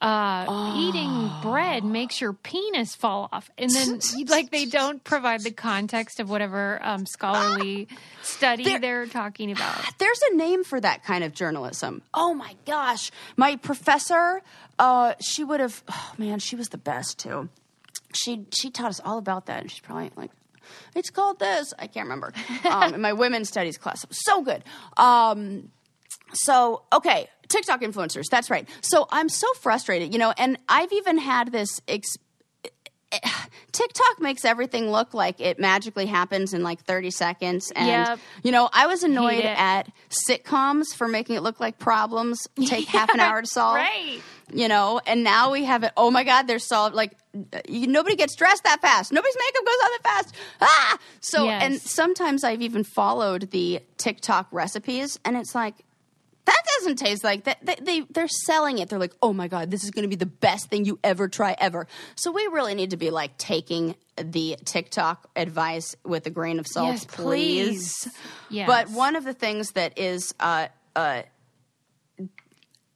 uh, 0.00 0.74
eating 0.78 1.08
Oh. 1.10 1.40
bread 1.42 1.84
makes 1.84 2.20
your 2.20 2.32
penis 2.32 2.94
fall 2.94 3.28
off, 3.32 3.50
and 3.58 3.68
then 3.68 3.98
like 4.28 4.50
they 4.52 4.64
don't 4.64 5.02
provide 5.02 5.42
the 5.42 5.50
context 5.50 6.20
of 6.20 6.30
whatever 6.30 6.78
um, 6.84 7.04
scholarly 7.04 7.88
study 8.22 8.62
There- 8.62 8.78
they're 8.78 9.06
talking 9.06 9.50
about. 9.50 9.74
there's 9.98 10.20
a 10.30 10.36
name 10.36 10.62
for 10.62 10.80
that 10.80 11.02
kind 11.02 11.24
of 11.24 11.34
journalism. 11.34 12.02
Oh 12.14 12.32
my 12.32 12.54
gosh. 12.64 13.10
My 13.36 13.56
professor, 13.56 14.40
uh, 14.78 15.14
she 15.20 15.42
would 15.42 15.58
have, 15.58 15.82
oh 15.90 16.12
man, 16.16 16.38
she 16.38 16.54
was 16.54 16.68
the 16.68 16.78
best 16.78 17.18
too. 17.18 17.48
She, 18.14 18.46
she 18.52 18.70
taught 18.70 18.90
us 18.90 19.00
all 19.04 19.18
about 19.18 19.46
that. 19.46 19.62
And 19.62 19.70
she's 19.70 19.80
probably 19.80 20.12
like, 20.14 20.30
it's 20.94 21.10
called 21.10 21.38
this. 21.38 21.72
I 21.78 21.86
can't 21.86 22.04
remember. 22.06 22.32
Um, 22.68 22.94
in 22.94 23.00
my 23.00 23.12
women's 23.12 23.48
studies 23.48 23.78
class. 23.78 24.04
It 24.04 24.10
was 24.10 24.22
so 24.24 24.42
good. 24.42 24.62
Um, 24.96 25.70
so, 26.32 26.82
okay, 26.92 27.28
TikTok 27.48 27.80
influencers. 27.80 28.24
That's 28.30 28.50
right. 28.50 28.68
So 28.82 29.06
I'm 29.10 29.28
so 29.28 29.46
frustrated, 29.54 30.12
you 30.12 30.18
know, 30.18 30.34
and 30.36 30.58
I've 30.68 30.92
even 30.92 31.18
had 31.18 31.50
this. 31.52 31.80
Ex- 31.88 32.18
eh, 33.12 33.18
TikTok 33.72 34.20
makes 34.20 34.44
everything 34.44 34.90
look 34.90 35.14
like 35.14 35.40
it 35.40 35.58
magically 35.58 36.06
happens 36.06 36.52
in 36.54 36.62
like 36.62 36.80
30 36.80 37.10
seconds. 37.10 37.70
And, 37.76 37.86
Yep. 37.86 38.18
you 38.42 38.52
know, 38.52 38.68
I 38.72 38.86
was 38.86 39.02
annoyed 39.02 39.44
at 39.44 39.88
sitcoms 40.28 40.94
for 40.96 41.06
making 41.08 41.36
it 41.36 41.42
look 41.42 41.60
like 41.60 41.78
problems 41.78 42.46
take 42.66 42.88
half 42.88 43.10
an 43.12 43.20
hour 43.20 43.40
to 43.42 43.46
solve. 43.46 43.76
Right. 43.76 44.20
You 44.52 44.66
know, 44.68 44.98
and 45.06 45.22
now 45.22 45.52
we 45.52 45.64
have 45.64 45.84
it. 45.84 45.92
Oh 45.96 46.10
my 46.10 46.24
God, 46.24 46.44
they're 46.46 46.58
solved. 46.58 46.94
Like, 46.94 47.12
you, 47.68 47.86
nobody 47.86 48.16
gets 48.16 48.34
dressed 48.34 48.64
that 48.64 48.80
fast. 48.80 49.12
Nobody's 49.12 49.36
makeup 49.38 49.66
goes 49.66 49.74
on 49.84 49.90
that 49.90 50.02
fast. 50.02 50.34
Ah! 50.62 50.98
So, 51.20 51.44
Yes. 51.44 51.62
and 51.62 51.80
sometimes 51.80 52.44
I've 52.44 52.62
even 52.62 52.82
followed 52.82 53.50
the 53.50 53.80
TikTok 53.98 54.48
recipes, 54.50 55.20
and 55.24 55.36
it's 55.36 55.54
like, 55.54 55.74
that 56.48 56.62
doesn't 56.78 56.96
taste 56.96 57.22
like 57.22 57.44
that. 57.44 57.58
They, 57.62 57.76
they 57.80 58.00
they're 58.08 58.26
selling 58.26 58.78
it. 58.78 58.88
They're 58.88 58.98
like, 58.98 59.14
oh 59.22 59.34
my 59.34 59.48
god, 59.48 59.70
this 59.70 59.84
is 59.84 59.90
going 59.90 60.04
to 60.04 60.08
be 60.08 60.16
the 60.16 60.24
best 60.24 60.70
thing 60.70 60.86
you 60.86 60.98
ever 61.04 61.28
try 61.28 61.54
ever. 61.58 61.86
So 62.14 62.32
we 62.32 62.42
really 62.50 62.74
need 62.74 62.90
to 62.90 62.96
be 62.96 63.10
like 63.10 63.36
taking 63.36 63.96
the 64.16 64.56
TikTok 64.64 65.28
advice 65.36 65.94
with 66.04 66.26
a 66.26 66.30
grain 66.30 66.58
of 66.58 66.66
salt, 66.66 66.92
Yes, 66.92 67.04
please. 67.04 68.08
Yes. 68.48 68.66
But 68.66 68.88
one 68.90 69.14
of 69.14 69.24
the 69.24 69.34
things 69.34 69.72
that 69.72 69.98
is 69.98 70.34
uh, 70.40 70.68
uh, 70.96 71.22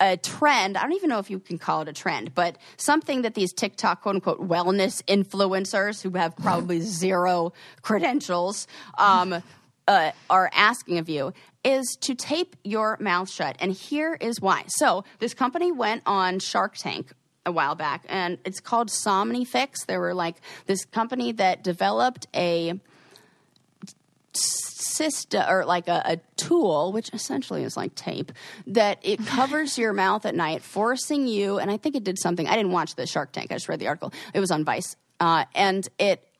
a 0.00 0.16
trend, 0.16 0.78
I 0.78 0.82
don't 0.82 0.94
even 0.94 1.10
know 1.10 1.18
if 1.18 1.28
you 1.28 1.38
can 1.38 1.58
call 1.58 1.82
it 1.82 1.88
a 1.88 1.92
trend, 1.92 2.34
but 2.34 2.56
something 2.78 3.22
that 3.22 3.34
these 3.34 3.52
TikTok 3.52 4.00
quote 4.00 4.14
unquote 4.14 4.40
wellness 4.40 5.02
influencers 5.04 6.02
who 6.02 6.16
have 6.16 6.34
probably 6.36 6.80
zero 7.02 7.52
credentials 7.82 8.66
um, 8.96 9.42
uh, 9.88 10.12
are 10.30 10.50
asking 10.52 10.98
of 10.98 11.08
you 11.08 11.32
is 11.64 11.96
to 12.00 12.14
tape 12.14 12.56
your 12.64 12.96
mouth 13.00 13.30
shut. 13.30 13.56
And 13.60 13.72
here 13.72 14.16
is 14.20 14.40
why. 14.40 14.64
So 14.68 15.04
this 15.18 15.34
company 15.34 15.72
went 15.72 16.02
on 16.06 16.38
Shark 16.38 16.76
Tank 16.76 17.12
a 17.44 17.52
while 17.52 17.74
back, 17.74 18.04
and 18.08 18.38
it's 18.44 18.60
called 18.60 18.88
Somnifix. 18.88 19.86
They 19.86 19.98
were 19.98 20.14
like 20.14 20.36
this 20.66 20.84
company 20.84 21.32
that 21.32 21.64
developed 21.64 22.26
a 22.34 22.78
system 24.34 25.44
or 25.48 25.64
like 25.64 25.88
a, 25.88 26.02
a 26.04 26.16
tool, 26.36 26.92
which 26.92 27.10
essentially 27.12 27.64
is 27.64 27.76
like 27.76 27.94
tape, 27.94 28.32
that 28.68 28.98
it 29.02 29.24
covers 29.26 29.78
your 29.78 29.92
mouth 29.92 30.24
at 30.24 30.34
night, 30.34 30.62
forcing 30.62 31.26
you. 31.26 31.58
And 31.58 31.70
I 31.70 31.76
think 31.76 31.96
it 31.96 32.04
did 32.04 32.18
something. 32.18 32.46
I 32.46 32.56
didn't 32.56 32.72
watch 32.72 32.94
the 32.94 33.06
Shark 33.06 33.32
Tank. 33.32 33.50
I 33.50 33.56
just 33.56 33.68
read 33.68 33.80
the 33.80 33.88
article. 33.88 34.12
It 34.34 34.40
was 34.40 34.50
on 34.50 34.64
Vice, 34.64 34.96
uh, 35.20 35.44
and 35.54 35.88
it 35.98 36.26
it 36.30 36.31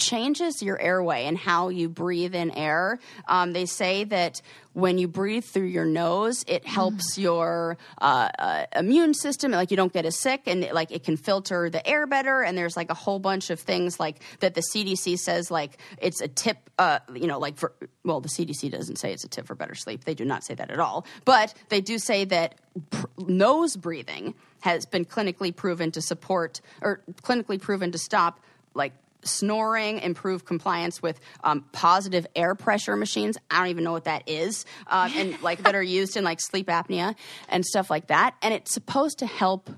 changes 0.00 0.62
your 0.62 0.80
airway 0.80 1.26
and 1.26 1.38
how 1.38 1.68
you 1.68 1.88
breathe 1.88 2.34
in 2.34 2.50
air. 2.50 2.98
Um, 3.28 3.52
they 3.52 3.66
say 3.66 4.04
that 4.04 4.42
when 4.72 4.98
you 4.98 5.08
breathe 5.08 5.44
through 5.44 5.66
your 5.66 5.84
nose, 5.84 6.44
it 6.48 6.66
helps 6.66 7.18
your 7.18 7.76
uh, 8.00 8.28
uh, 8.38 8.66
immune 8.74 9.14
system. 9.14 9.50
Like 9.52 9.70
you 9.70 9.76
don't 9.76 9.92
get 9.92 10.06
as 10.06 10.18
sick, 10.18 10.42
and 10.46 10.68
like 10.72 10.90
it 10.90 11.04
can 11.04 11.16
filter 11.16 11.70
the 11.70 11.86
air 11.86 12.06
better. 12.06 12.42
And 12.42 12.56
there's 12.56 12.76
like 12.76 12.90
a 12.90 12.94
whole 12.94 13.18
bunch 13.18 13.50
of 13.50 13.60
things 13.60 14.00
like 14.00 14.22
that. 14.40 14.54
The 14.54 14.62
CDC 14.62 15.18
says 15.18 15.50
like 15.50 15.78
it's 15.98 16.20
a 16.20 16.28
tip. 16.28 16.70
Uh, 16.78 17.00
you 17.14 17.26
know, 17.26 17.38
like 17.38 17.56
for 17.56 17.72
well, 18.04 18.20
the 18.20 18.28
CDC 18.28 18.70
doesn't 18.70 18.96
say 18.96 19.12
it's 19.12 19.24
a 19.24 19.28
tip 19.28 19.46
for 19.46 19.54
better 19.54 19.74
sleep. 19.74 20.04
They 20.04 20.14
do 20.14 20.24
not 20.24 20.44
say 20.44 20.54
that 20.54 20.70
at 20.70 20.80
all. 20.80 21.04
But 21.24 21.52
they 21.68 21.80
do 21.80 21.98
say 21.98 22.24
that 22.26 22.54
pr- 22.90 23.06
nose 23.18 23.76
breathing 23.76 24.34
has 24.60 24.86
been 24.86 25.04
clinically 25.04 25.54
proven 25.54 25.90
to 25.92 26.00
support 26.00 26.60
or 26.80 27.02
clinically 27.22 27.60
proven 27.60 27.92
to 27.92 27.98
stop 27.98 28.40
like 28.74 28.92
snoring, 29.24 29.98
improve 29.98 30.44
compliance 30.44 31.02
with 31.02 31.20
um, 31.44 31.64
positive 31.72 32.26
air 32.34 32.54
pressure 32.54 32.96
machines. 32.96 33.36
I 33.50 33.58
don't 33.58 33.68
even 33.68 33.84
know 33.84 33.92
what 33.92 34.04
that 34.04 34.28
is, 34.28 34.64
um, 34.86 35.12
and 35.16 35.40
like 35.42 35.62
that 35.62 35.74
are 35.74 35.82
used 35.82 36.16
in 36.16 36.24
like 36.24 36.40
sleep 36.40 36.66
apnea 36.68 37.14
and 37.48 37.64
stuff 37.64 37.90
like 37.90 38.08
that. 38.08 38.34
And 38.42 38.54
it's 38.54 38.72
supposed 38.72 39.18
to 39.20 39.26
help. 39.26 39.70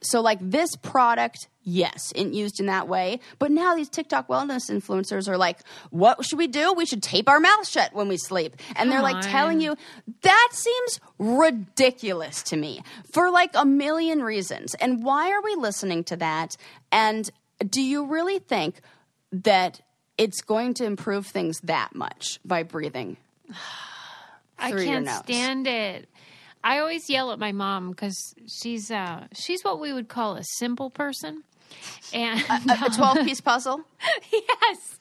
So, 0.00 0.20
like 0.20 0.38
this 0.40 0.76
product, 0.76 1.48
yes, 1.64 2.12
in, 2.12 2.32
used 2.32 2.60
in 2.60 2.66
that 2.66 2.86
way. 2.86 3.18
But 3.40 3.50
now 3.50 3.74
these 3.74 3.88
TikTok 3.88 4.28
wellness 4.28 4.70
influencers 4.70 5.28
are 5.28 5.36
like, 5.36 5.58
"What 5.90 6.24
should 6.24 6.38
we 6.38 6.46
do? 6.46 6.72
We 6.72 6.86
should 6.86 7.02
tape 7.02 7.28
our 7.28 7.40
mouth 7.40 7.68
shut 7.68 7.92
when 7.92 8.06
we 8.06 8.16
sleep." 8.16 8.56
And 8.76 8.92
they're 8.92 9.00
Come 9.00 9.12
like 9.12 9.24
telling 9.24 9.60
you 9.60 9.74
that 10.22 10.48
seems 10.52 11.00
ridiculous 11.18 12.44
to 12.44 12.56
me 12.56 12.82
for 13.12 13.30
like 13.30 13.50
a 13.54 13.64
million 13.64 14.22
reasons. 14.22 14.74
And 14.74 15.02
why 15.02 15.32
are 15.32 15.42
we 15.42 15.56
listening 15.56 16.04
to 16.04 16.16
that? 16.16 16.56
And 16.92 17.28
do 17.66 17.80
you 17.82 18.06
really 18.06 18.38
think 18.38 18.80
that 19.32 19.80
it's 20.16 20.40
going 20.40 20.74
to 20.74 20.84
improve 20.84 21.26
things 21.26 21.60
that 21.64 21.94
much 21.94 22.40
by 22.44 22.62
breathing? 22.62 23.16
I 24.58 24.72
can't 24.72 25.04
nose. 25.04 25.18
stand 25.18 25.66
it. 25.66 26.08
I 26.64 26.80
always 26.80 27.08
yell 27.08 27.30
at 27.30 27.38
my 27.38 27.52
mom 27.52 27.90
because 27.90 28.34
she's 28.48 28.90
uh, 28.90 29.28
she's 29.32 29.62
what 29.62 29.78
we 29.78 29.92
would 29.92 30.08
call 30.08 30.34
a 30.34 30.42
simple 30.42 30.90
person, 30.90 31.44
and 32.12 32.40
A 32.50 32.90
12 32.96 33.18
piece 33.24 33.40
puzzle? 33.40 33.82
yes, 34.32 34.98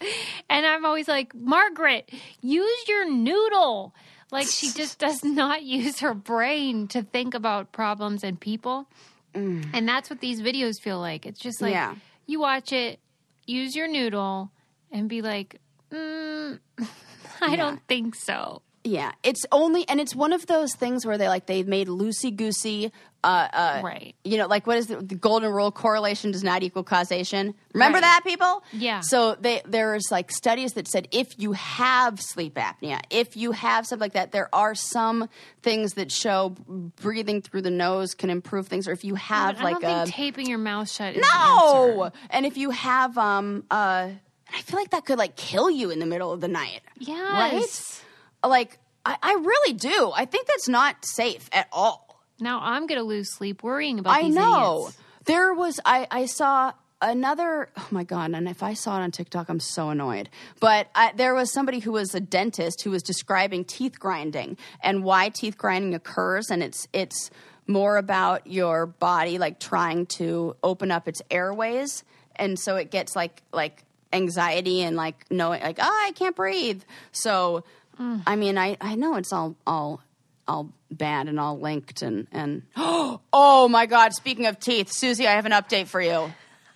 and 0.50 0.66
I'm 0.68 0.86
always 0.86 1.08
like, 1.08 1.34
Margaret, 1.34 2.12
use 2.42 2.88
your 2.88 3.10
noodle. 3.12 3.96
Like 4.32 4.48
she 4.48 4.70
just 4.72 5.00
does 5.06 5.24
not 5.24 5.64
use 5.64 6.02
her 6.02 6.14
brain 6.14 6.88
to 6.90 7.02
think 7.02 7.34
about 7.34 7.72
problems 7.72 8.24
and 8.24 8.40
people, 8.40 8.88
and 9.34 9.88
that's 9.88 10.10
what 10.12 10.20
these 10.20 10.42
videos 10.42 10.76
feel 10.82 11.00
like. 11.00 11.26
It's 11.26 11.40
just 11.40 11.62
like 11.62 11.72
Yeah. 11.72 11.96
You 12.28 12.40
watch 12.40 12.72
it, 12.72 13.00
use 13.46 13.76
your 13.76 13.88
noodle, 13.88 14.52
and 14.92 15.10
be 15.10 15.22
like, 15.22 15.60
mm, 15.92 16.60
I 17.42 17.56
don't 17.56 17.82
think 17.88 18.16
so. 18.16 18.62
Yeah, 18.84 19.12
it's 19.24 19.46
only, 19.52 19.88
and 19.90 20.00
it's 20.00 20.16
one 20.16 20.32
of 20.32 20.46
those 20.46 20.74
things 20.76 21.06
where 21.06 21.18
they 21.18 21.28
like 21.28 21.48
they've 21.48 21.68
made 21.68 21.88
loosey 21.88 22.36
goosey. 22.36 22.92
Uh, 23.24 23.48
uh, 23.52 23.82
Right. 23.84 24.16
You 24.24 24.38
know, 24.38 24.48
like 24.48 24.68
what 24.68 24.78
is 24.78 24.88
the, 24.88 24.98
the 24.98 25.16
golden 25.16 25.52
rule? 25.52 25.72
Correlation 25.72 26.32
does 26.32 26.44
not 26.44 26.64
equal 26.64 26.84
causation. 26.84 27.54
Remember 27.74 27.96
Right. 27.98 28.02
that, 28.02 28.22
people? 28.24 28.64
Yeah. 28.72 29.02
So 29.02 29.36
they, 29.36 29.62
there's 29.66 30.06
like 30.12 30.32
studies 30.32 30.74
that 30.74 30.88
said 30.88 31.08
if 31.12 31.38
you 31.38 31.54
have 31.54 32.22
sleep 32.22 32.56
apnea, 32.56 33.02
if 33.10 33.36
you 33.36 33.52
have 33.54 33.86
something 33.88 34.06
like 34.06 34.14
that, 34.14 34.32
there 34.32 34.54
are 34.54 34.76
some 34.76 35.28
things 35.62 35.94
that 35.96 36.12
show 36.12 36.50
breathing 36.68 37.42
through 37.42 37.64
the 37.64 37.72
nose 37.72 38.14
can 38.14 38.30
improve 38.30 38.68
things. 38.68 38.88
Or 38.88 38.92
if 38.92 39.04
you 39.04 39.16
have 39.16 39.60
I 39.60 39.64
like 39.64 39.82
don't 39.82 39.92
a 39.92 40.04
think 40.06 40.16
taping 40.16 40.48
your 40.48 40.60
mouth 40.60 40.90
shut 40.90 41.16
no, 41.18 42.12
and 42.30 42.46
if 42.46 42.56
you 42.58 42.70
have 42.72 43.18
um 43.18 43.64
uh, 43.72 44.10
I 44.54 44.62
feel 44.62 44.80
like 44.80 44.92
that 44.92 45.06
could 45.06 45.18
like 45.18 45.36
kill 45.36 45.70
you 45.70 45.90
in 45.90 46.00
the 46.00 46.06
middle 46.06 46.32
of 46.32 46.40
the 46.40 46.48
night. 46.48 46.82
Yes. 46.98 48.02
Right? 48.44 48.50
Like 48.50 48.78
I, 49.06 49.18
I 49.22 49.34
really 49.34 49.74
do. 49.74 50.12
I 50.16 50.26
think 50.26 50.48
that's 50.48 50.70
not 50.70 51.04
safe 51.06 51.50
at 51.52 51.68
all. 51.72 52.07
Now 52.40 52.60
I'm 52.62 52.88
going 52.88 53.00
to 53.00 53.06
lose 53.06 53.32
sleep 53.32 53.64
worrying 53.64 54.00
about 54.00 54.16
I 54.16 54.28
know. 54.28 54.88
idiots. 54.88 54.98
There 55.26 55.54
was 55.54 55.80
I 55.86 56.08
I 56.10 56.26
saw 56.26 56.74
another 57.02 57.70
oh 57.78 57.88
my 57.92 58.04
god 58.04 58.32
and 58.32 58.50
if 58.50 58.64
i 58.64 58.74
saw 58.74 58.98
it 59.00 59.04
on 59.04 59.12
tiktok 59.12 59.50
i'm 59.50 59.60
so 59.60 59.90
annoyed 59.90 60.30
but 60.60 60.88
I, 60.96 61.12
there 61.16 61.36
was 61.36 61.54
somebody 61.54 61.78
who 61.80 61.92
was 61.92 62.16
a 62.16 62.20
dentist 62.20 62.82
who 62.82 62.90
was 62.90 63.04
describing 63.04 63.66
teeth 63.66 64.00
grinding 64.00 64.58
and 64.82 65.04
why 65.04 65.30
teeth 65.30 65.58
grinding 65.58 65.94
occurs 65.94 66.50
and 66.50 66.64
it's 66.64 66.88
it's 66.94 67.30
more 67.68 67.98
about 67.98 68.48
your 68.48 68.88
body 68.88 69.38
like 69.38 69.60
trying 69.60 70.08
to 70.08 70.56
open 70.64 70.90
up 70.90 71.08
its 71.08 71.22
airways 71.30 72.04
and 72.36 72.58
so 72.58 72.78
it 72.78 72.90
gets 72.90 73.16
like 73.16 73.44
like 73.52 73.84
anxiety 74.12 74.82
and 74.82 74.96
like 74.96 75.26
knowing 75.30 75.62
like 75.62 75.78
oh 75.80 76.04
i 76.08 76.12
can't 76.16 76.36
breathe 76.36 76.82
so 77.12 77.64
mm. 78.00 78.24
i 78.26 78.36
mean 78.36 78.58
i 78.58 78.76
i 78.82 78.96
know 78.96 79.16
it's 79.18 79.32
all 79.32 79.56
all 79.68 80.02
all 80.48 80.72
bad 80.92 81.28
and 81.28 81.40
all 81.40 81.60
linked 81.60 82.02
and 82.02 82.28
and 82.32 82.62
oh 82.78 83.68
my 83.70 83.86
god 83.86 84.14
speaking 84.14 84.46
of 84.46 84.60
teeth 84.60 84.92
susie 84.92 85.28
i 85.28 85.32
have 85.32 85.46
an 85.46 85.52
update 85.52 85.88
for 85.88 86.02
you 86.02 86.32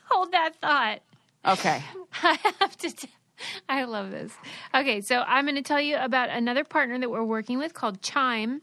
Hold 0.10 0.32
that 0.34 0.56
thought. 0.62 1.00
okay 1.46 1.82
I 2.24 2.38
have 2.60 2.78
to. 2.78 2.92
T- 2.92 3.10
I 3.70 3.86
love 3.86 4.12
this. 4.12 4.32
Okay, 4.76 5.02
so 5.02 5.24
I'm 5.26 5.46
going 5.46 5.56
to 5.56 5.62
tell 5.62 5.82
you 5.82 5.98
about 5.98 6.30
another 6.30 6.64
partner 6.64 7.00
that 7.00 7.10
we're 7.10 7.24
working 7.24 7.58
with 7.58 7.74
called 7.74 8.02
Chime. 8.02 8.62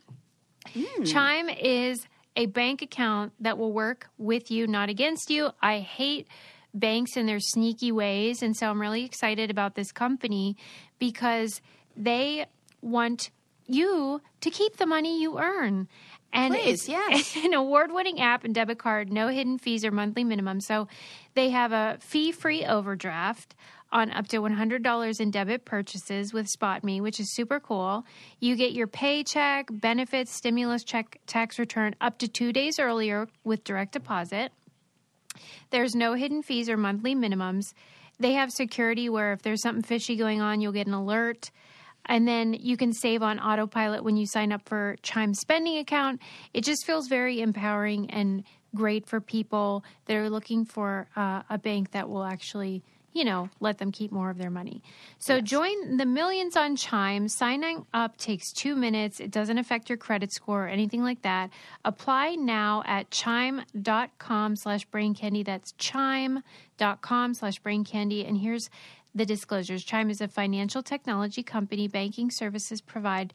Mm. 0.74 1.06
Chime 1.06 1.48
is 1.48 2.06
a 2.36 2.46
bank 2.46 2.82
account 2.82 3.32
that 3.40 3.59
will 3.59 3.72
work 3.72 4.09
with 4.18 4.50
you, 4.50 4.66
not 4.66 4.88
against 4.88 5.30
you. 5.30 5.50
I 5.61 5.80
hate 5.80 6.28
banks 6.74 7.16
and 7.16 7.28
their 7.28 7.40
sneaky 7.40 7.90
ways, 7.90 8.42
and 8.42 8.54
so 8.56 8.68
I'm 8.70 8.80
really 8.80 9.04
excited 9.04 9.50
about 9.50 9.74
this 9.74 9.90
company 9.90 10.56
because 10.98 11.61
they 11.96 12.46
want 12.82 13.30
you 13.68 14.20
to 14.40 14.50
keep 14.50 14.76
the 14.76 14.86
money 14.86 15.20
you 15.20 15.38
earn. 15.38 15.88
And 16.32 16.54
Please, 16.54 16.80
it's, 16.80 16.88
yes. 17.34 17.36
an 17.36 17.54
award 17.54 17.92
winning 17.92 18.20
app 18.20 18.44
and 18.44 18.54
debit 18.54 18.78
card, 18.78 19.12
no 19.12 19.28
hidden 19.28 19.58
fees 19.58 19.84
or 19.84 19.90
monthly 19.90 20.24
minimum. 20.24 20.60
So 20.60 20.88
they 21.34 21.50
have 21.50 21.72
a 21.72 21.98
fee 22.00 22.32
free 22.32 22.64
overdraft 22.64 23.54
on 23.90 24.10
up 24.10 24.28
to 24.28 24.38
$100 24.38 25.20
in 25.20 25.30
debit 25.30 25.64
purchases 25.64 26.32
with 26.32 26.46
SpotMe, 26.46 27.00
which 27.00 27.18
is 27.18 27.34
super 27.34 27.58
cool. 27.58 28.04
You 28.38 28.54
get 28.54 28.72
your 28.72 28.86
paycheck, 28.86 29.68
benefits, 29.70 30.34
stimulus 30.36 30.84
check, 30.84 31.18
tax 31.26 31.58
return 31.58 31.94
up 32.00 32.18
to 32.18 32.28
two 32.28 32.52
days 32.52 32.78
earlier 32.78 33.28
with 33.44 33.64
direct 33.64 33.92
deposit. 33.92 34.52
There's 35.70 35.94
no 35.94 36.14
hidden 36.14 36.42
fees 36.42 36.68
or 36.68 36.76
monthly 36.76 37.14
minimums. 37.14 37.72
They 38.20 38.32
have 38.32 38.50
security 38.50 39.08
where 39.08 39.32
if 39.32 39.42
there's 39.42 39.62
something 39.62 39.84
fishy 39.84 40.16
going 40.16 40.40
on, 40.40 40.60
you'll 40.60 40.72
get 40.72 40.86
an 40.86 40.92
alert. 40.92 41.50
And 42.09 42.26
then 42.26 42.54
you 42.54 42.76
can 42.76 42.92
save 42.92 43.22
on 43.22 43.38
autopilot 43.38 44.02
when 44.02 44.16
you 44.16 44.26
sign 44.26 44.50
up 44.52 44.66
for 44.66 44.96
Chime 45.02 45.34
spending 45.34 45.78
account. 45.78 46.20
It 46.54 46.64
just 46.64 46.84
feels 46.86 47.06
very 47.06 47.40
empowering 47.40 48.11
and 48.11 48.44
great 48.74 49.06
for 49.06 49.20
people 49.20 49.84
that 50.06 50.16
are 50.16 50.30
looking 50.30 50.64
for 50.64 51.09
uh, 51.16 51.42
a 51.48 51.59
bank 51.59 51.92
that 51.92 52.09
will 52.09 52.24
actually 52.24 52.82
you 53.18 53.24
know, 53.24 53.50
let 53.58 53.78
them 53.78 53.90
keep 53.90 54.12
more 54.12 54.30
of 54.30 54.38
their 54.38 54.48
money. 54.48 54.80
So 55.18 55.40
join 55.40 55.96
the 55.96 56.06
millions 56.06 56.56
on 56.56 56.76
Chime. 56.76 57.26
Signing 57.28 57.84
up 57.92 58.16
takes 58.16 58.52
two 58.52 58.76
minutes. 58.76 59.18
It 59.18 59.32
doesn't 59.32 59.58
affect 59.58 59.88
your 59.88 59.98
credit 59.98 60.32
score 60.32 60.66
or 60.66 60.68
anything 60.68 61.02
like 61.02 61.22
that. 61.22 61.50
Apply 61.84 62.36
now 62.36 62.84
at 62.86 63.10
chime.com 63.10 64.54
slash 64.54 64.84
brain 64.84 65.14
candy. 65.14 65.42
That's 65.42 65.72
chime.com 65.72 67.34
slash 67.34 67.58
brain 67.58 67.84
candy. 67.84 68.24
And 68.24 68.38
here's 68.38 68.70
the 69.16 69.26
disclosures. 69.26 69.82
Chime 69.82 70.10
is 70.10 70.20
a 70.20 70.28
financial 70.28 70.82
technology 70.84 71.42
company. 71.42 71.88
Banking 71.88 72.30
services 72.30 72.80
provide 72.80 73.34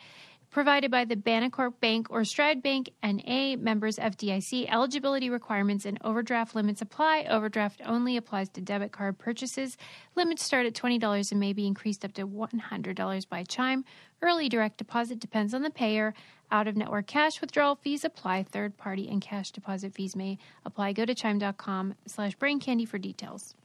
provided 0.54 0.91
by 0.91 1.04
the 1.04 1.16
Bancorp 1.16 1.74
Bank 1.82 2.08
or 2.12 2.24
Stride 2.24 2.62
Bank 2.62 2.91
N.A. 3.01 3.56
members 3.56 3.97
FDIC. 3.97 4.72
Eligibility 4.72 5.30
requirements 5.30 5.84
and 5.84 5.97
overdraft 6.04 6.54
limits 6.56 6.82
apply. 6.82 7.26
Overdraft 7.28 7.82
only 7.84 8.16
applies 8.16 8.49
to 8.49 8.62
debit 8.62 8.91
card 8.91 9.18
purchases. 9.18 9.78
Limits 10.16 10.43
start 10.43 10.68
at 10.68 10.74
$20 10.74 11.32
and 11.32 11.39
may 11.39 11.54
be 11.54 11.66
increased 11.66 12.06
up 12.06 12.14
to 12.14 12.28
$100 12.28 13.30
by 13.30 13.43
Chime. 13.43 13.84
Early 14.22 14.47
direct 14.47 14.78
deposit 14.78 15.20
depends 15.20 15.54
on 15.56 15.64
the 15.64 15.72
payer. 15.72 16.14
Out 16.51 16.68
of 16.68 16.78
network 16.78 17.08
cash 17.08 17.41
withdrawal 17.41 17.76
fees 17.76 18.06
apply. 18.06 18.43
Third 18.43 18.78
party 18.78 19.10
and 19.10 19.20
cash 19.20 19.49
deposit 19.49 19.95
fees 19.95 20.16
may 20.16 20.38
apply. 20.66 20.93
Go 20.93 21.04
to 21.04 21.16
chime.com 21.16 21.95
slash 22.06 22.36
brain 22.36 22.60
candy 22.60 22.86
for 22.86 22.99
details. 22.99 23.56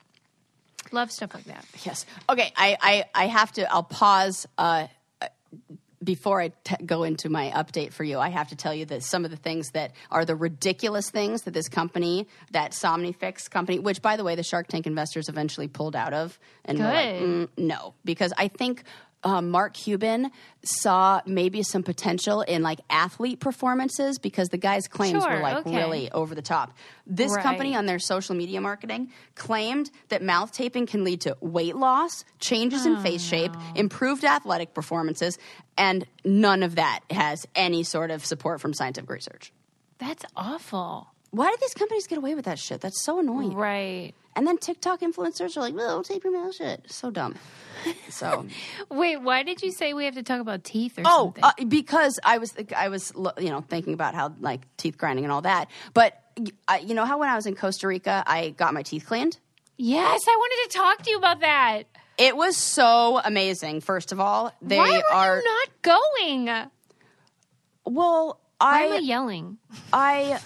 Love 0.91 1.12
stuff 1.12 1.34
like 1.34 1.45
that. 1.45 1.66
Yes. 1.84 2.07
Okay. 2.30 2.51
I, 2.57 2.78
I, 2.80 3.05
I 3.14 3.26
have 3.26 3.53
to. 3.53 3.70
I'll 3.70 3.82
pause. 3.82 4.47
Uh, 4.57 4.86
before 6.03 6.40
I 6.40 6.53
t- 6.64 6.76
go 6.84 7.03
into 7.03 7.28
my 7.28 7.51
update 7.51 7.92
for 7.92 8.05
you, 8.05 8.18
I 8.18 8.28
have 8.28 8.49
to 8.49 8.57
tell 8.57 8.74
you 8.74 8.84
that 8.86 9.03
some 9.03 9.24
of 9.24 9.30
the 9.30 9.36
things 9.36 9.70
that 9.72 9.92
are 10.11 10.24
the 10.24 10.36
ridiculous 10.36 11.11
things 11.11 11.42
that 11.42 11.55
this 11.55 11.68
company, 11.68 12.26
that 12.53 12.72
Somnifix 12.72 13.51
company, 13.51 13.78
which 13.78 14.01
by 14.03 14.16
the 14.16 14.24
way, 14.24 14.34
the 14.34 14.42
Shark 14.42 14.68
Tank 14.68 14.86
investors 14.86 15.28
eventually 15.28 15.68
pulled 15.68 15.96
out 15.96 16.12
of, 16.12 16.38
and 16.64 16.78
were 16.78 16.84
like, 16.84 17.18
Good. 17.18 17.22
"Mm, 17.22 17.49
no, 17.57 17.94
because 18.05 18.32
I 18.36 18.49
think 18.49 18.84
um, 19.24 19.50
Mark 19.50 19.74
Cuban 19.74 20.30
saw 20.62 21.20
maybe 21.26 21.62
some 21.62 21.82
potential 21.82 22.42
in 22.42 22.62
like 22.62 22.78
athlete 22.88 23.40
performances 23.40 24.18
because 24.18 24.48
the 24.48 24.58
guy's 24.58 24.86
claims 24.86 25.22
Sure, 25.24 25.36
were 25.36 25.40
like 25.42 25.66
okay. 25.66 25.76
really 25.76 26.10
over 26.12 26.34
the 26.34 26.42
top. 26.42 26.76
This 27.06 27.32
Right. 27.32 27.42
company 27.42 27.74
on 27.74 27.86
their 27.86 27.98
social 27.98 28.34
media 28.34 28.60
marketing 28.60 29.10
claimed 29.34 29.90
that 30.08 30.22
mouth 30.22 30.52
taping 30.52 30.86
can 30.86 31.02
lead 31.04 31.22
to 31.22 31.36
weight 31.40 31.74
loss, 31.76 32.24
changes 32.38 32.86
in 32.86 32.96
face 32.98 33.22
shape, 33.22 33.52
improved 33.74 34.24
athletic 34.24 34.72
performances, 34.74 35.36
and 35.76 36.06
none 36.24 36.62
of 36.62 36.76
that 36.76 37.00
has 37.10 37.44
any 37.54 37.82
sort 37.82 38.10
of 38.10 38.24
support 38.24 38.60
from 38.60 38.72
scientific 38.72 39.10
research. 39.10 39.52
That's 39.98 40.24
awful. 40.36 41.08
Why 41.31 41.51
did 41.51 41.61
these 41.61 41.74
companies 41.74 42.07
get 42.07 42.18
away 42.18 42.35
with 42.35 42.47
that 42.47 42.59
shit? 42.59 42.81
That's 42.81 43.03
so 43.05 43.18
annoying. 43.20 43.55
Right. 43.55 44.12
And 44.35 44.47
then 44.47 44.57
TikTok 44.57 45.01
influencers 45.01 45.57
are 45.57 45.61
like, 45.61 45.74
"Well, 45.74 46.03
tape 46.03 46.22
your 46.24 46.33
mouth 46.33 46.55
shut." 46.55 46.91
So 46.91 47.11
dumb. 47.11 47.35
So 48.09 48.47
Wait, 48.91 49.16
why 49.20 49.43
did 49.43 49.62
you 49.62 49.72
say 49.72 49.93
we 49.95 50.05
have 50.05 50.14
to 50.14 50.22
talk 50.22 50.41
about 50.41 50.64
teeth 50.64 50.99
or 50.99 51.03
Oh, 51.05 51.35
something? 51.35 51.45
uh, 51.45 51.53
because 51.68 52.18
I 52.24 52.39
was 52.39 52.55
I 52.76 52.89
was 52.89 53.12
you 53.39 53.51
know 53.51 53.61
thinking 53.62 53.95
about 53.95 54.14
how 54.14 54.33
like 54.41 54.61
teeth 54.76 54.97
grinding 54.97 55.24
and 55.24 55.33
all 55.33 55.43
that. 55.43 55.68
But 55.93 56.20
I, 56.68 56.79
you 56.79 56.95
know 56.95 57.05
how 57.05 57.18
when 57.18 57.29
I 57.29 57.35
was 57.37 57.47
in 57.47 57.57
Costa 57.57 57.89
Rica, 57.89 58.22
I 58.26 58.51
got 58.51 58.72
my 58.74 58.83
teeth 58.83 59.07
cleaned. 59.07 59.39
yes, 59.76 60.20
I 60.26 60.37
wanted 60.39 60.70
to 60.72 60.79
talk 60.79 61.03
to 61.03 61.11
you 61.11 61.18
about 61.18 61.41
that. 61.41 61.83
It 62.16 62.37
was 62.37 62.57
so 62.57 63.20
amazing. 63.24 63.81
First 63.81 64.12
of 64.12 64.20
all, 64.20 64.53
they 64.62 64.76
Why 64.79 64.99
were 64.99 65.14
are 65.14 65.37
you 65.39 65.45
not 65.45 65.83
going? 65.83 66.47
Why 66.47 66.66
well. 67.85 68.41
am 68.61 68.93
I 68.93 68.97
I 68.97 68.99
yelling? 68.99 69.59
I 69.93 70.41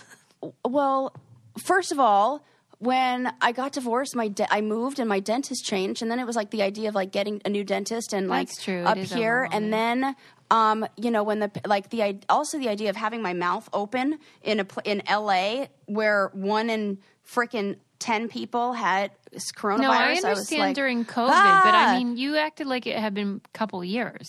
well, 0.65 1.15
first 1.59 1.93
of 1.93 1.99
all, 1.99 2.45
when 2.79 3.33
I 3.41 3.53
got 3.53 3.73
divorced, 3.73 4.17
my 4.17 4.29
de- 4.29 4.53
I 4.53 4.61
moved 4.61 4.99
and 4.99 5.09
my 5.09 5.21
dentist 5.21 5.65
changed, 5.65 6.03
and 6.03 6.11
then 6.11 6.19
it 6.19 6.27
was 6.27 6.35
like 6.35 6.51
the 6.51 6.63
idea 6.63 6.89
of 6.89 6.95
like 6.95 7.13
getting 7.13 7.41
a 7.45 7.49
new 7.49 7.63
dentist 7.65 8.13
and 8.13 8.29
like. 8.29 8.49
Up 8.69 8.99
here, 8.99 9.49
and 9.53 9.73
then 9.73 10.17
um, 10.51 10.87
you 10.97 11.11
know 11.11 11.23
when 11.23 11.39
the 11.39 11.51
like 11.65 11.91
the 11.91 12.19
also 12.29 12.59
the 12.59 12.69
idea 12.69 12.91
of 12.91 12.97
having 12.97 13.23
my 13.23 13.35
mouth 13.35 13.69
open 13.73 14.19
in 14.43 14.61
a 14.61 14.67
in 14.85 15.03
L.A. 15.07 15.69
where 15.87 16.31
one 16.35 16.69
in 16.71 16.99
freaking 17.27 17.77
ten 18.01 18.29
people 18.29 18.73
had 18.73 19.13
coronavirus. 19.57 19.81
No, 19.81 19.91
I 19.93 20.11
was 20.11 20.25
understand 20.25 20.61
like, 20.61 20.75
during 20.75 21.05
COVID, 21.05 21.27
but 21.29 21.35
"Ah!" 21.35 21.95
I 21.95 21.99
mean, 21.99 22.17
you 22.17 22.37
acted 22.37 22.67
like 22.67 22.87
it 22.87 22.99
had 22.99 23.15
been 23.15 23.41
a 23.45 23.49
couple 23.57 23.83
years. 23.85 24.29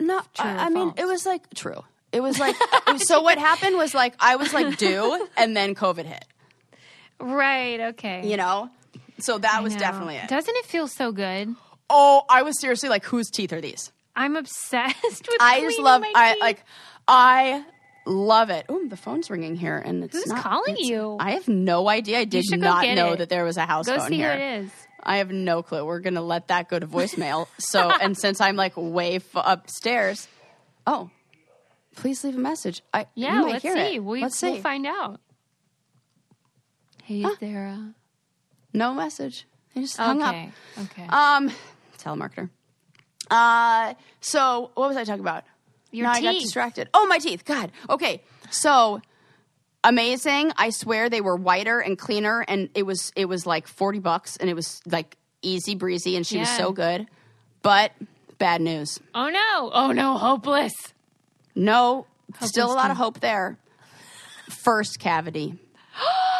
No, 0.00 0.20
True 0.34 0.48
I, 0.48 0.66
I 0.66 0.68
mean 0.70 0.94
it 0.96 1.04
was 1.04 1.26
like 1.26 1.52
true. 1.54 1.82
It 2.12 2.22
was 2.22 2.38
like 2.38 2.54
so. 2.98 3.20
What 3.22 3.38
happened 3.38 3.76
was 3.76 3.94
like 3.94 4.14
I 4.20 4.36
was 4.36 4.52
like 4.52 4.76
due, 4.76 5.28
and 5.36 5.56
then 5.56 5.74
COVID 5.74 6.04
hit. 6.04 6.24
Right. 7.18 7.80
Okay. 7.80 8.28
You 8.28 8.36
know, 8.36 8.68
so 9.18 9.38
that 9.38 9.54
I 9.54 9.60
was 9.60 9.74
know. 9.74 9.78
definitely 9.80 10.16
it. 10.16 10.28
Doesn't 10.28 10.54
it 10.56 10.66
feel 10.66 10.88
so 10.88 11.12
good? 11.12 11.54
Oh, 11.88 12.22
I 12.28 12.42
was 12.42 12.58
seriously 12.60 12.88
like, 12.88 13.04
whose 13.04 13.30
teeth 13.30 13.52
are 13.52 13.60
these? 13.60 13.92
I'm 14.16 14.36
obsessed 14.36 14.94
with. 15.28 15.36
I 15.40 15.60
just 15.60 15.78
love. 15.78 16.02
I 16.04 16.36
like. 16.40 16.62
I 17.08 17.64
love 18.06 18.50
it. 18.50 18.66
Ooh, 18.70 18.88
the 18.88 18.96
phone's 18.96 19.30
ringing 19.30 19.56
here, 19.56 19.78
and 19.78 20.04
it's 20.04 20.14
Who's 20.16 20.26
not, 20.26 20.42
calling 20.42 20.74
it's- 20.74 20.88
you? 20.88 21.16
I 21.20 21.32
have 21.32 21.48
no 21.48 21.88
idea. 21.88 22.18
I 22.18 22.24
did 22.24 22.44
not 22.58 22.84
know 22.94 23.12
it. 23.12 23.18
that 23.18 23.28
there 23.28 23.44
was 23.44 23.56
a 23.56 23.64
house 23.66 23.86
Go 23.86 23.98
phone 23.98 24.08
see 24.08 24.16
here. 24.16 24.32
who 24.34 24.38
it 24.42 24.64
is. 24.64 24.70
I 25.04 25.16
have 25.16 25.30
no 25.32 25.62
clue. 25.62 25.84
We're 25.84 25.98
gonna 26.00 26.22
let 26.22 26.48
that 26.48 26.68
go 26.68 26.78
to 26.78 26.86
voicemail. 26.86 27.46
So, 27.58 27.90
and 28.02 28.16
since 28.16 28.40
I'm 28.40 28.54
like 28.56 28.74
way 28.76 29.16
f- 29.16 29.24
upstairs, 29.34 30.28
oh, 30.86 31.10
please 31.96 32.24
leave 32.24 32.36
a 32.36 32.40
message. 32.40 32.82
I 32.92 33.06
Yeah. 33.14 33.34
you 33.36 33.42
might 33.42 33.52
Let's 33.52 33.62
hear 33.62 33.74
see. 33.76 33.94
It. 33.96 34.04
We, 34.04 34.20
let's 34.22 34.40
we'll 34.42 34.54
see. 34.56 34.60
find 34.60 34.86
out. 34.86 35.20
Hey, 37.04 37.24
Sarah. 37.40 37.94
no 38.72 38.94
message. 38.94 39.46
They 39.74 39.80
just 39.82 39.96
hung 39.96 40.22
up. 40.22 40.34
Okay. 40.34 40.50
Okay. 40.80 41.06
Um, 41.08 41.50
telemarketer. 41.98 42.50
Uh, 43.30 43.94
so 44.20 44.70
what 44.74 44.88
was 44.88 44.96
I 44.96 45.04
talking 45.04 45.20
about? 45.20 45.44
Your 45.90 46.04
now 46.06 46.12
I 46.12 46.22
got 46.22 46.34
distracted. 46.34 46.88
Oh, 46.94 47.06
my 47.06 47.18
teeth. 47.18 47.44
God. 47.44 47.72
Okay. 47.90 48.22
So 48.50 49.00
amazing. 49.84 50.52
I 50.56 50.70
swear 50.70 51.08
they 51.10 51.20
were 51.20 51.36
whiter 51.36 51.80
and 51.80 51.98
cleaner, 51.98 52.44
and 52.46 52.68
it 52.74 52.84
was 52.84 53.12
it 53.16 53.26
was 53.26 53.46
like 53.46 53.66
forty 53.66 53.98
bucks, 53.98 54.36
and 54.36 54.48
it 54.50 54.54
was 54.54 54.80
like 54.86 55.16
easy 55.42 55.74
breezy, 55.74 56.16
and 56.16 56.26
she 56.26 56.38
was 56.38 56.48
so 56.50 56.72
good. 56.72 57.06
But 57.62 57.92
bad 58.38 58.60
news. 58.60 59.00
oh 59.14 59.28
no. 59.28 59.70
Oh 59.72 59.92
no. 59.92 60.16
Hopeless. 60.18 60.72
No, 61.54 62.06
still 62.40 62.72
a 62.72 62.74
lot 62.74 62.90
of 62.90 62.96
hope 62.96 63.20
there. 63.20 63.58
First 64.50 64.98
cavity. 65.00 65.54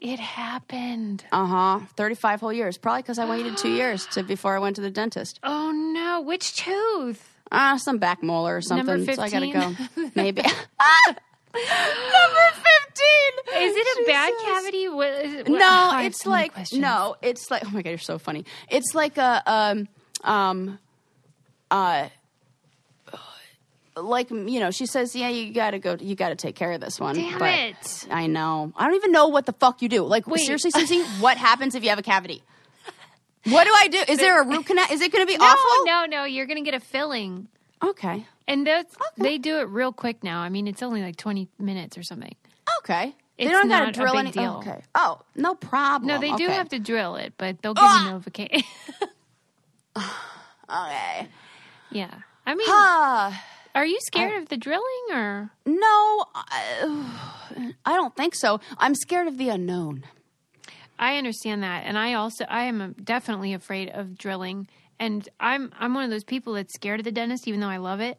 It 0.00 0.18
happened. 0.18 1.24
Uh 1.30 1.46
huh. 1.46 1.80
Thirty 1.96 2.16
five 2.16 2.40
whole 2.40 2.52
years. 2.52 2.76
Probably 2.76 3.02
because 3.02 3.20
I 3.20 3.24
waited 3.30 3.56
two 3.56 3.70
years 3.70 4.04
to 4.06 4.24
before 4.24 4.56
I 4.56 4.58
went 4.58 4.74
to 4.74 4.82
the 4.82 4.90
dentist. 4.90 5.38
Oh 5.44 5.70
no. 5.70 6.20
Which 6.22 6.56
tooth? 6.56 7.36
Ah, 7.52 7.76
some 7.76 7.98
back 7.98 8.20
molar 8.20 8.56
or 8.56 8.60
something. 8.62 8.84
Number 8.84 9.14
So 9.14 9.22
I 9.22 9.30
gotta 9.30 9.52
15? 9.52 9.52
go. 9.94 10.10
Maybe. 10.16 10.42
Number 11.54 12.48
fifteen. 12.54 13.62
Is 13.62 13.76
it 13.76 13.98
a 14.02 14.06
bad 14.10 14.32
cavity? 14.42 14.88
What 14.88 15.08
is 15.24 15.34
it? 15.34 15.48
what- 15.48 15.58
No, 15.60 15.90
have 15.92 16.04
it's 16.06 16.22
so 16.24 16.30
like 16.30 16.52
no, 16.72 17.14
it's 17.22 17.48
like 17.48 17.62
oh 17.64 17.70
my 17.70 17.82
god, 17.82 17.90
you're 17.90 17.98
so 17.98 18.18
funny. 18.18 18.44
It's 18.70 18.94
like 18.96 19.18
a 19.18 19.42
um 19.46 19.88
um 20.24 20.78
uh 21.70 22.08
like 23.96 24.30
you 24.30 24.60
know, 24.60 24.70
she 24.70 24.86
says, 24.86 25.14
"Yeah, 25.14 25.28
you 25.28 25.52
got 25.52 25.72
to 25.72 25.78
go. 25.78 25.96
You 26.00 26.14
got 26.14 26.30
to 26.30 26.34
take 26.36 26.54
care 26.56 26.72
of 26.72 26.80
this 26.80 26.98
one." 27.00 27.14
Damn 27.16 27.38
but 27.38 27.54
it. 27.54 28.06
I 28.10 28.26
know. 28.26 28.72
I 28.76 28.86
don't 28.86 28.96
even 28.96 29.12
know 29.12 29.28
what 29.28 29.46
the 29.46 29.52
fuck 29.52 29.82
you 29.82 29.88
do. 29.88 30.02
Like 30.02 30.26
Wait. 30.26 30.44
seriously, 30.46 30.70
Susie, 30.70 31.02
what 31.20 31.36
happens 31.36 31.74
if 31.74 31.82
you 31.82 31.90
have 31.90 31.98
a 31.98 32.02
cavity? 32.02 32.42
What 33.44 33.64
do 33.64 33.72
I 33.76 33.88
do? 33.88 33.98
Is 34.08 34.18
there 34.18 34.40
a 34.40 34.46
root 34.46 34.66
canal? 34.66 34.86
Is 34.90 35.00
it 35.00 35.10
going 35.12 35.26
to 35.26 35.32
be 35.32 35.36
No, 35.36 35.44
awful? 35.46 35.84
no, 35.86 36.04
no. 36.06 36.24
You're 36.24 36.46
gonna 36.46 36.62
get 36.62 36.74
a 36.74 36.80
filling, 36.80 37.48
Okay. 37.82 38.24
and 38.46 38.64
that's 38.66 38.94
they 39.16 39.36
do 39.38 39.58
it 39.58 39.64
real 39.68 39.92
quick 39.92 40.22
now. 40.22 40.40
I 40.40 40.48
mean, 40.48 40.68
it's 40.68 40.82
only 40.82 41.02
like 41.02 41.16
20 41.16 41.48
minutes 41.58 41.98
or 41.98 42.02
something. 42.04 42.34
Okay. 42.78 43.14
It's 43.38 43.48
they 43.48 43.52
don't 43.52 43.68
got 43.68 43.86
to 43.86 43.92
drill 43.92 44.16
any. 44.16 44.30
deal. 44.30 44.58
Okay. 44.64 44.80
Oh, 44.94 45.20
no 45.34 45.54
problem. 45.56 46.06
No, 46.06 46.18
they 46.20 46.30
do 46.36 46.44
Okay. 46.44 46.54
have 46.54 46.68
to 46.68 46.78
drill 46.78 47.16
it, 47.16 47.32
but 47.36 47.60
they'll 47.62 47.74
give 47.74 47.82
Ah! 47.84 48.04
you 48.06 48.20
Novocaine. 48.20 48.64
Okay. 50.70 51.28
yeah. 51.90 52.14
I 52.46 52.54
mean, 52.54 52.66
Ah. 52.70 53.44
Are 53.74 53.86
you 53.86 53.98
scared 54.00 54.42
of 54.42 54.48
the 54.48 54.56
drilling 54.56 55.06
or? 55.12 55.50
No, 55.66 56.24
I, 56.34 57.72
I 57.84 57.94
don't 57.94 58.14
think 58.16 58.34
so. 58.34 58.60
I'm 58.78 58.94
scared 58.94 59.28
of 59.28 59.38
the 59.38 59.48
unknown. 59.48 60.04
I 60.98 61.16
understand 61.16 61.62
that, 61.62 61.84
and 61.84 61.98
I 61.98 62.14
also 62.14 62.44
I 62.48 62.64
am 62.64 62.94
definitely 63.02 63.54
afraid 63.54 63.90
of 63.90 64.16
drilling, 64.16 64.68
and 65.00 65.28
I'm 65.40 65.72
I'm 65.78 65.94
one 65.94 66.04
of 66.04 66.10
those 66.10 66.24
people 66.24 66.52
that's 66.52 66.72
scared 66.74 67.00
of 67.00 67.04
the 67.04 67.12
dentist, 67.12 67.48
even 67.48 67.60
though 67.60 67.68
I 67.68 67.78
love 67.78 68.00
it. 68.00 68.18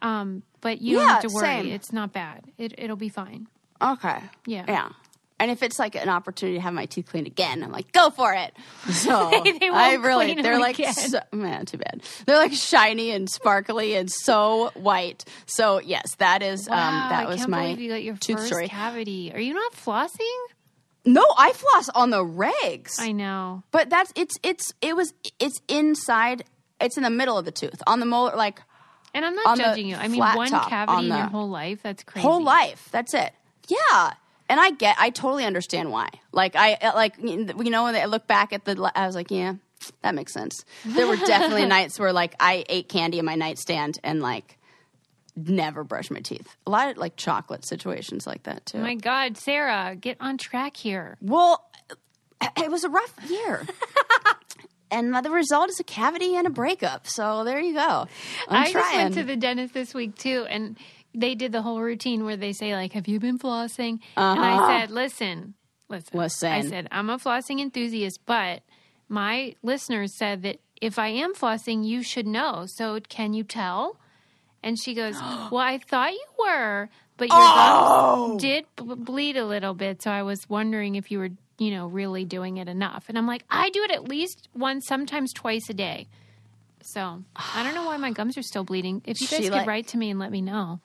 Um, 0.00 0.42
but 0.60 0.80
you 0.80 0.96
don't 0.96 1.08
have 1.08 1.22
to 1.22 1.28
worry; 1.28 1.46
same. 1.46 1.66
it's 1.66 1.92
not 1.92 2.12
bad. 2.12 2.44
It 2.56 2.74
it'll 2.78 2.96
be 2.96 3.10
fine. 3.10 3.48
Okay. 3.82 4.18
Yeah. 4.46 4.64
Yeah. 4.68 4.88
And 5.42 5.50
if 5.50 5.64
it's 5.64 5.76
like 5.76 5.96
an 5.96 6.08
opportunity 6.08 6.56
to 6.58 6.62
have 6.62 6.72
my 6.72 6.86
teeth 6.86 7.06
cleaned 7.10 7.26
again, 7.26 7.64
I'm 7.64 7.72
like, 7.72 7.90
go 7.90 8.10
for 8.10 8.32
it. 8.32 8.54
So 8.92 9.28
They 9.44 9.70
won't 9.70 9.74
I 9.74 9.94
really, 9.94 10.34
they're 10.34 10.60
like, 10.60 10.76
so, 10.76 11.18
man, 11.32 11.66
too 11.66 11.78
bad. 11.78 12.00
They're 12.26 12.36
like 12.36 12.52
shiny 12.52 13.10
and 13.10 13.28
sparkly 13.28 13.96
and 13.96 14.08
so 14.08 14.70
white. 14.74 15.24
So 15.46 15.80
yes, 15.80 16.14
that 16.18 16.44
is 16.44 16.68
Wow, 16.68 16.76
um, 16.76 17.08
that 17.10 17.24
I 17.24 17.26
was 17.26 17.48
my 17.48 17.70
you 17.70 17.88
got 17.90 18.04
your 18.04 18.16
tooth 18.16 18.36
first 18.36 18.46
story. 18.46 18.68
cavity. 18.68 19.32
Are 19.34 19.40
you 19.40 19.52
not 19.52 19.72
flossing? 19.72 20.38
No, 21.04 21.24
I 21.36 21.52
floss 21.52 21.88
on 21.88 22.10
the 22.10 22.22
regs. 22.24 23.00
I 23.00 23.10
know. 23.10 23.64
But 23.72 23.90
that's 23.90 24.12
it's 24.14 24.36
it's 24.44 24.72
it 24.80 24.94
was 24.94 25.12
it's 25.40 25.60
inside. 25.66 26.44
It's 26.80 26.96
in 26.96 27.02
the 27.02 27.10
middle 27.10 27.36
of 27.36 27.44
the 27.44 27.50
tooth 27.50 27.82
on 27.88 27.98
the 27.98 28.06
molar, 28.06 28.36
like 28.36 28.60
And 29.12 29.24
I'm 29.24 29.34
not 29.34 29.58
judging 29.58 29.88
you. 29.88 29.96
I 29.96 30.06
mean, 30.06 30.20
one 30.20 30.48
cavity 30.48 31.08
in 31.08 31.16
your 31.16 31.26
whole 31.26 31.48
life, 31.50 31.82
that's 31.82 32.04
crazy. 32.04 32.28
whole 32.28 32.44
life. 32.44 32.88
That's 32.92 33.12
it. 33.12 33.32
Yeah, 33.68 34.12
and 34.52 34.60
I 34.60 34.70
get, 34.70 34.96
I 34.98 35.08
totally 35.08 35.46
understand 35.46 35.90
why. 35.90 36.10
Like 36.30 36.56
I 36.56 36.74
uh, 36.74 36.92
like 36.94 37.14
you 37.18 37.46
know 37.70 37.84
when 37.84 37.96
I 37.96 38.04
look 38.04 38.26
back 38.26 38.52
at 38.52 38.66
the, 38.66 38.92
I 38.94 39.06
was 39.06 39.14
like, 39.14 39.30
yeah, 39.30 39.54
that 40.02 40.14
makes 40.14 40.34
sense. 40.34 40.66
There 40.84 41.06
were 41.06 41.16
definitely 41.16 41.64
nights 41.78 41.98
where 41.98 42.12
like 42.12 42.34
I 42.38 42.66
ate 42.68 42.90
candy 42.90 43.18
in 43.18 43.24
my 43.24 43.34
nightstand 43.34 43.98
and 44.04 44.20
like 44.20 44.58
never 45.34 45.84
brushed 45.84 46.10
my 46.10 46.20
teeth. 46.20 46.54
A 46.66 46.70
lot 46.70 46.90
of 46.90 46.98
like 46.98 47.16
chocolate 47.16 47.64
situations 47.64 48.26
like 48.26 48.42
that 48.42 48.66
too. 48.66 48.76
Oh 48.76 48.82
my 48.82 48.94
God, 48.94 49.38
Sarah, 49.38 49.96
get 49.98 50.18
on 50.20 50.36
track 50.36 50.76
here. 50.76 51.16
Well, 51.22 51.64
it 52.58 52.70
was 52.70 52.84
a 52.84 52.90
rough 52.90 53.14
year. 53.30 53.66
and 54.90 55.14
the 55.24 55.30
result 55.30 55.70
is 55.70 55.80
a 55.80 55.84
cavity 55.84 56.36
and 56.36 56.46
a 56.46 56.50
breakup. 56.50 57.06
So 57.06 57.44
there 57.44 57.58
you 57.58 57.72
go. 57.72 58.06
I'm 58.48 58.64
I 58.64 58.70
trying. 58.70 58.72
just 58.72 58.94
went 58.96 59.14
to 59.14 59.22
the 59.24 59.36
dentist 59.36 59.72
this 59.72 59.94
week 59.94 60.14
too, 60.18 60.44
and 60.50 60.76
they 61.14 61.34
did 61.34 61.52
the 61.52 61.62
whole 61.62 61.80
routine 61.80 62.24
where 62.24 62.36
they 62.36 62.52
say 62.52 62.74
like, 62.74 62.92
"Have 62.92 63.08
you 63.08 63.20
been 63.20 63.38
flossing?" 63.38 64.00
And 64.16 64.40
I 64.40 64.52
uh-huh. 64.54 64.68
said, 64.68 64.90
"Listen, 64.90 65.54
listen, 65.88 66.18
Listen. 66.18 66.52
I 66.52 66.62
said 66.62 66.88
I'm 66.90 67.10
a 67.10 67.18
flossing 67.18 67.60
enthusiast, 67.60 68.20
but 68.26 68.62
my 69.08 69.54
listeners 69.62 70.16
said 70.16 70.42
that 70.42 70.58
if 70.80 70.98
I 70.98 71.08
am 71.08 71.34
flossing, 71.34 71.84
you 71.84 72.02
should 72.02 72.26
know. 72.26 72.64
So 72.66 72.98
can 73.08 73.34
you 73.34 73.44
tell?" 73.44 73.98
And 74.62 74.78
she 74.78 74.94
goes, 74.94 75.14
"Well, 75.50 75.58
I 75.58 75.78
thought 75.78 76.12
you 76.12 76.26
were, 76.38 76.88
but 77.16 77.28
your 77.28 77.36
oh! 77.38 78.28
gums 78.28 78.42
did 78.42 78.64
b- 78.76 78.94
bleed 78.96 79.36
a 79.36 79.44
little 79.46 79.74
bit, 79.74 80.02
so 80.02 80.10
I 80.10 80.22
was 80.22 80.48
wondering 80.48 80.94
if 80.96 81.10
you 81.10 81.18
were." 81.18 81.30
You 81.58 81.70
know, 81.70 81.86
really 81.86 82.24
doing 82.24 82.56
it 82.56 82.66
enough. 82.66 83.04
And 83.08 83.16
I'm 83.16 83.26
like, 83.26 83.44
I 83.48 83.70
do 83.70 83.84
it 83.84 83.92
at 83.92 84.08
least 84.08 84.48
once, 84.52 84.84
sometimes 84.88 85.32
twice 85.32 85.68
a 85.70 85.74
day. 85.74 86.08
So 86.80 87.22
I 87.36 87.62
don't 87.62 87.74
know 87.74 87.84
why 87.84 87.98
my 87.98 88.10
gums 88.10 88.36
are 88.36 88.42
still 88.42 88.64
bleeding. 88.64 89.00
If 89.04 89.20
you 89.20 89.28
guys 89.28 89.36
She 89.36 89.44
could 89.44 89.52
like- 89.52 89.66
write 89.68 89.86
to 89.88 89.98
me 89.98 90.10
and 90.10 90.18
let 90.18 90.32
me 90.32 90.40
know, 90.40 90.80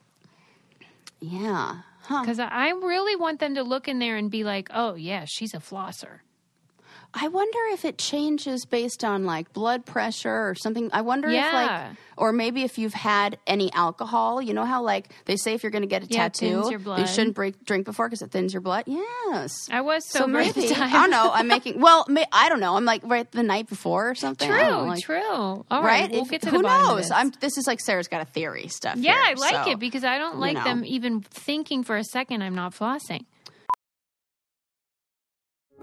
yeah. 1.20 1.82
Because 2.08 2.40
I 2.40 2.48
I 2.48 2.70
really 2.70 3.16
want 3.16 3.40
them 3.40 3.56
to 3.56 3.64
look 3.64 3.88
in 3.88 4.00
there 4.00 4.16
and 4.16 4.32
be 4.32 4.44
like, 4.44 4.70
"Oh 4.74 4.96
yeah, 4.96 5.26
she's 5.26 5.54
a 5.54 5.58
flosser." 5.58 6.20
I 7.14 7.30
wonder 7.30 7.58
if 7.72 7.84
it 7.86 7.98
changes 7.98 8.66
based 8.66 9.04
on 9.04 9.26
like 9.26 9.52
blood 9.54 9.86
pressure 9.86 10.50
or 10.50 10.54
something. 10.56 10.90
I 10.94 11.02
wonder 11.02 11.30
if 11.30 11.54
like, 11.54 11.92
or 12.16 12.32
maybe 12.32 12.64
if 12.64 12.78
you've 12.78 12.94
had 12.94 13.38
any 13.48 13.72
alcohol. 13.74 14.42
You 14.42 14.54
know 14.54 14.66
how 14.66 14.84
like 14.84 15.10
they 15.26 15.36
say 15.36 15.54
if 15.54 15.64
you're 15.64 15.72
going 15.72 15.82
to 15.84 15.88
get 15.88 16.04
a 16.04 16.06
Yeah, 16.08 16.30
tattoo, 16.30 16.62
thins 16.62 16.70
your 16.70 16.80
blood. 16.80 17.00
you 17.00 17.08
shouldn't 17.08 17.36
break, 17.36 17.64
drink 17.66 17.86
before 17.86 18.08
because 18.08 18.22
it 18.22 18.30
thins 18.32 18.54
your 18.54 18.62
blood. 18.62 18.84
Yes. 18.88 19.68
I 19.72 19.82
was 19.82 20.08
sober 20.08 20.44
the 20.44 20.54
maybe. 20.62 20.74
I 20.76 20.92
don't 20.92 21.10
know. 21.10 21.32
I'm 21.34 21.48
making 21.48 21.80
well. 21.80 22.06
May, 22.08 22.26
I 22.32 22.50
don't 22.50 22.60
know. 22.60 22.76
I'm 22.76 22.86
like 22.86 23.02
right 23.06 23.30
the 23.32 23.44
night 23.44 23.68
before 23.68 24.10
or 24.12 24.16
something. 24.16 24.48
Don't 24.50 24.58
know, 24.60 24.80
True, 24.80 24.88
like- 24.90 25.04
true. 25.04 25.66
All 25.72 25.82
right, 25.82 26.02
Right? 26.04 26.12
we'll 26.12 26.22
If- 26.24 26.30
get 26.30 26.42
to 26.44 26.50
who 26.50 26.58
the 26.58 26.64
bottom 26.64 26.86
knows? 26.88 26.92
Of 26.92 26.98
this. 27.04 27.12
I'm. 27.12 27.32
This 27.40 27.58
is 27.58 27.66
like 27.68 27.80
Sarah's 27.80 28.08
got 28.08 28.22
a 28.22 28.26
theory 28.26 28.68
stuff. 28.68 28.98
yeah, 28.98 29.14
here, 29.14 29.22
I 29.26 29.34
like 29.34 29.66
so, 29.66 29.72
it 29.72 29.80
because 29.80 30.04
I 30.04 30.18
don't 30.20 30.38
like 30.40 30.56
know. 30.56 30.64
them 30.64 30.86
even 30.86 31.22
thinking 31.22 31.84
for 31.84 31.96
a 31.98 32.04
second 32.04 32.42
I'm 32.44 32.56
not 32.56 32.74
flossing. 32.76 33.26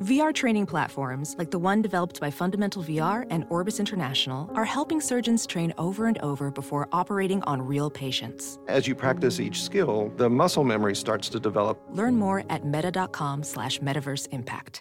VR 0.03 0.35
training 0.35 0.67
platforms, 0.67 1.37
like 1.39 1.53
the 1.53 1.59
one 1.59 1.81
developed 1.81 2.21
by 2.21 2.29
Fundamental 2.29 2.83
VR 2.83 3.27
and 3.31 3.47
Orbis 3.49 3.79
International, 3.79 4.51
are 4.55 4.65
helping 4.65 5.01
surgeons 5.01 5.47
train 5.47 5.73
over 5.79 6.07
and 6.07 6.19
over 6.19 6.51
before 6.51 6.89
operating 6.91 7.43
on 7.45 7.63
real 7.63 7.89
patients. 7.91 8.59
As 8.67 8.89
you 8.89 8.97
practice 8.97 9.39
each 9.39 9.63
skill, 9.63 10.13
the 10.17 10.29
muscle 10.29 10.65
memory 10.65 10.97
starts 10.97 11.29
to 11.29 11.39
develop. 11.39 11.81
Learn 11.91 12.17
more 12.17 12.43
at 12.51 12.67
meta.com 12.67 13.45
slash 13.45 13.79
metaverse 13.79 14.27
impact. 14.33 14.81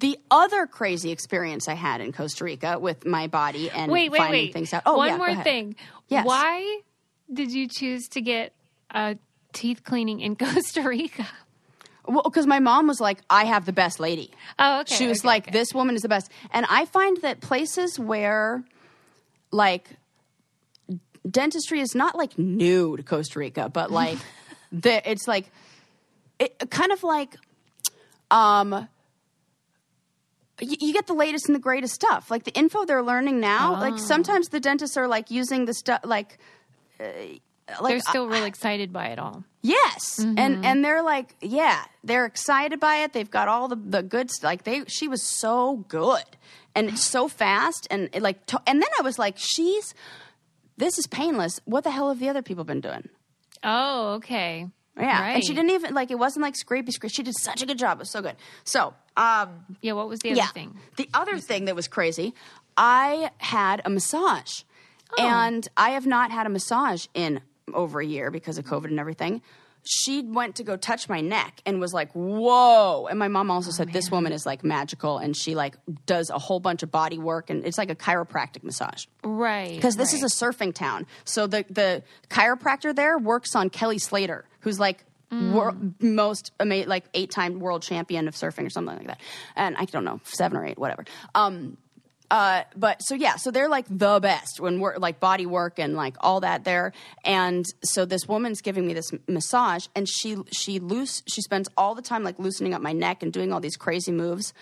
The 0.00 0.18
other 0.30 0.66
crazy 0.66 1.10
experience 1.10 1.68
I 1.68 1.74
had 1.74 2.00
in 2.00 2.12
Costa 2.12 2.44
Rica 2.44 2.78
with 2.78 3.06
my 3.06 3.28
body 3.28 3.70
and 3.70 3.90
Wait, 3.90 4.10
wait, 4.10 4.18
finding 4.18 4.46
wait. 4.46 4.52
things 4.52 4.74
out. 4.74 4.82
Oh, 4.84 4.96
one 4.96 5.08
yeah, 5.10 5.16
more 5.16 5.42
thing. 5.44 5.76
Yes. 6.08 6.26
Why 6.26 6.80
did 7.32 7.52
you 7.52 7.68
choose 7.68 8.08
to 8.08 8.20
get 8.20 8.52
a 8.90 9.16
teeth 9.52 9.84
cleaning 9.84 10.20
in 10.20 10.34
Costa 10.36 10.82
Rica? 10.82 11.26
Well, 12.06 12.22
because 12.22 12.46
my 12.46 12.58
mom 12.58 12.86
was 12.86 13.00
like, 13.00 13.18
"I 13.28 13.44
have 13.44 13.66
the 13.66 13.72
best 13.72 14.00
lady." 14.00 14.30
Oh, 14.58 14.80
okay. 14.80 14.94
she 14.94 15.06
was 15.06 15.20
okay, 15.20 15.28
like, 15.28 15.42
okay. 15.48 15.58
"This 15.58 15.74
woman 15.74 15.94
is 15.94 16.02
the 16.02 16.08
best." 16.08 16.30
And 16.50 16.66
I 16.68 16.84
find 16.86 17.16
that 17.22 17.40
places 17.40 17.98
where, 17.98 18.64
like, 19.50 19.88
dentistry 21.28 21.80
is 21.80 21.94
not 21.94 22.14
like 22.16 22.38
new 22.38 22.96
to 22.96 23.02
Costa 23.02 23.38
Rica, 23.38 23.68
but 23.68 23.90
like, 23.90 24.18
the 24.72 25.08
it's 25.10 25.26
like, 25.26 25.50
it 26.38 26.70
kind 26.70 26.92
of 26.92 27.02
like, 27.02 27.36
um. 28.30 28.88
You, 30.58 30.76
you 30.80 30.92
get 30.94 31.06
the 31.06 31.12
latest 31.12 31.48
and 31.48 31.54
the 31.54 31.60
greatest 31.60 31.92
stuff, 31.94 32.30
like 32.30 32.44
the 32.44 32.52
info 32.52 32.86
they're 32.86 33.02
learning 33.02 33.40
now. 33.40 33.74
Ah. 33.74 33.80
Like 33.80 33.98
sometimes 33.98 34.48
the 34.48 34.58
dentists 34.58 34.96
are 34.96 35.06
like 35.06 35.30
using 35.30 35.66
the 35.66 35.74
stuff, 35.74 36.00
like, 36.02 36.38
uh, 36.98 37.04
like 37.80 37.90
They're 37.94 38.00
still 38.00 38.28
real 38.28 38.44
excited 38.44 38.92
by 38.92 39.08
it 39.08 39.18
all. 39.18 39.44
Yes, 39.62 40.20
Mm-hmm. 40.20 40.38
and 40.38 40.64
and 40.64 40.84
they're 40.84 41.02
like, 41.02 41.34
yeah, 41.40 41.84
they're 42.04 42.24
excited 42.26 42.78
by 42.80 42.98
it. 42.98 43.12
They've 43.12 43.30
got 43.30 43.48
all 43.48 43.66
the 43.68 43.76
the 43.76 44.02
good 44.02 44.30
stuff. 44.30 44.44
Like 44.44 44.62
they, 44.64 44.84
she 44.86 45.08
was 45.08 45.22
so 45.22 45.84
good 45.88 46.24
and 46.74 46.96
so 46.98 47.26
fast, 47.28 47.86
and 47.90 48.08
it 48.12 48.22
like, 48.22 48.46
to, 48.46 48.60
and 48.66 48.80
then 48.80 48.88
I 48.98 49.02
was 49.02 49.18
like, 49.18 49.34
she's, 49.38 49.94
this 50.76 50.98
is 50.98 51.06
painless. 51.06 51.58
What 51.64 51.84
the 51.84 51.90
hell 51.90 52.08
have 52.10 52.20
the 52.20 52.28
other 52.28 52.42
people 52.42 52.64
been 52.64 52.80
doing? 52.80 53.08
Oh, 53.64 54.14
okay. 54.16 54.68
Yeah, 54.98 55.20
Right. 55.20 55.34
and 55.34 55.44
she 55.44 55.52
didn't 55.54 55.70
even 55.70 55.92
like 55.94 56.10
it 56.10 56.18
wasn't 56.18 56.42
like 56.42 56.54
scrapey 56.54 56.90
scrape. 56.92 57.12
She 57.12 57.22
did 57.22 57.34
such 57.38 57.60
a 57.62 57.66
good 57.66 57.78
job. 57.78 57.98
It 57.98 58.00
was 58.00 58.10
so 58.10 58.22
good. 58.22 58.36
So, 58.64 58.94
um, 59.16 59.64
Yeah, 59.82 59.92
what 59.92 60.08
was 60.08 60.20
the 60.20 60.30
other 60.30 60.38
yeah. 60.38 60.46
thing? 60.46 60.78
The 60.96 61.08
other 61.12 61.38
thing 61.38 61.64
that 61.66 61.74
was 61.74 61.86
crazy, 61.88 62.32
I 62.76 63.30
had 63.38 63.82
a 63.84 63.90
massage. 63.90 64.62
Oh. 65.18 65.22
And 65.26 65.66
I 65.76 65.90
have 65.90 66.06
not 66.06 66.30
had 66.30 66.46
a 66.46 66.50
massage 66.50 67.06
in 67.14 67.40
over 67.74 68.00
a 68.00 68.06
year 68.06 68.30
because 68.30 68.58
of 68.58 68.64
COVID 68.64 68.86
and 68.86 69.00
everything. 69.00 69.42
She 69.88 70.20
went 70.22 70.56
to 70.56 70.64
go 70.64 70.76
touch 70.76 71.08
my 71.08 71.20
neck 71.20 71.60
and 71.64 71.80
was 71.80 71.94
like, 71.94 72.10
"Whoa!" 72.12 73.06
And 73.06 73.20
my 73.20 73.28
mom 73.28 73.52
also 73.52 73.70
said, 73.70 73.92
"This 73.92 74.10
woman 74.10 74.32
is 74.32 74.44
like 74.44 74.64
magical, 74.64 75.18
and 75.18 75.36
she 75.36 75.54
like 75.54 75.76
does 76.06 76.28
a 76.28 76.38
whole 76.38 76.58
bunch 76.58 76.82
of 76.82 76.90
body 76.90 77.18
work, 77.18 77.50
and 77.50 77.64
it's 77.64 77.78
like 77.78 77.90
a 77.90 77.94
chiropractic 77.94 78.64
massage." 78.64 79.06
Right. 79.22 79.76
because 79.76 79.94
this 79.94 80.12
right. 80.12 80.22
is 80.24 80.42
a 80.42 80.44
surfing 80.44 80.74
town. 80.74 81.06
So 81.24 81.46
the 81.46 81.64
the 81.70 82.02
chiropractor 82.30 82.94
there 82.94 83.16
works 83.16 83.54
on 83.54 83.70
Kelly 83.70 83.98
Slater, 83.98 84.44
who's 84.60 84.80
like 84.80 85.04
wor- 85.30 85.76
most 86.00 86.52
ama- 86.60 86.86
like 86.86 87.04
eight 87.14 87.30
time 87.30 87.60
world 87.60 87.82
champion 87.82 88.28
of 88.28 88.34
surfing 88.34 88.66
or 88.66 88.70
something 88.70 88.96
like 88.96 89.06
that. 89.06 89.20
And 89.54 89.76
I 89.76 89.84
don't 89.84 90.04
know 90.04 90.20
seven 90.24 90.56
or 90.56 90.66
eight, 90.66 90.78
whatever. 90.78 91.04
Um, 91.34 91.76
uh, 92.30 92.62
but 92.76 93.02
so 93.02 93.14
yeah, 93.14 93.36
so 93.36 93.50
they're 93.50 93.68
like 93.68 93.86
the 93.88 94.18
best 94.20 94.60
when 94.60 94.80
we're 94.80 94.96
like 94.98 95.20
body 95.20 95.46
work 95.46 95.78
and 95.78 95.94
like 95.94 96.16
all 96.20 96.40
that 96.40 96.64
there. 96.64 96.92
And 97.24 97.64
so 97.82 98.04
this 98.04 98.26
woman's 98.26 98.60
giving 98.60 98.86
me 98.86 98.94
this 98.94 99.10
massage, 99.28 99.86
and 99.94 100.08
she 100.08 100.36
she 100.52 100.78
loose 100.78 101.22
she 101.26 101.40
spends 101.40 101.68
all 101.76 101.94
the 101.94 102.02
time 102.02 102.24
like 102.24 102.38
loosening 102.38 102.74
up 102.74 102.82
my 102.82 102.92
neck 102.92 103.22
and 103.22 103.32
doing 103.32 103.52
all 103.52 103.60
these 103.60 103.76
crazy 103.76 104.12
moves 104.12 104.52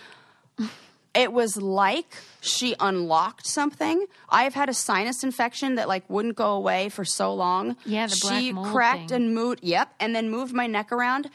it 1.15 1.33
was 1.33 1.57
like 1.57 2.17
she 2.41 2.75
unlocked 2.81 3.47
something. 3.47 4.07
I've 4.29 4.55
had 4.55 4.69
a 4.69 4.75
sinus 4.75 5.23
infection 5.23 5.77
that 5.77 5.89
like 5.89 6.09
wouldn't 6.11 6.37
go 6.37 6.53
away 6.55 6.89
for 6.89 7.05
so 7.05 7.33
long. 7.35 7.77
Yeah, 7.87 8.09
the 8.09 8.19
black 8.21 8.41
she 8.41 8.53
mold 8.53 8.67
cracked 8.69 9.11
thing. 9.11 9.23
and 9.23 9.35
moved. 9.35 9.61
Yep, 9.63 9.95
and 10.01 10.15
then 10.15 10.29
moved 10.29 10.53
my 10.53 10.67
neck 10.67 10.91
around. 10.91 11.31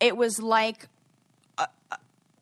It 0.00 0.16
was 0.16 0.40
like 0.40 0.88
uh, 1.58 1.66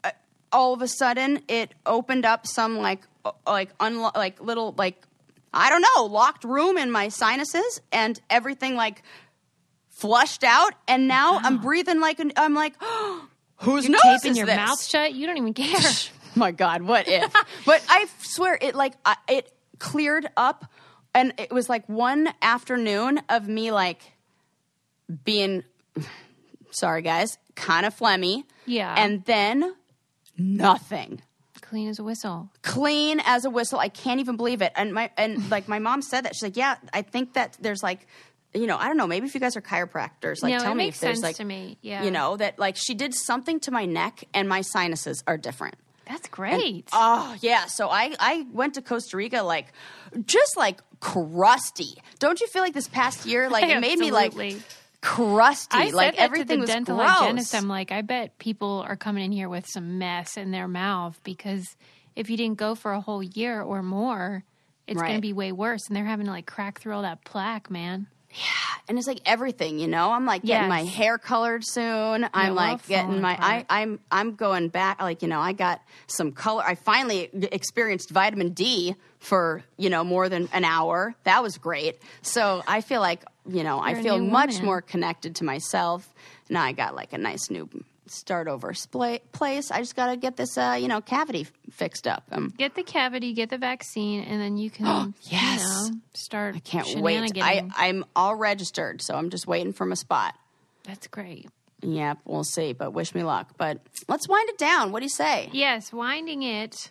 uh, 0.05 0.11
all 0.53 0.73
of 0.73 0.81
a 0.81 0.89
sudden 0.89 1.43
it 1.49 1.73
opened 1.85 2.25
up 2.25 2.47
some 2.47 2.79
like 2.79 3.01
uh, 3.03 3.07
like 3.47 3.77
unlo- 3.79 4.15
like 4.15 4.41
little 4.41 4.75
like 4.77 5.01
I 5.53 5.71
don't 5.71 5.83
know 5.97 6.05
locked 6.05 6.45
room 6.45 6.77
in 6.79 6.91
my 6.91 7.09
sinuses 7.09 7.81
and 7.93 8.21
everything 8.31 8.75
like 8.77 9.03
flushed 9.91 10.45
out 10.45 10.73
and 10.87 11.09
now 11.09 11.39
I'm 11.43 11.59
breathing 11.59 12.01
like 12.01 12.21
an, 12.21 12.33
I'm 12.37 12.55
like 12.55 12.75
whose 13.57 13.89
nose 13.89 14.01
taping 14.03 14.37
your 14.37 14.47
this? 14.47 14.57
mouth 14.57 14.83
shut. 14.85 15.15
You 15.15 15.27
don't 15.27 15.39
even 15.39 15.55
care. 15.55 15.81
my 16.35 16.51
god 16.51 16.83
what 16.83 17.09
if 17.09 17.33
but 17.65 17.83
i 17.89 18.05
swear 18.23 18.59
it 18.61 18.75
like 18.75 18.93
I, 19.07 19.17
it 19.27 19.51
cleared 19.79 20.29
up 20.37 20.71
and 21.15 21.33
it 21.39 21.51
was 21.51 21.71
like 21.71 21.89
one 21.89 22.29
afternoon 22.43 23.21
of 23.31 23.49
me 23.49 23.73
like 23.73 24.03
being 25.25 25.65
sorry 26.71 27.01
guys 27.01 27.39
kind 27.55 27.87
of 27.87 27.97
phlegmy 27.99 28.45
Yeah. 28.67 28.95
and 28.99 29.25
then 29.25 29.75
nothing 30.37 31.23
Clean 31.69 31.89
as 31.89 31.99
a 31.99 32.05
whistle. 32.05 32.51
clean 32.63 33.21
as 33.25 33.45
a 33.45 33.51
whistle 33.51 33.79
i 33.79 33.89
can't 33.89 34.21
even 34.21 34.37
believe 34.37 34.63
it 34.63 34.73
and 34.77 34.95
my 34.95 35.11
and 35.17 35.51
like 35.51 35.67
my 35.67 35.79
mom 35.81 36.01
said 36.01 36.25
that 36.25 36.35
she's 36.35 36.43
like 36.45 36.57
yeah 36.57 36.77
i 36.93 37.03
think 37.03 37.33
that 37.35 37.57
there's 37.61 37.83
like 37.83 38.07
you 38.55 38.67
know, 38.67 38.77
I 38.77 38.87
don't 38.87 38.97
know. 38.97 39.07
Maybe 39.07 39.27
if 39.27 39.35
you 39.35 39.41
guys 39.41 39.55
are 39.57 39.61
chiropractors, 39.61 40.43
like 40.43 40.53
No, 40.53 40.61
tell 40.61 40.75
me 40.75 40.89
if 40.89 40.99
there's 40.99 41.17
sense 41.17 41.23
like 41.23 41.37
to 41.37 41.45
me. 41.45 41.77
Yeah. 41.83 42.05
you 42.05 42.11
know 42.11 42.37
that 42.39 42.59
like 42.59 42.77
she 42.77 42.95
did 42.95 43.15
something 43.15 43.61
to 43.61 43.71
my 43.71 43.85
neck 43.85 44.25
and 44.33 44.49
my 44.49 44.63
sinuses 44.63 45.23
are 45.27 45.37
different. 45.37 45.75
That's 46.09 46.29
great. 46.29 46.89
Oh 46.93 47.37
yeah, 47.41 47.67
so 47.67 47.89
I 47.91 48.15
I 48.19 48.47
went 48.53 48.75
to 48.75 48.83
Costa 48.83 49.17
Rica 49.17 49.43
like 49.43 49.67
just 50.25 50.57
like 50.57 50.81
crusty. 51.01 51.99
Don't 52.19 52.41
you 52.41 52.47
feel 52.47 52.63
like 52.63 52.73
this 52.73 52.89
past 52.89 53.27
year 53.27 53.51
like 53.51 53.65
it 53.65 53.81
made 53.89 53.99
me 53.99 54.11
like. 54.11 54.33
Crusty? 55.07 55.77
I 55.77 55.91
like 55.91 56.17
everything 56.17 56.61
was 56.61 56.69
dental 56.69 56.97
gross. 56.97 57.09
hygienist. 57.09 57.55
I'm 57.55 57.69
like, 57.69 57.93
I 57.93 58.03
bet 58.03 58.39
people 58.39 58.85
are 58.87 58.97
coming 58.97 59.25
in 59.25 59.33
here 59.33 59.49
with 59.49 59.67
some 59.67 59.99
mess 59.99 60.37
in 60.37 60.51
their 60.51 60.67
mouth 60.67 61.19
because 61.23 61.77
if 62.17 62.29
you 62.29 62.37
didn't 62.37 62.59
go 62.59 62.75
for 62.75 62.93
a 62.93 63.01
whole 63.01 63.23
year 63.23 63.63
or 63.63 63.83
more, 63.83 64.43
it's 64.87 65.01
going 65.01 65.15
to 65.15 65.21
be 65.21 65.33
way 65.33 65.53
worse. 65.53 65.87
And 65.87 65.97
they're 65.97 66.05
having 66.05 66.27
to 66.27 66.33
like 66.33 66.47
crack 66.47 66.81
through 66.81 66.95
all 66.95 67.03
that 67.03 67.25
plaque, 67.25 67.71
man. 67.71 68.09
And 68.89 68.99
it's 68.99 69.07
like 69.07 69.21
everything, 69.25 69.79
you 69.79 69.89
know. 69.89 70.13
I'm 70.13 70.27
like 70.27 70.43
getting 70.43 70.69
my 70.69 70.85
hair 70.85 71.19
colored 71.19 71.65
soon. 71.67 72.29
I'm 72.33 72.55
like 72.55 72.87
getting 72.87 73.21
my 73.21 73.37
I. 73.39 73.67
I'm 73.69 73.99
I'm 74.11 74.35
going 74.35 74.69
back. 74.69 75.01
Like 75.01 75.23
you 75.23 75.29
know, 75.29 75.41
I 75.41 75.53
got 75.53 75.81
some 76.07 76.33
color. 76.33 76.63
I 76.65 76.75
finally 76.75 77.31
experienced 77.53 78.11
vitamin 78.11 78.51
D 78.51 78.95
for 79.19 79.63
you 79.77 79.91
know 79.91 80.05
more 80.05 80.29
than 80.29 80.49
an 80.53 80.65
hour. 80.65 81.15
That 81.25 81.43
was 81.43 81.59
great. 81.59 81.99
So 82.23 82.63
I 82.67 82.81
feel 82.81 83.01
like 83.01 83.25
you 83.49 83.65
know 83.65 83.79
I 83.79 83.91
You're 83.91 84.01
a 84.01 84.03
feel 84.03 84.19
much 84.19 84.55
woman. 84.55 84.65
more 84.67 84.81
connected 84.83 85.37
to 85.37 85.45
myself. 85.45 86.13
Now 86.49 86.63
I 86.63 86.73
got 86.73 86.95
like 86.95 87.13
a 87.13 87.19
nice 87.19 87.51
new 87.51 87.69
start 88.07 88.49
over 88.49 88.73
place. 89.33 89.71
I 89.71 89.79
just 89.79 89.97
got 89.97 90.09
to 90.09 90.17
get 90.17 90.37
this 90.37 90.57
uh, 90.59 90.77
you 90.81 90.89
know 90.89 91.01
cavity 91.01 91.43
f- 91.43 91.53
fixed 91.71 92.07
up. 92.07 92.25
Um, 92.33 92.53
Get 92.57 92.75
the 92.75 92.83
cavity, 92.83 93.33
get 93.33 93.51
the 93.51 93.59
vaccine, 93.59 94.23
and 94.25 94.41
then 94.41 94.57
you 94.57 94.71
can, 94.71 95.15
Yes. 95.23 95.61
you 95.61 95.93
know, 95.95 96.01
start. 96.15 96.57
I 96.57 96.59
can't 96.61 97.01
wait. 97.01 97.33
I, 97.43 97.69
I'm 97.77 98.05
all 98.15 98.35
registered, 98.37 99.03
so 99.03 99.15
I'm 99.15 99.31
just 99.31 99.47
waiting 99.47 99.73
for 99.73 99.85
my 99.87 99.95
spot. 99.95 100.35
That's 100.85 101.07
great. 101.09 101.49
Yep, 101.83 102.19
we'll 102.25 102.45
see. 102.45 102.73
But 102.73 102.93
wish 102.93 103.15
me 103.15 103.23
luck. 103.23 103.51
But 103.59 103.81
let's 104.09 104.29
wind 104.29 104.49
it 104.49 104.59
down. 104.59 104.93
What 104.93 105.01
do 105.01 105.05
you 105.05 105.11
say? 105.11 105.51
Yes, 105.53 105.93
winding 105.93 106.43
it. 106.43 106.91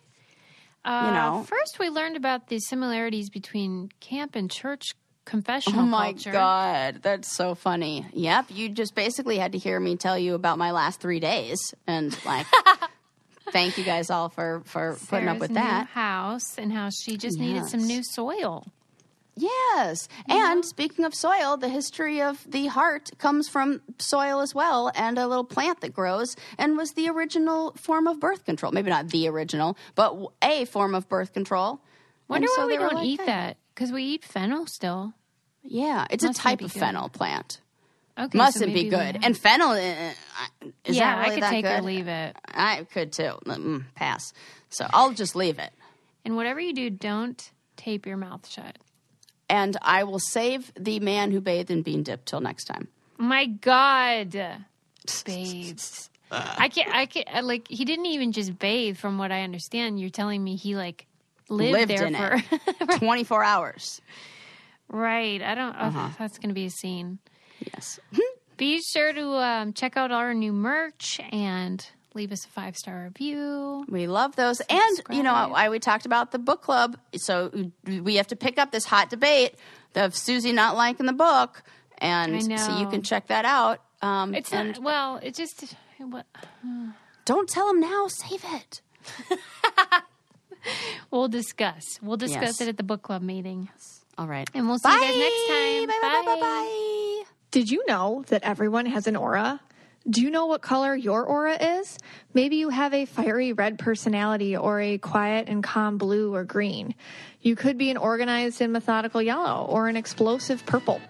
Uh, 0.84 1.06
You 1.08 1.14
know. 1.14 1.44
first 1.48 1.80
we 1.80 1.90
learned 1.90 2.16
about 2.16 2.48
the 2.48 2.60
similarities 2.60 3.30
between 3.32 3.90
camp 4.00 4.36
and 4.36 4.52
church 4.52 4.94
confessional 5.26 5.82
Oh 5.82 5.86
my 5.86 6.12
culture. 6.14 6.32
god, 6.32 7.00
that's 7.02 7.36
so 7.36 7.56
funny. 7.56 8.06
Yep, 8.14 8.46
you 8.50 8.70
just 8.70 8.96
basically 8.96 9.38
had 9.38 9.52
to 9.54 9.58
hear 9.58 9.80
me 9.80 9.96
tell 9.98 10.18
you 10.18 10.34
about 10.36 10.58
my 10.58 10.72
last 10.72 11.00
three 11.02 11.20
days, 11.20 11.74
and 11.88 12.18
like, 12.26 12.46
thank 13.52 13.78
you 13.78 13.84
guys 13.84 14.10
all 14.10 14.30
for 14.30 14.62
for 14.66 14.98
putting 15.10 15.28
up 15.28 15.40
with 15.40 15.50
new 15.52 15.56
that. 15.56 15.88
house 15.88 16.58
and 16.58 16.72
how 16.72 16.90
she 16.90 17.18
just 17.18 17.40
needed 17.40 17.66
some 17.68 17.86
new 17.86 18.02
soil. 18.04 18.66
Yes, 19.38 20.08
and 20.30 20.64
speaking 20.64 21.04
of 21.04 21.14
soil, 21.14 21.58
the 21.58 21.68
history 21.68 22.22
of 22.22 22.50
the 22.50 22.68
heart 22.68 23.10
comes 23.18 23.50
from 23.50 23.82
soil 24.00 24.40
as 24.40 24.56
well, 24.56 24.92
and 24.96 25.18
a 25.18 25.28
little 25.28 25.44
plant 25.44 25.82
that 25.82 25.94
grows, 25.94 26.38
and 26.58 26.78
was 26.78 26.92
the 26.94 27.10
original 27.10 27.74
form 27.74 28.08
of 28.08 28.22
birth 28.22 28.46
control. 28.46 28.72
Maybe 28.72 28.90
not 28.90 29.10
the 29.10 29.28
original, 29.28 29.78
but 29.96 30.16
a 30.42 30.64
form 30.64 30.96
of 30.96 31.10
birth 31.10 31.34
control. 31.34 31.82
Wonder 32.30 32.48
so 32.56 32.62
why 32.62 32.68
we 32.68 32.78
don't 32.78 32.94
like, 32.94 33.06
eat 33.06 33.20
"Hey." 33.20 33.26
that 33.26 33.58
because 33.76 33.92
we 33.92 34.04
eat 34.04 34.24
fennel 34.24 34.66
still. 34.66 35.14
Yeah, 35.62 36.06
it's 36.10 36.24
a 36.24 36.28
Mustn't 36.28 36.44
type 36.44 36.62
of 36.62 36.74
good. 36.74 36.80
fennel 36.80 37.10
plant. 37.10 37.60
Okay, 38.18 38.38
Mustn't 38.38 38.74
be 38.74 38.88
good. 38.90 39.20
And 39.24 39.38
fennel, 39.38 39.72
uh, 39.72 39.76
uh, 39.78 40.68
is 40.86 40.96
yeah, 40.96 41.16
that 41.16 41.22
really 41.22 41.32
I 41.32 41.34
could 41.36 41.44
that 41.44 41.50
take 41.50 41.66
good? 41.66 41.80
or 41.80 41.82
leave 41.82 42.08
it. 42.08 42.36
I 42.48 42.88
could 42.94 43.12
too. 43.12 43.34
Mm, 43.46 43.84
pass. 43.96 44.32
So 44.70 44.88
I'll 44.94 45.12
just 45.12 45.36
leave 45.36 45.60
it. 45.60 45.72
And 46.24 46.36
whatever 46.38 46.60
you 46.60 46.74
do, 46.74 46.90
don't 46.90 47.52
tape 47.76 48.06
your 48.06 48.16
mouth 48.18 48.48
shut. 48.48 48.78
And 49.50 49.76
I 49.82 50.06
will 50.06 50.20
save 50.20 50.72
the 50.80 51.00
man 51.02 51.32
who 51.32 51.42
bathed 51.42 51.70
in 51.70 51.82
bean 51.82 52.04
dip 52.04 52.26
till 52.26 52.40
next 52.42 52.66
time. 52.66 52.88
My 53.18 53.46
God, 53.46 54.32
babe. 55.26 55.80
I 56.32 56.70
can't. 56.70 56.94
I 56.96 57.06
can't. 57.06 57.46
Like 57.46 57.68
he 57.68 57.86
didn't 57.86 58.08
even 58.08 58.32
just 58.32 58.58
bathe, 58.58 58.98
from 58.98 59.18
what 59.18 59.32
I 59.32 59.42
understand. 59.44 60.00
You're 60.00 60.10
telling 60.10 60.44
me 60.44 60.56
he 60.56 60.76
like 60.76 61.06
lived, 61.50 61.72
Lived 61.74 61.92
there 61.92 62.06
in 62.08 62.16
for 62.16 62.42
it. 62.96 63.00
24 63.00 63.44
hours. 63.44 64.02
right. 64.90 65.42
I 65.42 65.56
don't. 65.56 65.76
Oh, 65.80 65.86
Uh-huh. 65.86 66.10
that's 66.20 66.38
going 66.38 66.50
to 66.50 66.56
be 66.56 66.66
a 66.66 66.70
scene. 66.70 67.20
Yes. 67.60 68.00
Be 68.58 68.82
sure 68.82 69.12
to 69.12 69.28
um, 69.34 69.74
check 69.74 69.98
out 69.98 70.12
our 70.12 70.34
new 70.34 70.54
merch 70.54 71.20
and 71.32 71.86
leave 72.14 72.32
us 72.32 72.46
a 72.46 72.48
five 72.48 72.78
star 72.78 73.04
review. 73.04 73.84
We 73.90 74.08
love 74.08 74.38
those. 74.38 74.62
And, 74.62 75.02
you 75.10 75.24
know, 75.24 75.34
Subscribe. 75.34 75.52
I, 75.54 75.70
we 75.70 75.80
talked 75.80 76.06
about 76.06 76.32
the 76.32 76.40
book 76.40 76.62
club. 76.62 76.98
So 77.18 77.52
we 77.86 78.16
have 78.16 78.28
to 78.28 78.38
pick 78.38 78.58
up 78.58 78.72
this 78.72 78.86
hot 78.86 79.10
debate 79.10 79.56
of 79.96 80.16
Susie 80.16 80.54
not 80.54 80.78
liking 80.78 81.06
the 81.06 81.12
book. 81.14 81.64
And 81.98 82.42
so 82.60 82.78
you 82.78 82.88
can 82.90 83.02
check 83.02 83.28
that 83.28 83.44
out. 83.44 83.82
Um, 84.02 84.34
It's 84.34 84.54
and 84.54 84.70
not. 84.76 84.82
Well, 84.82 85.20
it 85.22 85.36
just. 85.36 85.76
What, 85.98 86.26
don't 87.26 87.50
tell 87.50 87.70
him 87.70 87.82
now. 87.82 88.08
Save 88.08 88.44
it. 88.54 88.82
we'll 91.12 91.28
discuss. 91.28 92.00
We'll 92.02 92.18
discuss 92.18 92.60
Yes. 92.60 92.62
it 92.62 92.68
at 92.70 92.78
the 92.78 92.84
book 92.84 93.02
club 93.02 93.22
meeting, 93.22 93.70
All 94.18 94.28
right. 94.28 94.50
and 94.54 94.68
we'll 94.68 94.80
see 94.80 94.90
you 94.92 95.00
guys 95.00 95.18
next 95.18 95.48
time. 95.48 95.88
Bye, 95.88 96.00
bye, 96.02 96.24
bye, 96.26 96.36
bye, 96.36 96.42
bye. 96.42 97.24
Did 97.52 97.70
you 97.70 97.84
know 97.88 98.24
that 98.28 98.44
everyone 98.44 98.86
has 98.86 99.08
an 99.08 99.16
aura? 99.16 99.62
Do 100.08 100.22
you 100.22 100.30
know 100.30 100.46
what 100.46 100.62
color 100.62 100.96
your 100.96 101.24
aura 101.26 101.56
is? 101.80 101.98
Maybe 102.34 102.58
you 102.58 102.70
have 102.70 102.94
a 102.94 103.06
fiery 103.06 103.54
red 103.54 103.80
personality 103.80 104.56
or 104.56 104.80
a 104.80 105.00
quiet 105.00 105.48
and 105.50 105.64
calm 105.64 105.98
blue 105.98 106.36
or 106.36 106.44
green. 106.44 106.94
You 107.42 107.56
could 107.56 107.78
be 107.78 107.90
an 107.90 107.98
organized 107.98 108.62
and 108.62 108.72
methodical 108.72 109.20
yellow 109.22 109.66
or 109.66 109.88
an 109.88 109.98
explosive 109.98 110.64
purple. 110.68 111.02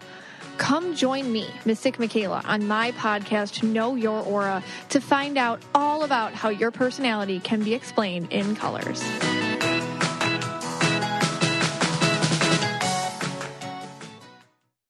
Come 0.56 0.94
join 0.94 1.30
me, 1.30 1.46
Mystic 1.66 1.98
Michaela, 1.98 2.40
on 2.46 2.66
my 2.66 2.92
podcast, 2.92 3.62
Know 3.62 3.94
Your 3.96 4.22
Aura, 4.22 4.62
to 4.88 5.00
find 5.02 5.36
out 5.36 5.60
all 5.74 6.02
about 6.02 6.32
how 6.32 6.48
your 6.48 6.70
personality 6.70 7.38
can 7.40 7.62
be 7.62 7.74
explained 7.74 8.32
in 8.32 8.56
colors. 8.56 9.02